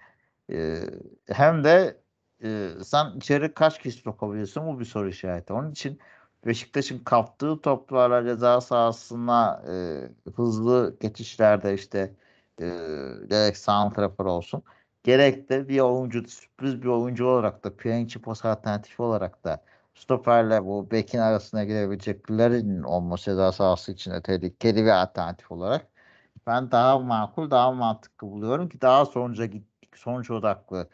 E, 0.51 0.81
hem 1.27 1.63
de 1.63 1.97
e, 2.43 2.69
sen 2.83 3.17
içeri 3.17 3.53
kaç 3.53 3.79
kişi 3.81 3.97
sokabiliyorsun 3.97 4.67
bu 4.67 4.79
bir 4.79 4.85
soru 4.85 5.09
işareti. 5.09 5.53
Onun 5.53 5.71
için 5.71 5.99
Beşiktaş'ın 6.45 6.99
kaptığı 6.99 7.61
toplarla 7.61 8.23
ceza 8.25 8.61
sahasına 8.61 9.63
e, 9.67 10.01
hızlı 10.35 10.97
geçişlerde 10.99 11.73
işte 11.73 12.13
e, 12.61 12.65
gerek 13.29 13.57
santrafor 13.57 14.25
olsun 14.25 14.63
gerek 15.03 15.49
de 15.49 15.69
bir 15.69 15.79
oyuncu 15.79 16.27
sürpriz 16.27 16.81
bir 16.81 16.87
oyuncu 16.87 17.27
olarak 17.27 17.63
da 17.63 17.75
Pjanic'i 17.77 18.21
pas 18.21 18.45
alternatifi 18.45 19.01
olarak 19.01 19.43
da 19.43 19.63
stoperle 19.95 20.65
bu 20.65 20.91
bekin 20.91 21.19
arasına 21.19 21.63
girebileceklerin 21.63 22.83
olması 22.83 23.25
ceza 23.25 23.51
sahası 23.51 23.91
için 23.91 24.11
de 24.11 24.21
tehlikeli 24.21 24.83
bir 24.83 25.01
alternatif 25.01 25.51
olarak 25.51 25.87
ben 26.49 26.71
daha 26.71 26.99
makul, 26.99 27.51
daha 27.51 27.71
mantıklı 27.71 28.27
buluyorum 28.27 28.69
ki 28.69 28.81
daha 28.81 29.05
sonuca 29.05 29.45
gittik, 29.45 29.97
sonuç 29.97 30.31
odaklı. 30.31 30.89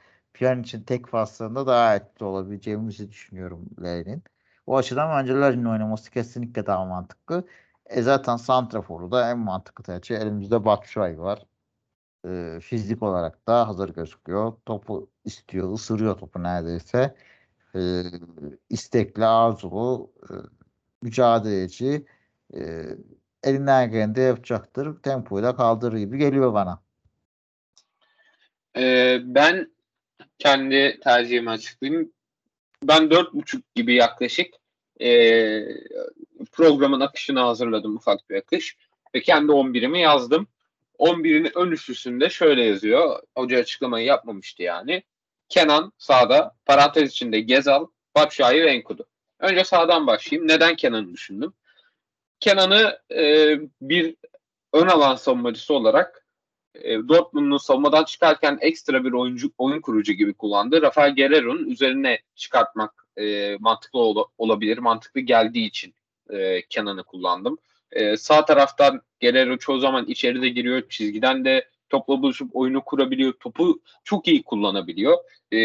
için 0.62 0.84
tek 0.84 1.08
faslında 1.08 1.68
daha 1.68 1.96
etkili 1.96 2.26
olabileceğimizi 2.26 3.10
düşünüyorum 3.12 3.66
Ley'nin. 3.84 4.24
O 4.68 4.78
açıdan 4.78 5.10
bence 5.12 5.34
Larin'in 5.34 5.66
oynaması 5.66 6.12
kesinlikle 6.12 6.66
daha 6.66 6.86
mantıklı. 6.86 7.48
E 7.86 8.02
zaten 8.02 8.38
Santrafor'u 8.38 9.12
da 9.12 9.32
en 9.32 9.40
mantıklı 9.40 9.84
tercih. 9.84 10.18
Elimizde 10.18 10.66
Batshuayi 10.66 11.20
var. 11.20 11.46
E, 12.28 12.60
fizik 12.62 13.04
olarak 13.04 13.48
da 13.48 13.68
hazır 13.68 13.90
gözüküyor. 13.90 14.54
Topu 14.66 15.10
istiyor, 15.26 15.74
ısırıyor 15.74 16.18
topu 16.18 16.44
neredeyse. 16.44 17.16
E, 17.76 18.04
istekli, 18.70 19.26
arzulu, 19.26 20.12
e, 20.24 20.34
mücadeleci. 21.02 22.06
E, 22.56 22.86
elinden 23.46 23.92
geleni 23.92 24.16
de 24.16 24.22
yapacaktır. 24.22 25.02
Tempoyu 25.02 25.44
da 25.44 25.56
kaldırır 25.56 25.98
gibi 25.98 26.18
geliyor 26.18 26.54
bana. 26.54 26.82
Ee, 28.78 29.20
ben 29.24 29.76
kendi 30.40 31.00
tercihimi 31.04 31.50
açıklayayım. 31.50 32.12
Ben 32.84 33.04
4.5 33.04 33.62
gibi 33.76 33.96
yaklaşık 33.96 34.54
e, 35.02 35.10
programın 36.52 37.00
akışını 37.00 37.40
hazırladım 37.40 37.96
ufak 37.96 38.30
bir 38.30 38.36
akış. 38.36 38.78
Ve 39.16 39.22
kendi 39.22 39.52
11'imi 39.52 39.98
yazdım. 39.98 40.48
11'in 41.00 41.52
ön 41.56 41.72
üstüsünde 41.72 42.30
şöyle 42.30 42.64
yazıyor. 42.64 43.20
Hoca 43.36 43.60
açıklamayı 43.60 44.06
yapmamıştı 44.06 44.64
yani. 44.64 45.04
Kenan 45.50 45.92
sağda, 45.98 46.56
parantez 46.66 47.12
içinde 47.12 47.40
Gezal, 47.40 47.88
Batshuayi 48.16 48.64
ve 48.64 48.70
Enkudu. 48.70 49.06
Önce 49.40 49.64
sağdan 49.64 50.08
başlayayım. 50.08 50.48
Neden 50.48 50.76
Kenan'ı 50.76 51.14
düşündüm? 51.14 51.54
Kenan'ı 52.40 53.00
e, 53.16 53.56
bir 53.82 54.16
ön 54.74 54.88
alan 54.88 55.16
savunmacısı 55.16 55.74
olarak 55.74 56.26
e, 56.76 57.08
Dortmund'un 57.08 57.58
savunmadan 57.58 58.04
çıkarken 58.04 58.58
ekstra 58.62 59.04
bir 59.04 59.12
oyuncu 59.12 59.52
oyun 59.58 59.82
kurucu 59.82 60.14
gibi 60.14 60.34
kullandı. 60.34 60.82
Rafael 60.82 61.16
Guerrero'nun 61.16 61.70
üzerine 61.70 62.20
çıkartmak 62.36 63.08
e, 63.18 63.58
mantıklı 63.60 64.00
ol, 64.00 64.26
olabilir. 64.38 64.78
Mantıklı 64.78 65.22
geldiği 65.22 65.68
için 65.68 65.94
e, 66.30 66.62
Kenan'ı 66.62 67.04
kullandım. 67.04 67.58
E, 67.92 68.18
sağ 68.18 68.46
taraftan 68.46 69.02
Guerrero 69.22 69.58
çoğu 69.58 69.80
zaman 69.80 70.06
içeride 70.06 70.50
giriyor. 70.50 70.90
Çizgiden 70.90 71.46
de 71.46 71.70
topla 71.90 72.22
buluşup 72.22 72.56
oyunu 72.56 72.84
kurabiliyor. 72.84 73.34
Topu 73.34 73.82
çok 74.04 74.28
iyi 74.28 74.44
kullanabiliyor. 74.44 75.18
E, 75.54 75.58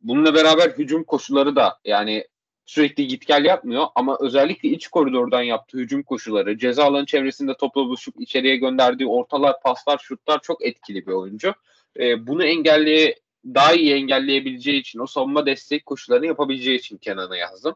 bununla 0.00 0.34
beraber 0.34 0.70
hücum 0.70 1.04
koşulları 1.04 1.56
da 1.56 1.78
yani 1.84 2.26
sürekli 2.66 3.06
git 3.06 3.26
gel 3.26 3.44
yapmıyor 3.44 3.86
ama 3.94 4.18
özellikle 4.20 4.68
iç 4.68 4.88
koridordan 4.88 5.42
yaptığı 5.42 5.78
hücum 5.78 6.02
koşuları, 6.02 6.58
ceza 6.58 6.84
alanı 6.84 7.06
çevresinde 7.06 7.56
topla 7.56 7.80
buluşup 7.80 8.20
içeriye 8.20 8.56
gönderdiği 8.56 9.06
ortalar, 9.06 9.60
paslar, 9.62 9.98
şutlar 9.98 10.40
çok 10.42 10.64
etkili 10.64 11.06
bir 11.06 11.12
oyuncu. 11.12 11.54
E, 11.98 12.26
bunu 12.26 12.44
engelleye 12.44 13.14
daha 13.44 13.72
iyi 13.72 13.94
engelleyebileceği 13.94 14.80
için 14.80 14.98
o 14.98 15.06
savunma 15.06 15.46
destek 15.46 15.86
koşularını 15.86 16.26
yapabileceği 16.26 16.78
için 16.78 16.96
Kenan'a 16.96 17.36
yazdım. 17.36 17.74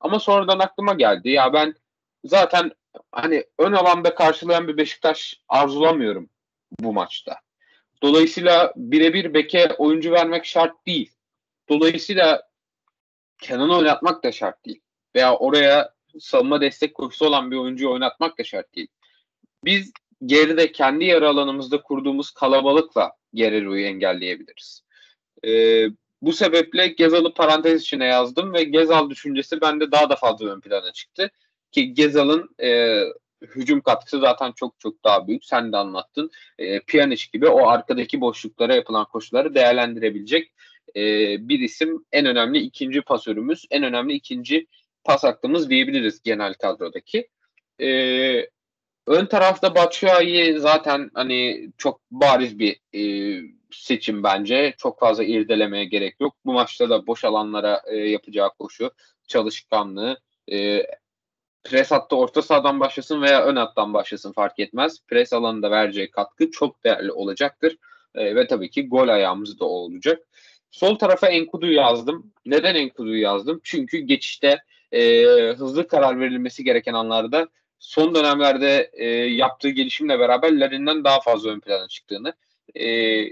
Ama 0.00 0.18
sonradan 0.18 0.58
aklıma 0.58 0.94
geldi. 0.94 1.30
Ya 1.30 1.52
ben 1.52 1.74
zaten 2.24 2.70
hani 3.12 3.44
ön 3.58 3.72
alanda 3.72 4.14
karşılayan 4.14 4.68
bir 4.68 4.76
Beşiktaş 4.76 5.40
arzulamıyorum 5.48 6.28
bu 6.80 6.92
maçta. 6.92 7.36
Dolayısıyla 8.02 8.72
birebir 8.76 9.34
beke 9.34 9.68
oyuncu 9.78 10.12
vermek 10.12 10.44
şart 10.44 10.86
değil. 10.86 11.10
Dolayısıyla 11.68 12.42
Kenan'ı 13.44 13.76
oynatmak 13.76 14.24
da 14.24 14.32
şart 14.32 14.64
değil. 14.66 14.80
Veya 15.14 15.36
oraya 15.36 15.94
savunma 16.20 16.60
destek 16.60 16.94
koşusu 16.94 17.26
olan 17.26 17.50
bir 17.50 17.56
oyuncuyu 17.56 17.90
oynatmak 17.90 18.38
da 18.38 18.44
şart 18.44 18.74
değil. 18.74 18.88
Biz 19.64 19.92
geride 20.26 20.72
kendi 20.72 21.04
yarı 21.04 21.28
alanımızda 21.28 21.82
kurduğumuz 21.82 22.30
kalabalıkla 22.30 23.12
Guerrero'yu 23.32 23.86
engelleyebiliriz. 23.86 24.82
Ee, 25.46 25.86
bu 26.22 26.32
sebeple 26.32 26.86
Gezal'ı 26.86 27.34
parantez 27.34 27.82
içine 27.82 28.04
yazdım 28.04 28.52
ve 28.52 28.64
Gezal 28.64 29.10
düşüncesi 29.10 29.60
bende 29.60 29.92
daha 29.92 30.10
da 30.10 30.16
fazla 30.16 30.46
ön 30.46 30.60
plana 30.60 30.92
çıktı. 30.92 31.30
Ki 31.72 31.94
Gezal'ın 31.94 32.54
e, 32.62 33.00
hücum 33.42 33.80
katkısı 33.80 34.20
zaten 34.20 34.52
çok 34.52 34.80
çok 34.80 35.04
daha 35.04 35.28
büyük. 35.28 35.44
Sen 35.44 35.72
de 35.72 35.76
anlattın. 35.76 36.30
E, 36.58 36.80
Pjanic 36.80 37.24
gibi 37.32 37.48
o 37.48 37.68
arkadaki 37.68 38.20
boşluklara 38.20 38.74
yapılan 38.74 39.04
koşuları 39.04 39.54
değerlendirebilecek 39.54 40.52
e, 40.96 41.02
bir 41.48 41.60
isim. 41.60 42.04
En 42.12 42.26
önemli 42.26 42.58
ikinci 42.58 43.02
pasörümüz. 43.02 43.64
En 43.70 43.82
önemli 43.82 44.12
ikinci 44.12 44.66
pas 45.04 45.24
hakkımız 45.24 45.70
diyebiliriz 45.70 46.22
genel 46.22 46.54
kadrodaki. 46.54 47.28
E, 47.80 47.88
ön 49.06 49.26
tarafta 49.26 49.74
Batshuayi 49.74 50.58
zaten 50.58 51.10
hani 51.14 51.70
çok 51.78 52.00
bariz 52.10 52.58
bir 52.58 52.80
e, 52.94 53.02
seçim 53.70 54.22
bence. 54.22 54.74
Çok 54.78 55.00
fazla 55.00 55.24
irdelemeye 55.24 55.84
gerek 55.84 56.20
yok. 56.20 56.36
Bu 56.44 56.52
maçta 56.52 56.90
da 56.90 57.06
boş 57.06 57.24
alanlara 57.24 57.82
e, 57.86 57.96
yapacağı 57.96 58.50
koşu, 58.58 58.90
çalışkanlığı, 59.28 60.20
e, 60.52 60.86
pres 61.64 61.90
hattı 61.90 62.16
orta 62.16 62.42
sahadan 62.42 62.80
başlasın 62.80 63.22
veya 63.22 63.44
ön 63.44 63.56
hattan 63.56 63.94
başlasın 63.94 64.32
fark 64.32 64.58
etmez. 64.58 64.98
Pres 65.08 65.32
alanında 65.32 65.70
vereceği 65.70 66.10
katkı 66.10 66.50
çok 66.50 66.84
değerli 66.84 67.12
olacaktır. 67.12 67.76
E, 68.14 68.34
ve 68.34 68.46
tabii 68.46 68.70
ki 68.70 68.88
gol 68.88 69.08
ayağımız 69.08 69.60
da 69.60 69.64
olacak. 69.64 70.22
Sol 70.74 70.94
tarafa 70.94 71.26
Enkudu 71.26 71.72
yazdım. 71.72 72.32
Neden 72.46 72.74
Enkudu'yu 72.74 73.20
yazdım? 73.20 73.60
Çünkü 73.64 73.98
geçişte 73.98 74.58
e, 74.92 75.22
hızlı 75.56 75.88
karar 75.88 76.20
verilmesi 76.20 76.64
gereken 76.64 76.94
anlarda 76.94 77.48
son 77.78 78.14
dönemlerde 78.14 78.90
e, 78.92 79.06
yaptığı 79.14 79.68
gelişimle 79.68 80.18
beraber 80.18 80.52
Larin'den 80.52 81.04
daha 81.04 81.20
fazla 81.20 81.50
ön 81.50 81.60
plana 81.60 81.88
çıktığını 81.88 82.32
e, 82.74 83.24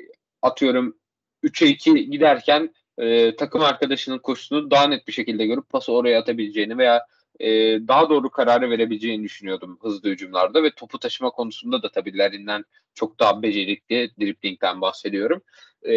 atıyorum 0.43 0.97
3'e 1.45 1.69
2 1.69 2.11
giderken 2.11 2.75
e, 2.99 3.37
takım 3.37 3.63
arkadaşının 3.63 4.19
koşusunu 4.19 4.71
daha 4.71 4.87
net 4.87 5.09
bir 5.09 5.13
şekilde 5.13 5.47
görüp 5.47 5.69
pası 5.69 5.93
oraya 5.93 6.21
atabileceğini 6.21 6.79
veya 6.79 7.07
e, 7.41 7.49
daha 7.89 8.11
doğru 8.11 8.31
kararı 8.31 8.71
verebileceğini 8.71 9.25
düşünüyordum 9.25 9.79
hızlı 9.83 10.11
hücumlarda 10.11 10.63
ve 10.63 10.71
topu 10.71 10.99
taşıma 10.99 11.31
konusunda 11.31 11.83
da 11.83 11.91
tabii 11.91 12.19
Larin'den 12.19 12.65
çok 12.95 13.19
daha 13.19 13.43
becerikli 13.43 14.11
driplingden 14.21 14.81
bahsediyorum. 14.81 15.43
E, 15.89 15.95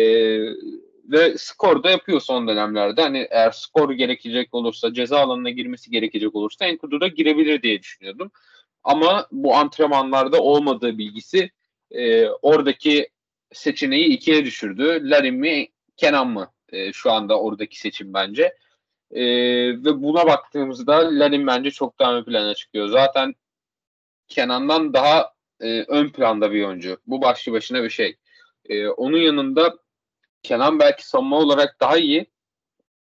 ve 1.11 1.37
skor 1.37 1.83
da 1.83 1.89
yapıyor 1.89 2.19
son 2.19 2.47
dönemlerde. 2.47 3.01
Hani 3.01 3.27
eğer 3.29 3.51
skor 3.51 3.91
gerekecek 3.91 4.53
olursa, 4.53 4.93
ceza 4.93 5.19
alanına 5.19 5.49
girmesi 5.49 5.91
gerekecek 5.91 6.35
olursa 6.35 6.65
Enkudu 6.65 7.01
da 7.01 7.07
girebilir 7.07 7.61
diye 7.61 7.81
düşünüyordum. 7.81 8.31
Ama 8.83 9.27
bu 9.31 9.55
antrenmanlarda 9.55 10.41
olmadığı 10.41 10.97
bilgisi 10.97 11.51
e, 11.91 12.27
oradaki 12.29 13.09
seçeneği 13.53 14.05
ikiye 14.07 14.45
düşürdü. 14.45 15.09
Larin 15.09 15.35
mi, 15.35 15.67
Kenan 15.97 16.27
mı? 16.27 16.51
E, 16.69 16.93
şu 16.93 17.11
anda 17.11 17.39
oradaki 17.39 17.79
seçim 17.79 18.13
bence. 18.13 18.43
E, 19.11 19.23
ve 19.69 20.03
buna 20.03 20.27
baktığımızda 20.27 21.19
Larin 21.19 21.47
bence 21.47 21.71
çok 21.71 21.99
daha 21.99 22.15
ön 22.15 22.23
plana 22.23 22.53
çıkıyor. 22.53 22.87
Zaten 22.87 23.35
Kenan'dan 24.27 24.93
daha 24.93 25.33
e, 25.59 25.81
ön 25.81 26.09
planda 26.09 26.51
bir 26.51 26.63
oyuncu. 26.63 26.97
Bu 27.07 27.21
başlı 27.21 27.51
başına 27.51 27.83
bir 27.83 27.89
şey. 27.89 28.17
E, 28.65 28.87
onun 28.87 29.17
yanında 29.17 29.77
Kenan 30.45 30.79
belki 30.79 31.07
savunma 31.07 31.37
olarak 31.37 31.79
daha 31.79 31.97
iyi 31.97 32.25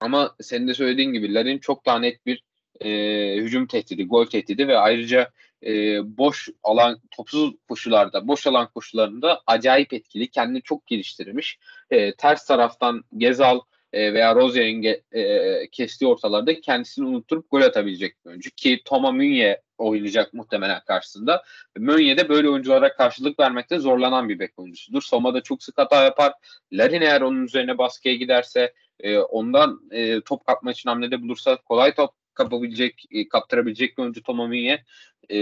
ama 0.01 0.35
senin 0.41 0.69
de 0.69 0.75
söylediğin 0.75 1.13
gibi 1.13 1.35
Larin 1.35 1.59
çok 1.59 1.87
daha 1.87 1.99
net 1.99 2.27
bir 2.27 2.45
e, 2.81 2.91
hücum 3.37 3.67
tehdidi, 3.67 4.05
gol 4.05 4.27
tehdidi 4.27 4.69
ve 4.69 4.79
ayrıca 4.79 5.31
e, 5.67 6.01
boş 6.19 6.49
alan, 6.63 7.01
topsuz 7.11 7.55
koşularda, 7.69 8.29
boş 8.29 8.47
alan 8.47 8.69
koşularında 8.75 9.43
acayip 9.47 9.93
etkili. 9.93 10.31
Kendini 10.31 10.63
çok 10.63 10.87
geliştirmiş. 10.87 11.59
E, 11.91 12.15
ters 12.15 12.47
taraftan 12.47 13.05
Gezal 13.17 13.61
e, 13.93 14.15
veya 14.15 14.35
Rozier'in 14.35 15.03
e, 15.13 15.69
kestiği 15.73 16.09
ortalarda 16.09 16.61
kendisini 16.61 17.07
unutturup 17.07 17.51
gol 17.51 17.63
atabilecek 17.63 18.25
bir 18.25 18.31
oyuncu. 18.31 18.51
Ki 18.51 18.83
Toma 18.85 19.13
Münye 19.13 19.63
oynayacak 19.79 20.35
muhtemelen 20.35 20.81
karşısında. 20.87 21.43
Mönye 21.77 22.17
de 22.17 22.29
böyle 22.29 22.49
oyunculara 22.49 22.93
karşılık 22.93 23.41
vermekte 23.41 23.79
zorlanan 23.79 24.29
bir 24.29 24.39
bek 24.39 24.59
oyuncusudur. 24.59 25.03
Soma 25.03 25.35
da 25.35 25.41
çok 25.41 25.63
sık 25.63 25.79
hata 25.79 26.05
yapar. 26.05 26.33
Larin 26.73 27.01
eğer 27.01 27.21
onun 27.21 27.45
üzerine 27.45 27.79
baskıya 27.79 28.15
giderse 28.15 28.73
e, 29.01 29.19
ondan 29.19 29.81
e, 29.91 30.21
top 30.21 30.47
kapma 30.47 30.71
için 30.71 30.91
hamlede 30.91 31.23
bulursa 31.23 31.57
kolay 31.57 31.95
top 31.95 32.11
kapabilecek, 32.35 33.05
e, 33.11 33.29
kaptırabilecek 33.29 33.99
bir 33.99 34.03
oyuncu 34.03 34.23
Toma 34.23 34.47
Münye. 34.47 34.85
E, 35.29 35.39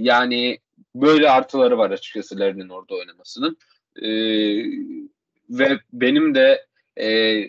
yani 0.00 0.58
böyle 0.94 1.30
artıları 1.30 1.78
var 1.78 1.90
açıkçası 1.90 2.38
Larin'in 2.38 2.68
orada 2.68 2.94
oynamasının. 2.94 3.56
E, 4.02 4.08
ve 5.50 5.78
benim 5.92 6.34
de 6.34 6.66
e, 7.00 7.40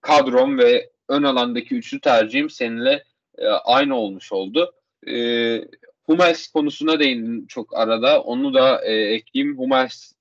kadrom 0.00 0.58
ve 0.58 0.90
ön 1.08 1.22
alandaki 1.22 1.74
üçlü 1.74 2.00
tercihim 2.00 2.50
seninle 2.50 3.04
e, 3.38 3.46
aynı 3.46 3.96
olmuş 3.96 4.32
oldu. 4.32 4.74
E, 5.08 5.14
Hummels 6.04 6.46
konusuna 6.46 7.00
değindim 7.00 7.46
çok 7.46 7.76
arada. 7.76 8.22
Onu 8.22 8.54
da 8.54 8.84
e, 8.84 8.92
ekleyeyim. 8.92 9.58
Hummels 9.58 10.12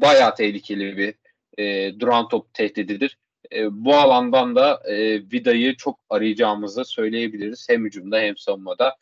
bayağı 0.00 0.34
tehlikeli 0.34 0.96
bir 0.96 1.14
e, 1.62 1.94
duran 2.00 2.28
top 2.28 2.54
tehdididir. 2.54 3.18
E, 3.52 3.84
bu 3.84 3.94
alandan 3.96 4.56
da 4.56 4.82
e, 4.84 5.22
Vida'yı 5.32 5.76
çok 5.76 6.00
arayacağımızı 6.10 6.84
söyleyebiliriz. 6.84 7.68
Hem 7.68 7.84
hücumda 7.84 8.18
hem 8.18 8.36
savunmada. 8.36 8.96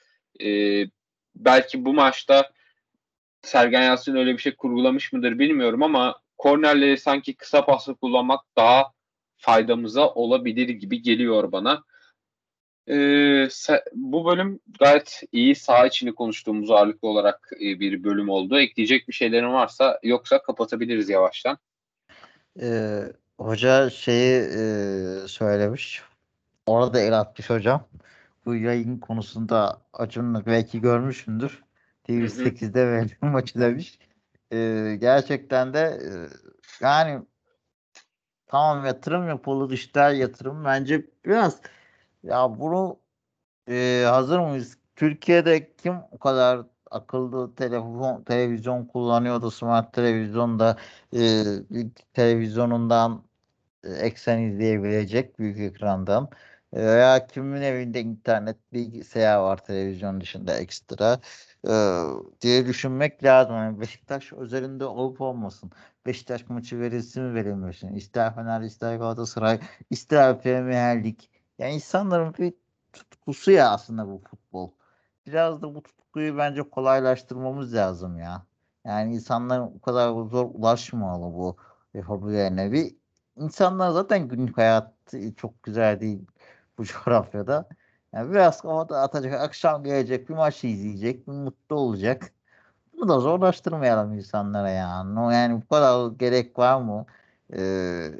E, 0.44 0.48
belki 1.36 1.84
bu 1.84 1.94
maçta 1.94 2.50
Sergen 3.42 3.82
Yalçın 3.82 4.16
öyle 4.16 4.32
bir 4.32 4.38
şey 4.38 4.54
kurgulamış 4.54 5.12
mıdır 5.12 5.38
bilmiyorum 5.38 5.82
ama 5.82 6.20
kornerleri 6.38 6.98
sanki 6.98 7.34
kısa 7.34 7.66
paslı 7.66 7.96
kullanmak 7.96 8.40
daha 8.56 8.84
faydamıza 9.36 10.08
olabilir 10.08 10.68
gibi 10.68 11.02
geliyor 11.02 11.52
bana. 11.52 11.84
Ee, 12.89 13.49
bu 13.95 14.26
bölüm 14.26 14.61
gayet 14.80 15.22
iyi 15.32 15.55
sağ 15.55 15.87
içini 15.87 16.14
konuştuğumuz 16.14 16.70
ağırlıklı 16.70 17.09
olarak 17.09 17.51
e, 17.61 17.80
bir 17.80 18.05
bölüm 18.05 18.28
oldu. 18.28 18.59
Ekleyecek 18.59 19.09
bir 19.09 19.12
şeylerin 19.12 19.53
varsa 19.53 20.01
yoksa 20.03 20.43
kapatabiliriz 20.43 21.09
yavaştan. 21.09 21.59
Ee, 22.62 23.03
hoca 23.39 23.91
şeyi 23.91 24.41
e, 24.41 25.28
söylemiş. 25.28 26.03
Orada 26.66 27.01
el 27.01 27.20
atmış 27.20 27.51
hocam. 27.51 27.89
Bu 28.47 28.55
yayın 28.55 28.99
konusunda 28.99 29.82
Acun'la 29.93 30.47
belki 30.47 30.80
görmüşsündür. 30.80 31.62
TV8'de 32.09 32.87
verdiğim 32.87 33.32
maçı 33.32 33.61
demiş. 33.61 33.99
Ee, 34.53 34.97
gerçekten 35.01 35.74
de 35.74 35.80
e, 35.80 36.11
yani 36.84 37.22
tamam 38.47 38.87
yatırım 38.87 39.28
yapılır 39.28 39.70
işler 39.70 40.12
yatırım 40.12 40.64
bence 40.64 41.07
biraz 41.24 41.61
ya 42.22 42.58
bunu 42.60 43.00
e, 43.68 44.04
hazır 44.08 44.38
mıyız? 44.38 44.78
Türkiye'de 44.96 45.74
kim 45.76 45.94
o 46.12 46.18
kadar 46.18 46.66
akıllı 46.90 47.54
telefon 47.54 48.22
televizyon 48.24 48.86
kullanıyordu 48.86 49.50
smart 49.50 49.92
televizyonda 49.94 50.76
e, 51.16 51.44
televizyonundan 52.12 53.24
e, 53.84 53.90
eksen 53.92 54.38
izleyebilecek 54.42 55.38
büyük 55.38 55.58
ekrandan 55.60 56.30
veya 56.74 57.26
kimin 57.26 57.62
evinde 57.62 58.00
internet 58.00 58.56
bilgisayar 58.72 59.36
var 59.38 59.64
televizyon 59.64 60.20
dışında 60.20 60.58
ekstra 60.58 61.20
e, 61.68 61.72
diye 62.40 62.66
düşünmek 62.66 63.24
lazım. 63.24 63.56
Yani 63.56 63.80
Beşiktaş 63.80 64.32
özelinde 64.32 64.84
olup 64.84 65.20
olmasın. 65.20 65.70
Beşiktaş 66.06 66.48
maçı 66.48 66.80
verilsin 66.80 67.22
mi 67.22 67.34
verilmesin. 67.34 67.94
İster 67.94 68.34
Fener, 68.34 68.60
ister 68.60 68.96
Galatasaray, 68.96 69.60
ister 69.90 70.42
Premier 70.42 71.04
Lig. 71.04 71.18
Yani 71.59 71.74
insanların 71.74 72.34
bir 72.38 72.54
tutkusu 72.92 73.50
ya 73.50 73.70
aslında 73.70 74.09
bu 74.09 74.22
futbol. 74.30 74.70
Biraz 75.26 75.62
da 75.62 75.74
bu 75.74 75.82
tutkuyu 75.82 76.38
bence 76.38 76.62
kolaylaştırmamız 76.62 77.74
lazım 77.74 78.18
ya. 78.18 78.46
Yani 78.84 79.14
insanların 79.14 79.62
o 79.62 79.80
kadar 79.80 80.09
zor 80.09 80.50
ulaşmamalı 80.54 81.34
bu 81.34 81.57
hobilerine. 82.07 82.72
Bir 82.72 82.96
insanlar 83.36 83.90
zaten 83.90 84.28
günlük 84.28 84.59
hayatı 84.59 85.34
çok 85.36 85.62
güzel 85.62 86.00
değil 86.00 86.26
bu 86.78 86.84
coğrafyada. 87.04 87.68
Yani 88.12 88.30
biraz 88.30 88.62
kafada 88.62 89.00
atacak, 89.02 89.40
akşam 89.40 89.84
gelecek, 89.84 90.28
bir 90.28 90.34
maçı 90.34 90.66
izleyecek, 90.66 91.26
bir 91.28 91.32
mutlu 91.32 91.76
olacak. 91.76 92.32
Bunu 92.94 93.09
da 93.09 93.20
zorlaştırmayalım 93.20 94.14
insanlara 94.14 94.70
yani. 94.70 95.34
Yani 95.34 95.62
bu 95.62 95.68
kadar 95.68 96.12
gerek 96.12 96.59
var 96.59 96.80
mı? 96.80 97.07
Ee, 97.52 98.11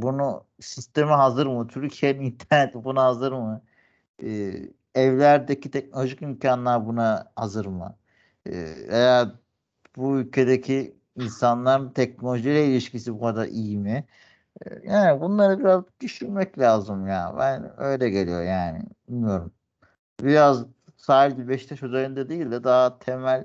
bunu 0.00 0.44
sisteme 0.60 1.12
hazır 1.12 1.46
mı? 1.46 1.68
Türkiye'nin 1.68 2.20
interneti 2.24 2.84
buna 2.84 3.04
hazır 3.04 3.32
mı? 3.32 3.62
Ee, 4.24 4.52
evlerdeki 4.94 5.70
teknolojik 5.70 6.22
imkanlar 6.22 6.86
buna 6.86 7.32
hazır 7.36 7.66
mı? 7.66 7.96
Ee, 8.46 8.52
veya 8.88 9.32
bu 9.96 10.18
ülkedeki 10.18 10.96
insanların 11.16 11.92
teknolojiyle 11.92 12.66
ilişkisi 12.66 13.14
bu 13.14 13.20
kadar 13.20 13.46
iyi 13.46 13.78
mi? 13.78 14.06
Yani 14.84 15.20
bunları 15.20 15.58
biraz 15.58 15.84
düşünmek 16.00 16.58
lazım 16.58 17.06
ya. 17.06 17.34
Ben 17.38 17.80
öyle 17.82 18.10
geliyor 18.10 18.42
yani. 18.42 18.82
Bilmiyorum. 19.08 19.52
Biraz 20.22 20.66
sadece 20.96 21.48
Beşiktaş 21.48 21.82
üzerinde 21.82 22.28
değil 22.28 22.50
de 22.50 22.64
daha 22.64 22.98
temel 22.98 23.44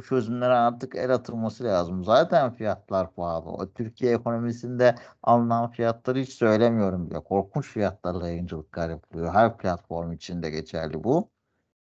bu 0.00 0.04
çözümlere 0.04 0.52
artık 0.52 0.96
el 0.96 1.14
atılması 1.14 1.64
lazım. 1.64 2.04
Zaten 2.04 2.50
fiyatlar 2.54 3.14
pahalı. 3.14 3.50
O 3.50 3.72
Türkiye 3.72 4.14
ekonomisinde 4.14 4.94
alınan 5.22 5.70
fiyatları 5.70 6.18
hiç 6.18 6.32
söylemiyorum 6.32 7.10
bile. 7.10 7.20
Korkunç 7.20 7.66
fiyatlarla 7.66 8.28
yayıncılıklar 8.28 8.90
yapılıyor. 8.90 9.34
Her 9.34 9.58
platform 9.58 10.12
için 10.12 10.42
de 10.42 10.50
geçerli 10.50 11.04
bu. 11.04 11.30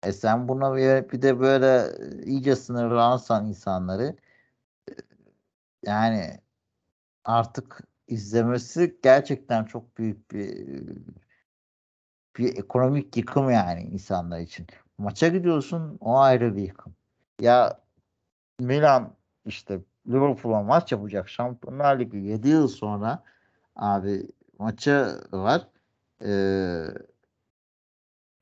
E 0.02 0.12
sen 0.12 0.48
buna 0.48 0.76
bir, 0.76 1.22
de 1.22 1.40
böyle 1.40 1.84
iyice 2.24 2.56
sınırlansan 2.56 3.46
insanları 3.46 4.16
yani 5.86 6.40
artık 7.24 7.80
izlemesi 8.08 8.98
gerçekten 9.02 9.64
çok 9.64 9.98
büyük 9.98 10.30
bir 10.30 10.68
bir 12.38 12.58
ekonomik 12.58 13.16
yıkım 13.16 13.50
yani 13.50 13.82
insanlar 13.82 14.40
için. 14.40 14.66
Maça 14.98 15.28
gidiyorsun 15.28 15.98
o 16.00 16.18
ayrı 16.18 16.56
bir 16.56 16.62
yıkım. 16.62 16.94
Ya 17.40 17.81
Milan 18.60 19.16
işte 19.44 19.80
Liverpool'a 20.08 20.62
maç 20.62 20.92
yapacak. 20.92 21.28
Şampiyonlar 21.28 21.98
Ligi 21.98 22.16
7 22.16 22.48
yıl 22.48 22.68
sonra 22.68 23.22
abi 23.76 24.28
maçı 24.58 25.20
var. 25.32 25.68
Ee, 26.24 26.84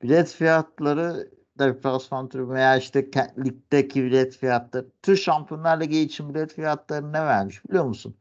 bilet 0.03 0.29
fiyatları 0.29 1.31
deplasman 1.59 2.29
tribü 2.29 2.49
veya 2.49 2.77
işte 2.77 3.09
ligdeki 3.37 4.03
bilet 4.03 4.37
fiyatları 4.37 4.87
tür 5.03 5.15
Şampiyonlar 5.17 5.81
Ligi 5.81 5.99
için 5.99 6.29
bilet 6.29 6.53
fiyatları 6.53 7.13
ne 7.13 7.25
vermiş 7.25 7.65
biliyor 7.65 7.85
musun? 7.85 8.15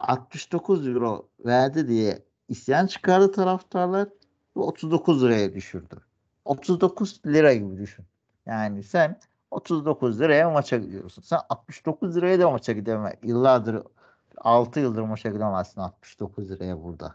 69 0.00 0.88
euro 0.88 1.28
verdi 1.44 1.88
diye 1.88 2.22
isyan 2.48 2.86
çıkardı 2.86 3.32
taraftarlar 3.32 4.08
ve 4.56 4.60
39 4.60 5.22
liraya 5.24 5.54
düşürdü. 5.54 5.96
39 6.44 7.20
lira 7.26 7.54
gibi 7.54 7.78
düşün. 7.78 8.04
Yani 8.46 8.82
sen 8.82 9.20
39 9.50 10.20
liraya 10.20 10.50
maça 10.50 10.76
gidiyorsun. 10.76 11.22
Sen 11.22 11.38
69 11.48 12.16
liraya 12.16 12.40
da 12.40 12.50
maça 12.50 12.72
gidemez. 12.72 13.14
Yıllardır 13.22 13.82
6 14.36 14.80
yıldır 14.80 15.02
maça 15.02 15.30
gidemezsin 15.30 15.80
69 15.80 16.50
liraya 16.50 16.82
burada. 16.82 17.14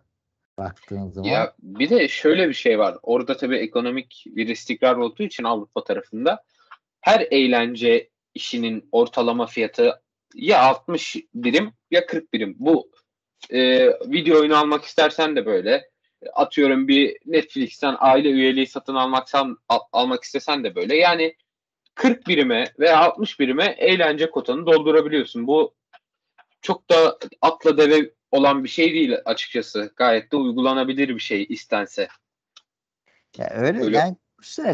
Baktığın 0.58 1.10
zaman. 1.10 1.30
Ya 1.30 1.54
bir 1.60 1.90
de 1.90 2.08
şöyle 2.08 2.50
bir 2.50 2.54
şey 2.54 2.80
var. 2.80 2.98
Orada 3.04 3.38
tabii 3.38 3.58
ekonomik 3.58 4.24
bir 4.28 4.48
istikrar 4.48 4.96
olduğu 4.96 5.24
için 5.24 5.44
Avrupa 5.44 5.84
tarafında 5.84 6.44
her 7.02 7.28
eğlence 7.32 8.10
işinin 8.34 8.90
ortalama 8.92 9.46
fiyatı 9.46 10.02
ya 10.36 10.62
60 10.64 11.16
birim 11.34 11.74
ya 11.92 12.06
40 12.06 12.34
birim. 12.34 12.56
Bu 12.60 12.90
e, 13.50 13.88
video 13.88 14.40
oyunu 14.40 14.58
almak 14.58 14.84
istersen 14.84 15.36
de 15.36 15.46
böyle. 15.46 15.90
Atıyorum 16.34 16.88
bir 16.88 17.18
Netflix'ten 17.26 17.96
aile 18.00 18.30
üyeliği 18.30 18.68
satın 18.68 18.96
almaksan 18.96 19.58
al, 19.70 19.80
almak 19.92 20.24
istesen 20.24 20.64
de 20.64 20.76
böyle. 20.76 20.96
Yani 20.96 21.36
40 21.96 22.28
birime 22.28 22.66
veya 22.80 23.00
60 23.00 23.40
birime 23.40 23.66
eğlence 23.66 24.32
kotanı 24.32 24.66
doldurabiliyorsun. 24.66 25.48
Bu 25.48 25.74
çok 26.62 26.90
da 26.90 27.18
atla 27.42 27.78
deve 27.78 28.12
olan 28.32 28.64
bir 28.64 28.70
şey 28.70 28.94
değil 28.94 29.16
açıkçası. 29.26 29.94
Gayet 29.96 30.32
de 30.32 30.36
uygulanabilir 30.36 31.10
bir 31.10 31.20
şey 31.20 31.46
istense. 31.50 32.08
Ya 33.38 33.50
öyle, 33.50 33.84
öyle. 33.84 33.98
yani 33.98 34.16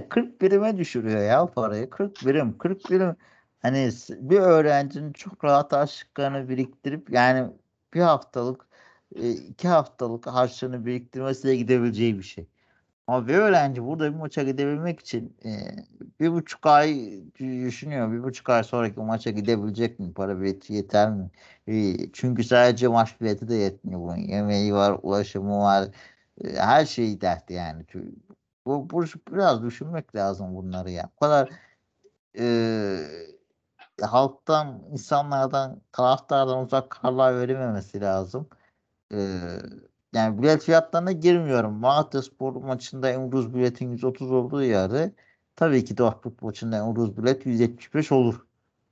40 0.09 0.41
birime 0.41 0.77
düşürüyor 0.77 1.21
ya 1.21 1.45
parayı. 1.45 1.89
40 1.89 2.25
birim, 2.25 2.57
40 2.57 2.91
birim 2.91 3.15
hani 3.61 3.89
bir 4.09 4.39
öğrencinin 4.39 5.13
çok 5.13 5.43
rahat 5.43 5.73
aşıklarını 5.73 6.49
biriktirip 6.49 7.09
yani 7.09 7.49
bir 7.93 8.01
haftalık 8.01 8.67
iki 9.49 9.67
haftalık 9.67 10.27
harçlığını 10.27 10.85
biriktirmesiyle 10.85 11.55
gidebileceği 11.55 12.17
bir 12.17 12.23
şey. 12.23 12.47
Ama 13.11 13.27
bir 13.27 13.33
öğrenci 13.33 13.83
burada 13.85 14.13
bir 14.13 14.17
maça 14.17 14.43
gidebilmek 14.43 14.99
için 14.99 15.37
e, 15.45 15.49
bir 16.19 16.31
buçuk 16.31 16.65
ay 16.65 17.11
düşünüyor. 17.39 18.11
Bir 18.11 18.23
buçuk 18.23 18.49
ay 18.49 18.63
sonraki 18.63 18.99
maça 18.99 19.31
gidebilecek 19.31 19.99
mi? 19.99 20.13
Para 20.13 20.41
bileti 20.41 20.73
yeter 20.73 21.09
mi? 21.11 21.31
E, 21.67 21.97
çünkü 22.13 22.43
sadece 22.43 22.87
maç 22.87 23.21
bileti 23.21 23.49
de 23.49 23.55
yetmiyor 23.55 24.01
bunun. 24.01 24.17
Yemeği 24.17 24.73
var, 24.73 24.99
ulaşımı 25.03 25.59
var. 25.59 25.89
E, 26.43 26.53
her 26.55 26.85
şeyi 26.85 27.21
dert 27.21 27.49
yani. 27.49 27.85
Bu, 28.65 28.89
bu 28.89 29.03
biraz 29.31 29.63
düşünmek 29.63 30.15
lazım 30.15 30.55
bunları 30.55 30.91
ya. 30.91 31.09
Bu 31.15 31.19
kadar 31.19 31.49
e, 32.39 32.45
halktan, 34.01 34.83
insanlardan, 34.91 35.81
taraftardan 35.91 36.63
uzak 36.65 36.89
karlar 36.89 37.39
verilmemesi 37.39 38.01
lazım. 38.01 38.49
Ee, 39.13 39.17
yani 40.13 40.41
bilet 40.41 40.63
fiyatlarına 40.63 41.11
girmiyorum. 41.11 41.73
Malatya 41.73 42.21
Spor 42.21 42.55
maçında 42.55 43.09
en 43.09 43.27
ucuz 43.27 43.53
biletin 43.53 43.91
130 43.91 44.31
olduğu 44.31 44.63
yerde 44.63 45.13
tabii 45.55 45.85
ki 45.85 45.97
Dortmund 45.97 46.35
maçında 46.41 46.77
en 46.77 46.91
ucuz 46.91 47.17
bilet 47.17 47.45
175 47.45 48.11
olur. 48.11 48.45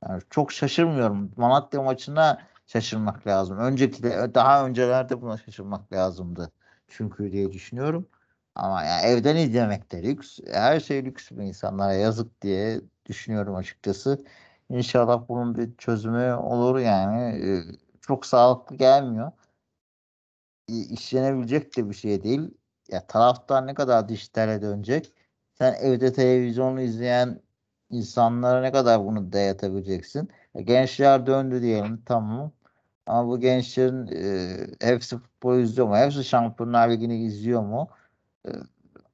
Yani 0.10 0.22
çok 0.30 0.52
şaşırmıyorum. 0.52 1.32
Malatya 1.38 1.82
maçına 1.84 2.42
şaşırmak 2.68 3.28
lazım. 3.28 3.58
Önceki 3.58 4.04
de 4.04 4.34
daha 4.36 4.66
öncelerde 4.68 5.22
buna 5.22 5.38
şaşırmak 5.38 5.94
lazımdı. 5.94 6.52
Çünkü 6.88 7.32
diye 7.32 7.52
düşünüyorum. 7.52 8.08
Ama 8.56 8.84
yani 8.84 9.02
evden 9.06 9.36
izlemek 9.36 9.92
de 9.92 10.04
lüks. 10.04 10.40
Her 10.52 10.80
şey 10.80 11.06
lüks 11.06 11.32
bir 11.32 11.44
insanlara 11.44 11.94
yazık 11.94 12.42
diye 12.42 12.82
düşünüyorum 13.06 13.56
açıkçası. 13.56 14.26
İnşallah 14.70 15.28
bunun 15.30 15.56
bir 15.56 15.78
çözümü 15.78 16.34
olur 16.34 16.80
yani. 16.80 17.42
Çok 18.02 18.26
sağlıklı 18.26 18.76
gelmiyor. 18.76 19.32
İşlenebilecek 20.70 21.78
de 21.78 21.90
bir 21.90 21.96
şey 21.96 22.24
değil. 22.24 22.52
Ya 22.90 23.08
taraftar 23.08 23.68
ne 23.68 23.74
kadar 23.74 24.10
dijitale 24.10 24.62
dönecek? 24.62 25.14
Sen 25.54 25.74
evde 25.74 26.14
televizyonu 26.14 26.82
izleyen 26.82 27.42
insanlara 27.90 28.62
ne 28.62 28.72
kadar 28.72 29.06
bunu 29.06 29.34
dayatabileceksin? 29.34 30.30
Ya 30.56 30.62
gençler 30.62 31.26
döndü 31.26 31.62
diyelim 31.62 32.02
tamam. 32.06 32.52
Ama 33.06 33.30
bu 33.30 33.40
gençlerin 33.40 34.08
e, 34.08 34.88
hepsi 34.88 35.18
futbol 35.18 35.58
izliyor 35.60 35.88
mu? 35.88 35.98
Hepsi 35.98 36.24
Şampiyonlar 36.24 36.90
Ligi'ni 36.92 37.24
izliyor 37.26 37.62
mu? 37.62 37.90
E, 38.48 38.52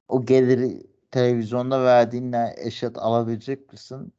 o 0.08 0.24
geliri 0.26 0.86
televizyonda 1.10 1.84
verdiğinle 1.84 2.54
eşit 2.58 2.98
alabilecek 2.98 3.72
misin? 3.72 4.12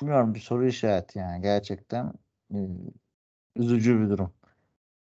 Bilmiyorum 0.00 0.34
bir 0.34 0.40
soru 0.40 0.66
işareti 0.66 1.18
yani 1.18 1.42
gerçekten 1.42 2.12
e, 2.54 2.58
üzücü 3.56 4.00
bir 4.00 4.10
durum. 4.10 4.32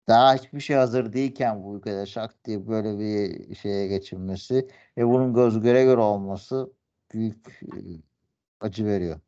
Daha 0.09 0.35
hiçbir 0.35 0.61
şey 0.61 0.77
hazır 0.77 1.13
değilken 1.13 1.63
bu 1.63 1.79
ülkede 1.79 2.07
şak 2.07 2.45
diye 2.45 2.69
böyle 2.69 2.99
bir 2.99 3.55
şeye 3.55 3.87
geçilmesi 3.87 4.69
ve 4.97 5.07
bunun 5.07 5.35
göz 5.35 5.61
göre 5.61 5.85
göre 5.85 6.01
olması 6.01 6.73
büyük 7.13 7.61
acı 8.61 8.87
veriyor. 8.87 9.21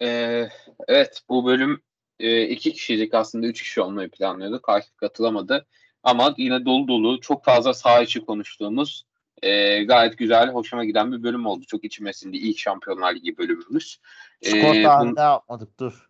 Ee, 0.00 0.48
evet 0.88 1.22
bu 1.28 1.46
bölüm 1.46 1.82
e, 2.18 2.42
iki 2.42 2.72
kişiydik 2.72 3.14
aslında 3.14 3.46
üç 3.46 3.62
kişi 3.62 3.80
olmayı 3.80 4.10
planlıyorduk. 4.10 4.68
Akif 4.68 4.96
katılamadı. 4.96 5.66
Ama 6.02 6.34
yine 6.38 6.64
dolu 6.64 6.88
dolu 6.88 7.20
çok 7.20 7.44
fazla 7.44 7.74
saha 7.74 8.02
içi 8.02 8.24
konuştuğumuz 8.24 9.04
e, 9.42 9.84
gayet 9.84 10.18
güzel, 10.18 10.48
hoşuma 10.48 10.84
giden 10.84 11.12
bir 11.12 11.22
bölüm 11.22 11.46
oldu. 11.46 11.64
Çok 11.66 11.84
içime 11.84 12.12
sindi 12.12 12.36
ilk 12.36 12.58
Şampiyonlar 12.58 13.14
Ligi 13.14 13.38
bölümümüz. 13.38 14.00
Skor 14.42 14.74
ee, 14.74 14.82
tahmini 14.82 15.16
bun... 15.16 15.22
yapmadık 15.22 15.80
dur. 15.80 16.09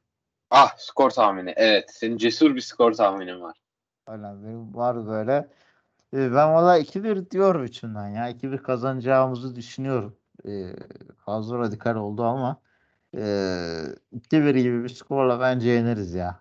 Ah 0.51 0.75
skor 0.79 1.11
tahmini 1.11 1.53
evet. 1.57 1.91
Senin 1.91 2.17
cesur 2.17 2.55
bir 2.55 2.61
skor 2.61 2.93
tahminin 2.93 3.41
var. 3.41 3.59
Aynen 4.07 4.45
benim 4.45 4.75
var 4.75 5.07
böyle. 5.07 5.49
Ee, 6.15 6.17
ben 6.17 6.55
valla 6.55 6.79
2-1 6.79 7.31
diyorum 7.31 7.65
içimden 7.65 8.09
ya. 8.09 8.31
2-1 8.31 8.59
kazanacağımızı 8.59 9.57
düşünüyorum. 9.57 10.17
Ee, 10.47 10.73
fazla 11.25 11.59
radikal 11.59 11.97
oldu 11.97 12.23
ama 12.23 12.61
e, 13.15 13.21
2-1 14.13 14.59
gibi 14.59 14.85
bir 14.85 14.89
skorla 14.89 15.41
bence 15.41 15.71
yeneriz 15.71 16.15
ya. 16.15 16.41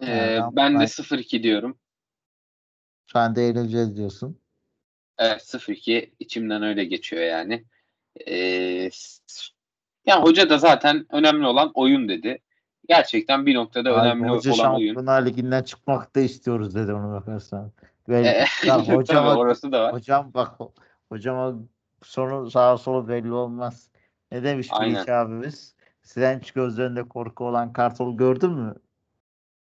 Yani 0.00 0.12
ee, 0.12 0.40
ben 0.52 0.80
de 0.80 0.84
0-2 0.84 1.42
diyorum. 1.42 1.78
Sen 3.12 3.36
de 3.36 3.40
yenileceğiz 3.40 3.96
diyorsun. 3.96 4.38
Evet 5.18 5.42
0-2 5.42 6.10
içimden 6.18 6.62
öyle 6.62 6.84
geçiyor 6.84 7.22
yani. 7.22 7.64
Ee, 8.26 8.90
yani 10.06 10.22
hoca 10.22 10.50
da 10.50 10.58
zaten 10.58 11.06
önemli 11.10 11.46
olan 11.46 11.70
oyun 11.74 12.08
dedi. 12.08 12.38
Gerçekten 12.88 13.46
bir 13.46 13.54
noktada 13.54 13.90
Abi, 13.90 14.00
önemli 14.00 14.28
hoca 14.28 14.52
olan 14.52 14.74
oyun. 14.74 14.86
Şampiyonlar 14.86 15.26
Ligi'nden 15.26 15.62
çıkmak 15.62 16.16
da 16.16 16.20
istiyoruz 16.20 16.74
dedi 16.74 16.92
onu 16.92 17.12
bakarsan. 17.12 17.72
Ve, 18.08 18.20
ya, 18.66 18.78
hocam, 18.96 19.26
orası 19.26 19.72
da 19.72 19.82
var. 19.82 19.92
Hocam 19.92 20.30
bak 20.34 20.54
hocama 21.08 21.54
sonu 22.02 22.50
sağa 22.50 22.78
solu 22.78 23.08
belli 23.08 23.32
olmaz. 23.32 23.90
Ne 24.32 24.42
demiş 24.42 24.68
bir 24.80 25.08
abimiz? 25.08 25.74
Sirenç 26.02 26.50
gözlerinde 26.50 27.08
korku 27.08 27.44
olan 27.44 27.72
Kartal 27.72 28.16
gördün 28.16 28.50
mü? 28.50 28.74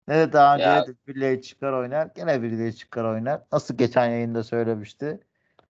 Ne 0.09 0.33
daha 0.33 0.55
önce 0.55 0.65
ya. 0.65 0.85
birileri 1.09 1.43
çıkar 1.43 1.73
oynar. 1.73 2.09
Gene 2.17 2.43
birileri 2.43 2.77
çıkar 2.77 3.05
oynar. 3.05 3.43
Nasıl 3.53 3.77
geçen 3.77 4.07
yayında 4.07 4.45
söylemişti. 4.45 5.21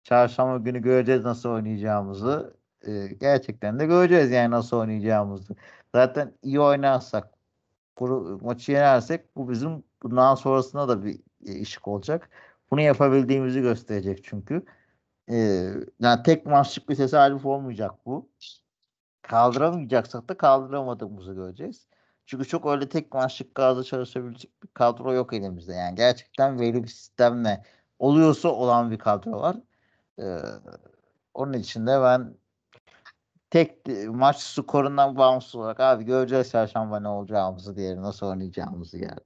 Çarşamba 0.05 0.57
günü 0.57 0.83
göreceğiz 0.83 1.25
nasıl 1.25 1.49
oynayacağımızı. 1.49 2.57
Ee, 2.87 3.07
gerçekten 3.21 3.79
de 3.79 3.87
göreceğiz 3.87 4.31
yani 4.31 4.51
nasıl 4.51 4.77
oynayacağımızı. 4.77 5.55
Zaten 5.95 6.33
iyi 6.43 6.61
oynarsak 6.61 7.32
maçı 8.41 8.73
yenersek 8.73 9.37
bu 9.37 9.51
bizim 9.51 9.85
bundan 10.03 10.35
sonrasında 10.35 10.89
da 10.89 11.05
bir 11.05 11.21
e, 11.47 11.63
ışık 11.63 11.89
olacak. 11.89 12.31
Bunu 12.71 12.81
yapabildiğimizi 12.81 13.61
gösterecek 13.61 14.25
çünkü. 14.25 14.63
Ee, 15.31 15.71
yani 16.01 16.23
tek 16.23 16.47
maçlık 16.47 16.89
bir 16.89 16.97
tesadüf 16.97 17.47
olmayacak 17.47 18.07
bu. 18.07 18.31
Kaldıramayacaksak 19.23 20.29
da 20.29 20.37
kaldıramadığımızı 20.37 21.33
göreceğiz. 21.33 21.87
Çünkü 22.27 22.45
çok 22.45 22.67
öyle 22.67 22.89
tek 22.89 23.15
maçlık 23.15 23.55
gazla 23.55 23.85
çalışabilecek 23.85 24.63
bir 24.63 24.69
kadro 24.69 25.13
yok 25.15 25.33
elimizde. 25.33 25.73
Yani 25.75 25.95
gerçekten 25.95 26.61
veri 26.61 26.83
bir 26.83 26.89
sistemle 26.89 27.63
oluyorsa 27.99 28.49
olan 28.49 28.91
bir 28.91 28.99
kadro 28.99 29.33
var. 29.41 29.57
Ee, 30.19 30.39
onun 31.35 31.53
için 31.53 31.87
de 31.87 32.03
ben 32.03 32.35
tek 33.53 33.87
maç 34.09 34.37
skorundan 34.37 35.17
bağımsız 35.17 35.55
olarak 35.55 35.81
abi 35.81 36.05
göreceğiz 36.05 36.51
çarşamba 36.51 37.01
ne 37.01 37.09
olacağımızı 37.09 37.77
diye 37.77 37.97
nasıl 37.97 38.27
oynayacağımızı 38.27 38.99
yani. 38.99 39.21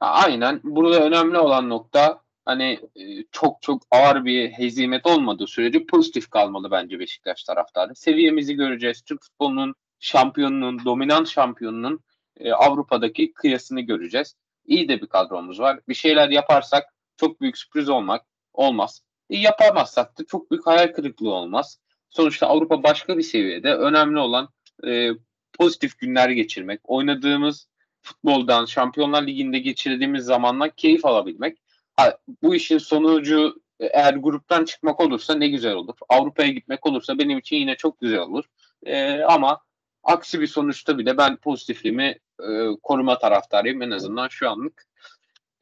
Aynen. 0.00 0.60
Burada 0.64 1.04
önemli 1.04 1.38
olan 1.38 1.68
nokta 1.68 2.20
hani 2.44 2.80
e, 2.96 3.02
çok 3.32 3.62
çok 3.62 3.82
ağır 3.90 4.24
bir 4.24 4.50
hezimet 4.50 5.06
olmadığı 5.06 5.46
sürece 5.46 5.86
pozitif 5.86 6.30
kalmalı 6.30 6.70
bence 6.70 6.98
Beşiktaş 6.98 7.44
taraftarı. 7.44 7.94
Seviyemizi 7.94 8.54
göreceğiz. 8.54 9.02
Türk 9.02 9.22
futbolunun 9.22 9.74
şampiyonunun, 9.98 10.84
dominant 10.84 11.28
şampiyonunun 11.28 12.00
e, 12.36 12.52
Avrupa'daki 12.52 13.32
kıyasını 13.32 13.80
göreceğiz. 13.80 14.34
İyi 14.66 14.88
de 14.88 15.02
bir 15.02 15.06
kadromuz 15.06 15.60
var. 15.60 15.80
Bir 15.88 15.94
şeyler 15.94 16.28
yaparsak 16.28 16.84
çok 17.16 17.40
büyük 17.40 17.58
sürpriz 17.58 17.88
olmak 17.88 18.26
olmaz. 18.52 19.02
E, 19.30 19.36
yapamazsak 19.36 20.18
da 20.18 20.24
çok 20.24 20.50
büyük 20.50 20.66
hayal 20.66 20.92
kırıklığı 20.92 21.34
olmaz. 21.34 21.78
Sonuçta 22.10 22.46
Avrupa 22.46 22.82
başka 22.82 23.18
bir 23.18 23.22
seviyede. 23.22 23.74
Önemli 23.74 24.18
olan 24.18 24.48
e, 24.86 25.10
pozitif 25.52 25.98
günler 25.98 26.30
geçirmek. 26.30 26.80
Oynadığımız 26.84 27.68
futboldan, 28.02 28.64
Şampiyonlar 28.64 29.26
Ligi'nde 29.26 29.58
geçirdiğimiz 29.58 30.24
zamanla 30.24 30.68
keyif 30.68 31.04
alabilmek. 31.04 31.58
Ha, 31.96 32.18
bu 32.42 32.54
işin 32.54 32.78
sonucu 32.78 33.62
e, 33.80 33.86
eğer 33.86 34.14
gruptan 34.14 34.64
çıkmak 34.64 35.00
olursa 35.00 35.34
ne 35.34 35.48
güzel 35.48 35.72
olur. 35.72 35.94
Avrupa'ya 36.08 36.48
gitmek 36.48 36.86
olursa 36.86 37.18
benim 37.18 37.38
için 37.38 37.56
yine 37.56 37.74
çok 37.76 38.00
güzel 38.00 38.18
olur. 38.18 38.44
E, 38.86 39.20
ama 39.22 39.60
aksi 40.02 40.40
bir 40.40 40.46
sonuçta 40.46 40.98
bile 40.98 41.18
ben 41.18 41.36
pozitifliğimi 41.36 42.18
e, 42.40 42.48
koruma 42.82 43.18
taraftarıyım 43.18 43.82
en 43.82 43.90
azından 43.90 44.28
şu 44.28 44.50
anlık. 44.50 44.86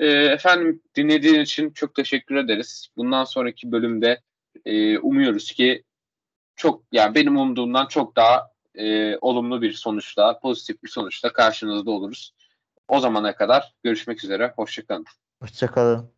E, 0.00 0.06
efendim 0.06 0.82
dinlediğiniz 0.94 1.48
için 1.48 1.70
çok 1.70 1.94
teşekkür 1.94 2.36
ederiz. 2.36 2.88
Bundan 2.96 3.24
sonraki 3.24 3.72
bölümde 3.72 4.20
e, 4.64 4.98
umuyoruz 4.98 5.52
ki 5.52 5.84
çok 6.58 6.82
yani 6.92 7.14
benim 7.14 7.36
umduğumdan 7.36 7.86
çok 7.86 8.16
daha 8.16 8.50
e, 8.74 9.16
olumlu 9.18 9.62
bir 9.62 9.72
sonuçla, 9.72 10.38
pozitif 10.38 10.82
bir 10.82 10.88
sonuçla 10.88 11.32
karşınızda 11.32 11.90
oluruz. 11.90 12.34
O 12.88 13.00
zamana 13.00 13.36
kadar 13.36 13.74
görüşmek 13.82 14.24
üzere. 14.24 14.52
Hoşçakalın. 14.56 15.04
Hoşçakalın. 15.42 16.17